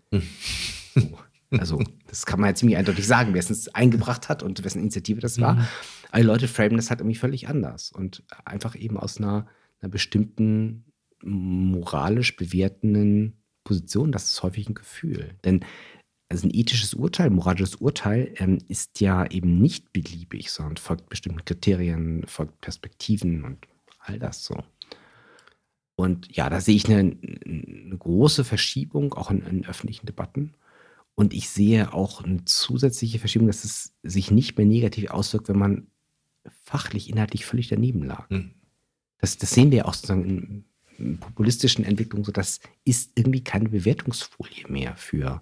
[1.50, 5.20] also, das kann man ja ziemlich eindeutig sagen, wer es eingebracht hat und wessen Initiative
[5.20, 5.54] das war.
[5.54, 5.66] Mhm.
[6.10, 9.46] Aber die Leute framen das halt irgendwie völlig anders und einfach eben aus einer,
[9.86, 10.84] einer bestimmten
[11.22, 14.12] moralisch bewertenden Position.
[14.12, 15.34] Das ist häufig ein Gefühl.
[15.44, 15.64] Denn
[16.28, 21.08] also ein ethisches Urteil, ein moralisches Urteil ähm, ist ja eben nicht beliebig, sondern folgt
[21.08, 23.66] bestimmten Kriterien, folgt Perspektiven und
[24.00, 24.56] all das so.
[25.94, 30.54] Und ja, da sehe ich eine, eine große Verschiebung auch in, in, öffentlichen Debatten.
[31.14, 35.58] Und ich sehe auch eine zusätzliche Verschiebung, dass es sich nicht mehr negativ auswirkt, wenn
[35.58, 35.86] man
[36.64, 38.28] fachlich, inhaltlich völlig daneben lag.
[38.28, 38.55] Hm.
[39.20, 40.64] Das, das, sehen wir auch sozusagen in,
[40.98, 42.32] in populistischen Entwicklungen so.
[42.32, 45.40] Das ist irgendwie keine Bewertungsfolie mehr für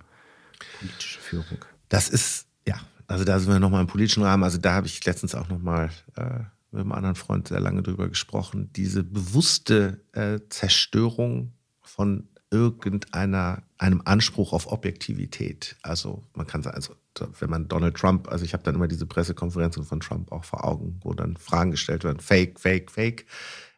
[0.80, 1.64] politische Führung.
[1.88, 4.44] Das ist, ja, also da sind wir nochmal im politischen Rahmen.
[4.44, 6.40] Also da habe ich letztens auch nochmal äh,
[6.70, 8.70] mit einem anderen Freund sehr lange drüber gesprochen.
[8.74, 11.52] Diese bewusste äh, Zerstörung
[11.82, 15.76] von irgendeiner einem Anspruch auf Objektivität.
[15.82, 16.94] Also man kann sagen, also
[17.40, 20.64] wenn man Donald Trump, also ich habe dann immer diese Pressekonferenzen von Trump auch vor
[20.64, 23.26] Augen, wo dann Fragen gestellt werden, Fake, Fake, Fake.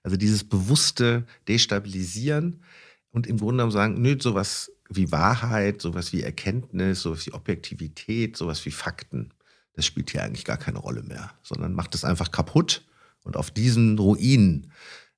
[0.07, 2.63] Also dieses bewusste Destabilisieren
[3.11, 8.37] und im Grunde genommen sagen, nö, sowas wie Wahrheit, sowas wie Erkenntnis, sowas wie Objektivität,
[8.37, 9.35] sowas wie Fakten,
[9.73, 12.87] das spielt hier eigentlich gar keine Rolle mehr, sondern macht es einfach kaputt
[13.25, 14.71] und auf diesen Ruinen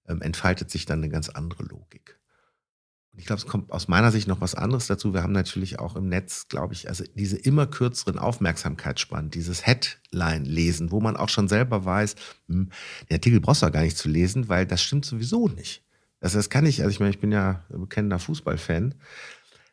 [0.09, 2.18] ähm, entfaltet sich dann eine ganz andere Logik.
[3.19, 5.13] Ich glaube, es kommt aus meiner Sicht noch was anderes dazu.
[5.13, 10.93] Wir haben natürlich auch im Netz, glaube ich, also diese immer kürzeren Aufmerksamkeitsspannen, dieses Headline-Lesen,
[10.93, 12.15] wo man auch schon selber weiß,
[12.49, 12.71] hm,
[13.11, 15.83] der Artikel brauchst du gar nicht zu lesen, weil das stimmt sowieso nicht.
[16.21, 18.95] Also das kann ich, also ich meine, ich bin ja bekennender Fußballfan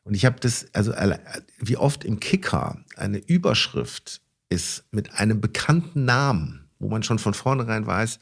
[0.04, 0.94] und ich habe das, also
[1.60, 7.34] wie oft im Kicker eine Überschrift ist mit einem bekannten Namen, wo man schon von
[7.34, 8.20] vornherein weiß,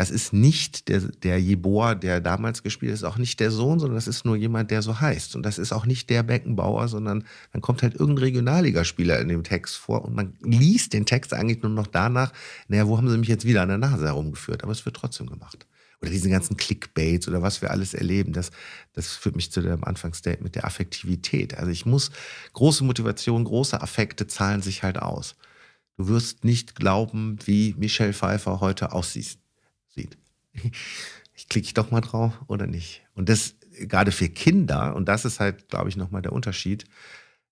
[0.00, 3.96] das ist nicht der, der Jeboa, der damals gespielt ist, auch nicht der Sohn, sondern
[3.96, 5.36] das ist nur jemand, der so heißt.
[5.36, 9.44] Und das ist auch nicht der Beckenbauer, sondern dann kommt halt irgendein Regionalligaspieler in dem
[9.44, 12.32] Text vor und man liest den Text eigentlich nur noch danach,
[12.66, 14.62] naja, wo haben sie mich jetzt wieder an der Nase herumgeführt?
[14.62, 15.66] Aber es wird trotzdem gemacht
[16.00, 18.52] oder diesen ganzen Clickbaits oder was wir alles erleben, das,
[18.94, 21.58] das führt mich zu dem Anfangsstatement der Affektivität.
[21.58, 22.10] Also ich muss,
[22.54, 25.36] große Motivation, große Affekte zahlen sich halt aus.
[25.98, 29.36] Du wirst nicht glauben, wie Michelle Pfeiffer heute aussieht.
[31.34, 33.02] Ich klicke ich doch mal drauf oder nicht.
[33.14, 33.54] Und das
[33.86, 36.84] gerade für Kinder, und das ist halt, glaube ich, nochmal der Unterschied,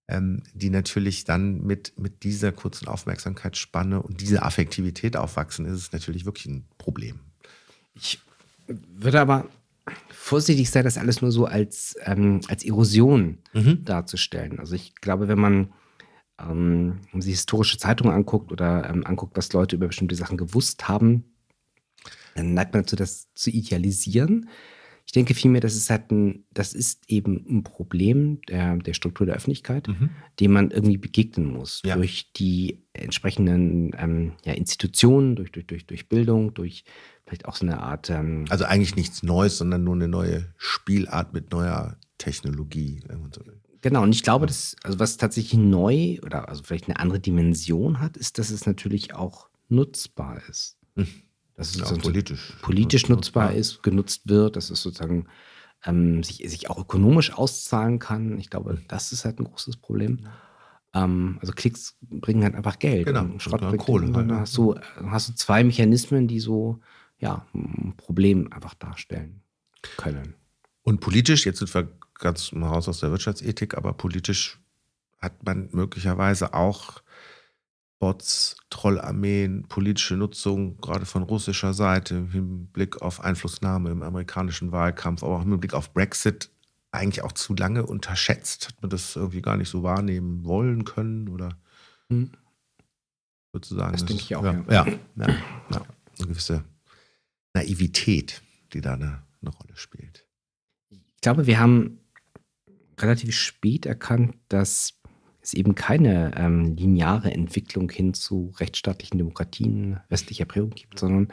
[0.09, 5.93] ähm, die natürlich dann mit, mit dieser kurzen Aufmerksamkeitsspanne und dieser Affektivität aufwachsen, ist es
[5.93, 7.21] natürlich wirklich ein Problem.
[7.95, 8.21] Ich
[8.67, 9.47] würde aber
[10.11, 13.85] vorsichtig sein, das alles nur so als, ähm, als Erosion mhm.
[13.85, 14.59] darzustellen.
[14.59, 15.73] Also ich glaube, wenn man
[16.39, 21.25] ähm, sich historische Zeitungen anguckt oder ähm, anguckt, was Leute über bestimmte Sachen gewusst haben,
[22.43, 24.49] neigt man dazu, das zu idealisieren.
[25.09, 29.25] Ich denke vielmehr, das ist halt ein, das ist eben ein Problem der, der Struktur
[29.25, 30.11] der Öffentlichkeit, mhm.
[30.39, 31.81] dem man irgendwie begegnen muss.
[31.83, 31.97] Ja.
[31.97, 36.85] Durch die entsprechenden ähm, ja, Institutionen, durch, durch, durch, durch Bildung, durch
[37.25, 38.11] vielleicht auch so eine Art.
[38.11, 43.01] Ähm, also eigentlich nichts Neues, sondern nur eine neue Spielart mit neuer Technologie.
[43.81, 48.01] Genau, und ich glaube, dass, also was tatsächlich neu oder also vielleicht eine andere Dimension
[48.01, 50.77] hat, ist, dass es natürlich auch nutzbar ist.
[50.97, 51.07] Hm.
[51.59, 52.57] Dass es ja, politisch.
[52.63, 55.27] politisch nutzbar ist, genutzt wird, dass es sozusagen
[55.85, 58.39] ähm, sich, sich auch ökonomisch auszahlen kann.
[58.39, 60.21] Ich glaube, das ist halt ein großes Problem.
[60.95, 63.07] Ähm, also Klicks bringen halt einfach Geld.
[63.07, 64.07] Genau, Schrott bringt Kohle.
[64.07, 64.77] Halt, dann hast du,
[65.07, 66.79] hast du zwei Mechanismen, die so
[67.19, 69.43] ja, ein Problem einfach darstellen
[69.97, 70.35] können.
[70.83, 74.61] Und politisch, jetzt sind wir ganz raus aus der Wirtschaftsethik, aber politisch
[75.19, 77.03] hat man möglicherweise auch
[77.99, 85.23] Bots, Trollarmeen, politische Nutzung, gerade von russischer Seite, im Blick auf Einflussnahme im amerikanischen Wahlkampf,
[85.25, 86.51] aber auch im Blick auf Brexit,
[86.91, 88.69] eigentlich auch zu lange unterschätzt?
[88.69, 91.29] Hat man das irgendwie gar nicht so wahrnehmen wollen können?
[91.29, 91.59] Oder
[92.09, 92.33] hm.
[93.53, 93.93] sozusagen?
[93.93, 94.45] Das, das denke ich auch.
[94.45, 94.87] Ja, ja.
[94.87, 95.29] ja, ja,
[95.71, 95.87] ja.
[96.19, 96.65] Eine gewisse
[97.55, 98.43] Naivität,
[98.73, 100.27] die da eine, eine Rolle spielt.
[100.91, 102.01] Ich glaube, wir haben
[102.99, 104.98] relativ spät erkannt, dass
[105.49, 111.29] es eben keine ähm, lineare Entwicklung hin zu rechtsstaatlichen Demokratien westlicher Prägung gibt, sondern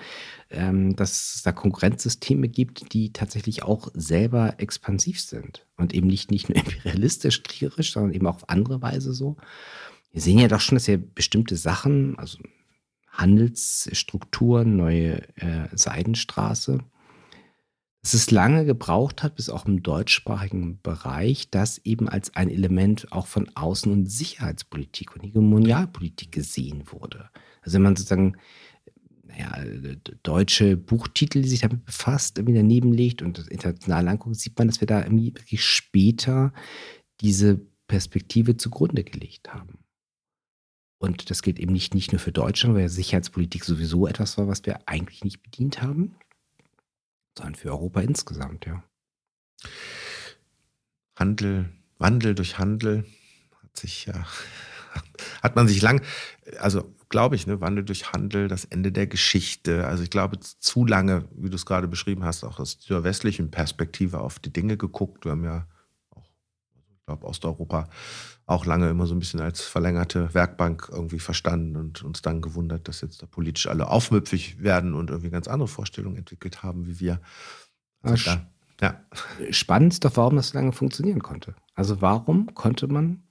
[0.50, 6.32] ähm, dass es da Konkurrenzsysteme gibt, die tatsächlich auch selber expansiv sind und eben nicht,
[6.32, 9.38] nicht nur imperialistisch, kriegerisch, sondern eben auch auf andere Weise so.
[10.12, 12.40] Wir sehen ja doch schon, dass ja bestimmte Sachen, also
[13.10, 16.80] Handelsstrukturen, neue äh, Seidenstraße,
[18.06, 23.12] dass es lange gebraucht hat, bis auch im deutschsprachigen Bereich das eben als ein Element
[23.12, 27.32] auch von Außen- und Sicherheitspolitik und Hegemonialpolitik gesehen wurde.
[27.64, 28.38] Also wenn man sozusagen
[29.24, 29.58] naja,
[30.22, 34.68] deutsche Buchtitel, die sich damit befasst, irgendwie daneben legt und das international anguckt, sieht man,
[34.68, 36.54] dass wir da irgendwie wirklich später
[37.22, 39.80] diese Perspektive zugrunde gelegt haben.
[41.00, 44.64] Und das gilt eben nicht, nicht nur für Deutschland, weil Sicherheitspolitik sowieso etwas war, was
[44.64, 46.16] wir eigentlich nicht bedient haben,
[47.38, 48.84] sondern für Europa insgesamt, ja.
[51.16, 53.06] Handel, Wandel durch Handel
[53.62, 54.26] hat sich ja,
[55.44, 56.02] hat man sich lang,
[56.60, 59.88] also glaube ich, ne, Wandel durch Handel, das Ende der Geschichte.
[59.88, 63.52] Also ich glaube, zu lange, wie du es gerade beschrieben hast, auch aus dieser westlichen
[63.52, 65.26] Perspektive auf die Dinge geguckt.
[65.26, 65.68] Wir haben ja
[67.06, 67.88] glaube, Osteuropa
[68.46, 72.88] auch lange immer so ein bisschen als verlängerte Werkbank irgendwie verstanden und uns dann gewundert,
[72.88, 77.00] dass jetzt da politisch alle aufmüpfig werden und irgendwie ganz andere Vorstellungen entwickelt haben wie
[77.00, 77.22] wir.
[78.02, 78.48] Also da,
[78.82, 79.06] ja.
[79.52, 81.56] Spannend ist doch, warum das so lange funktionieren konnte.
[81.74, 83.24] Also warum konnte man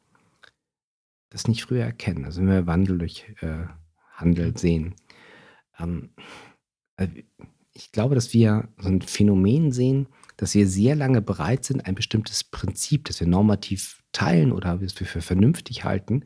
[1.31, 2.25] das nicht früher erkennen?
[2.25, 3.67] Also wenn wir Wandel durch äh,
[4.15, 4.95] Handel sehen.
[5.79, 6.11] Ähm,
[6.97, 7.13] also
[7.73, 10.07] ich glaube, dass wir so ein Phänomen sehen,
[10.37, 14.99] dass wir sehr lange bereit sind, ein bestimmtes Prinzip, das wir normativ teilen oder was
[14.99, 16.25] wir für vernünftig halten,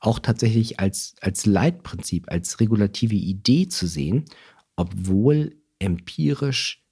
[0.00, 4.24] auch tatsächlich als, als Leitprinzip, als regulative Idee zu sehen,
[4.76, 6.84] obwohl empirisch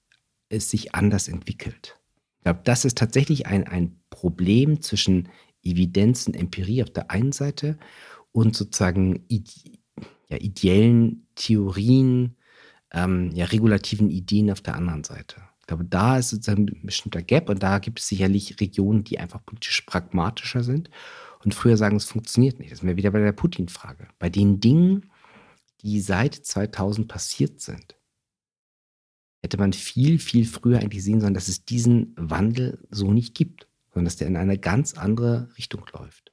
[0.49, 1.99] es sich anders entwickelt.
[2.37, 5.29] Ich glaube, das ist tatsächlich ein, ein Problem zwischen
[5.61, 7.77] Evidenz und Empirie auf der einen Seite
[8.31, 9.51] und sozusagen ide
[10.29, 12.35] ja, ideellen Theorien,
[12.91, 15.46] ähm, ja, regulativen Ideen auf der anderen Seite.
[15.67, 19.19] Ich glaube, da ist sozusagen ein bestimmter Gap und da gibt es sicherlich Regionen, die
[19.19, 20.89] einfach politisch pragmatischer sind
[21.43, 22.71] und früher sagen, es funktioniert nicht.
[22.71, 24.07] Das sind wir wieder bei der Putin-Frage.
[24.17, 25.11] Bei den Dingen,
[25.81, 27.97] die seit 2000 passiert sind,
[29.43, 33.67] hätte man viel, viel früher eigentlich sehen sollen, dass es diesen Wandel so nicht gibt,
[33.89, 36.31] sondern dass der in eine ganz andere Richtung läuft.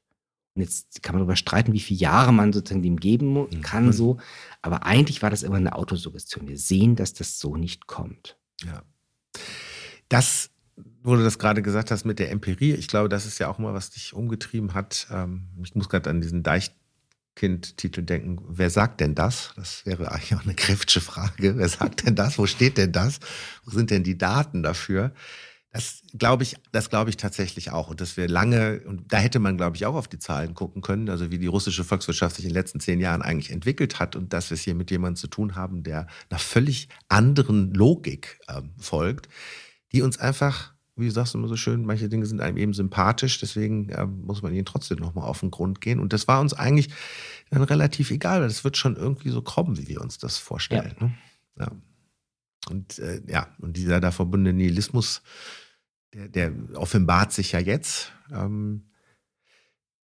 [0.55, 3.62] Und jetzt kann man darüber streiten, wie viele Jahre man sozusagen dem geben mhm.
[3.62, 4.19] kann, so.
[4.62, 6.47] Aber eigentlich war das immer eine Autosuggestion.
[6.47, 8.39] Wir sehen, dass das so nicht kommt.
[8.65, 8.85] Ja.
[10.15, 10.51] Das,
[11.03, 13.59] wo du das gerade gesagt hast mit der Empirie, ich glaube, das ist ja auch
[13.59, 15.09] mal, was dich umgetrieben hat.
[15.11, 18.39] Ähm, ich muss gerade an diesen Deichkind-Titel denken.
[18.49, 19.55] Wer sagt denn das?
[19.57, 21.57] Das wäre eigentlich auch eine kräftige Frage.
[21.57, 22.39] Wer sagt denn das?
[22.39, 23.19] Wo steht denn das?
[23.65, 25.11] Wo sind denn die Daten dafür?
[25.73, 27.89] Das glaube ich, das ich tatsächlich auch.
[27.89, 30.81] Und dass wir lange, und da hätte man, glaube ich, auch auf die Zahlen gucken
[30.81, 34.15] können, also wie die russische Volkswirtschaft sich in den letzten zehn Jahren eigentlich entwickelt hat
[34.15, 38.39] und dass wir es hier mit jemandem zu tun haben, der einer völlig anderen Logik
[38.47, 39.28] äh, folgt,
[39.95, 43.39] die uns einfach, wie du sagst immer so schön, manche Dinge sind einem eben sympathisch,
[43.39, 46.01] deswegen äh, muss man ihnen trotzdem nochmal auf den Grund gehen.
[46.01, 46.91] Und das war uns eigentlich
[47.51, 50.97] dann relativ egal, weil das wird schon irgendwie so kommen, wie wir uns das vorstellen.
[51.01, 51.07] Ja.
[51.07, 51.15] Ne?
[51.61, 51.73] ja.
[52.71, 55.23] Und äh, ja, und dieser da verbundene Nihilismus,
[56.12, 58.12] der, der offenbart sich ja jetzt.
[58.33, 58.91] Ähm,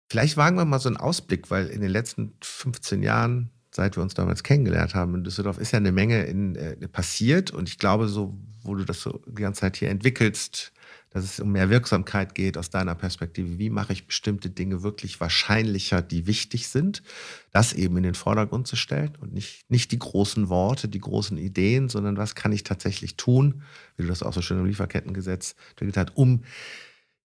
[0.10, 4.04] vielleicht wagen wir mal so einen Ausblick, weil in den letzten 15 Jahren, seit wir
[4.04, 7.52] uns damals kennengelernt haben in Düsseldorf, ist ja eine Menge in, äh, passiert.
[7.52, 10.72] Und ich glaube, so, wo du das so die ganze Zeit hier entwickelst,
[11.10, 13.58] dass es um mehr Wirksamkeit geht aus deiner Perspektive.
[13.58, 17.04] Wie mache ich bestimmte Dinge wirklich wahrscheinlicher, die wichtig sind?
[17.52, 21.38] Das eben in den Vordergrund zu stellen und nicht, nicht die großen Worte, die großen
[21.38, 23.64] Ideen, sondern was kann ich tatsächlich tun,
[23.96, 25.56] wie du das auch so schön im Lieferkettengesetz
[25.96, 26.44] hat, um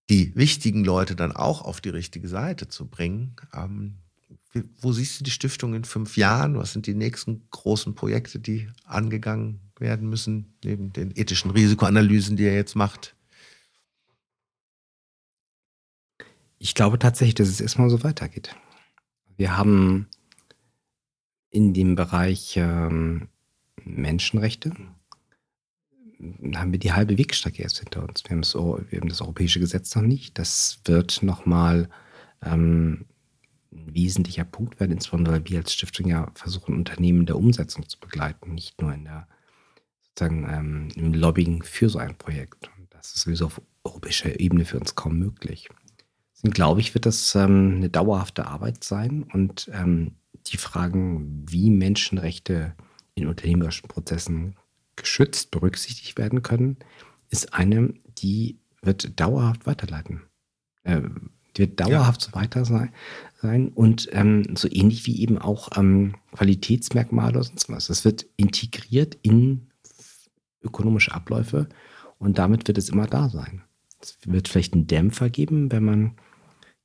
[0.08, 3.34] die wichtigen Leute dann auch auf die richtige Seite zu bringen.
[3.52, 3.98] Ähm,
[4.80, 6.58] wo siehst du die Stiftung in fünf Jahren?
[6.58, 12.44] Was sind die nächsten großen Projekte, die angegangen werden müssen, neben den ethischen Risikoanalysen, die
[12.44, 13.14] er jetzt macht?
[16.58, 18.54] Ich glaube tatsächlich, dass es erstmal so weitergeht.
[19.36, 20.08] Wir haben
[21.50, 23.28] in dem Bereich ähm,
[23.84, 24.72] Menschenrechte
[26.54, 28.22] haben wir die halbe Wegstrecke erst hinter uns.
[28.24, 30.38] Wir haben das, wir haben das europäische Gesetz noch nicht.
[30.38, 31.88] Das wird nochmal
[32.42, 33.06] ähm,
[33.72, 37.88] ein wesentlicher Punkt werden, insbesondere weil wir als Stiftung ja versuchen, Unternehmen in der Umsetzung
[37.88, 39.28] zu begleiten, nicht nur in der
[40.00, 42.70] sozusagen ähm, im Lobbying für so ein Projekt.
[42.76, 45.68] Und das ist sowieso auf europäischer Ebene für uns kaum möglich.
[46.34, 50.16] Deswegen glaube ich, wird das ähm, eine dauerhafte Arbeit sein und ähm,
[50.46, 52.74] die Fragen, wie Menschenrechte
[53.14, 54.56] in unternehmerischen Prozessen
[54.96, 56.78] geschützt, berücksichtigt werden können,
[57.28, 60.22] ist eine, die wird dauerhaft weiterleiten.
[60.82, 61.02] Äh,
[61.56, 62.28] die wird dauerhaft ja.
[62.28, 62.92] so weiter sein.
[63.40, 63.68] sein.
[63.68, 67.88] Und ähm, so ähnlich wie eben auch ähm, Qualitätsmerkmale oder sonst was.
[67.88, 69.68] Das wird integriert in
[70.62, 71.68] ökonomische Abläufe
[72.18, 73.62] und damit wird es immer da sein.
[74.00, 76.16] Es wird vielleicht einen Dämpfer geben, wenn man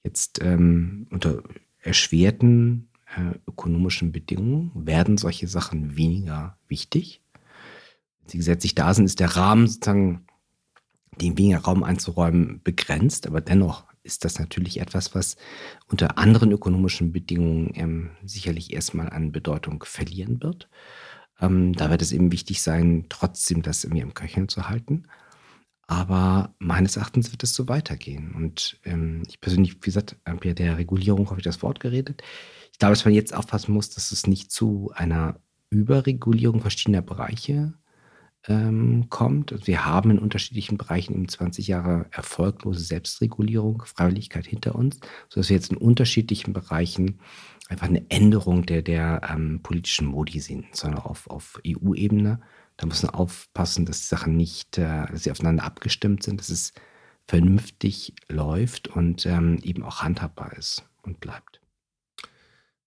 [0.04, 1.44] jetzt ähm, unter
[1.80, 7.22] erschwerten äh, ökonomischen Bedingungen werden solche Sachen weniger wichtig.
[8.20, 10.26] Wenn sie gesetzlich da sind, ist der Rahmen sozusagen,
[11.22, 15.36] dem weniger Raum einzuräumen, begrenzt, aber dennoch ist das natürlich etwas, was
[15.88, 20.70] unter anderen ökonomischen Bedingungen ähm, sicherlich erstmal an Bedeutung verlieren wird.
[21.42, 25.04] Ähm, da wird es eben wichtig sein, trotzdem das irgendwie im Köcheln zu halten.
[25.88, 28.34] Aber meines Erachtens wird es so weitergehen.
[28.36, 32.24] Und ähm, ich persönlich, wie gesagt, ja der Regulierung habe ich das Wort geredet.
[32.72, 37.74] Ich glaube, dass man jetzt aufpassen muss, dass es nicht zu einer Überregulierung verschiedener Bereiche
[38.48, 39.52] ähm, kommt.
[39.52, 45.00] Also wir haben in unterschiedlichen Bereichen eben 20 Jahre erfolglose Selbstregulierung, Freiwilligkeit hinter uns,
[45.30, 47.20] sodass wir jetzt in unterschiedlichen Bereichen
[47.70, 52.40] einfach eine Änderung der, der ähm, politischen Modi sehen, sondern auf, auf EU-Ebene.
[52.78, 56.50] Da muss man aufpassen, dass die Sachen nicht, äh, dass sie aufeinander abgestimmt sind, dass
[56.50, 56.74] es
[57.28, 61.60] vernünftig läuft und ähm, eben auch handhabbar ist und bleibt.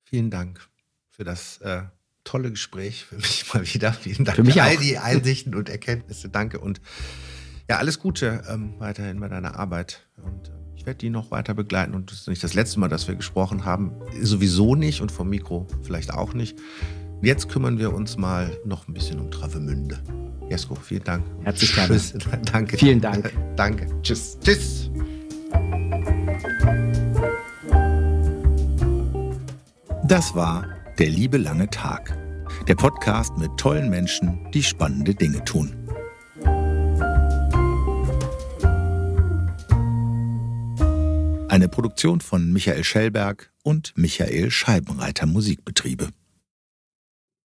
[0.05, 0.69] Vielen Dank
[1.11, 1.83] für das äh,
[2.29, 3.07] tolle Gespräch.
[3.07, 3.93] Für mich mal wieder.
[3.93, 6.29] Vielen Dank für, mich für all die Einsichten und Erkenntnisse.
[6.29, 6.81] Danke und
[7.69, 10.07] ja, alles Gute ähm, weiterhin bei deiner Arbeit.
[10.17, 11.95] Und äh, ich werde die noch weiter begleiten.
[11.95, 13.93] Und das ist nicht das letzte Mal, dass wir gesprochen haben.
[14.21, 16.59] Sowieso nicht und vom Mikro vielleicht auch nicht.
[17.23, 19.99] Jetzt kümmern wir uns mal noch ein bisschen um Travemünde.
[20.51, 21.25] Jesko, vielen Dank.
[21.45, 22.01] Herzlich gerne.
[22.53, 22.77] Danke.
[22.79, 23.33] Vielen Dank.
[23.57, 23.89] Danke.
[24.03, 24.39] Tschüss.
[24.41, 24.91] Tschüss.
[30.05, 32.19] Das war Der liebe lange Tag.
[32.67, 35.77] Der Podcast mit tollen Menschen, die spannende Dinge tun.
[41.49, 46.09] Eine Produktion von Michael Schellberg und Michael Scheibenreiter Musikbetriebe.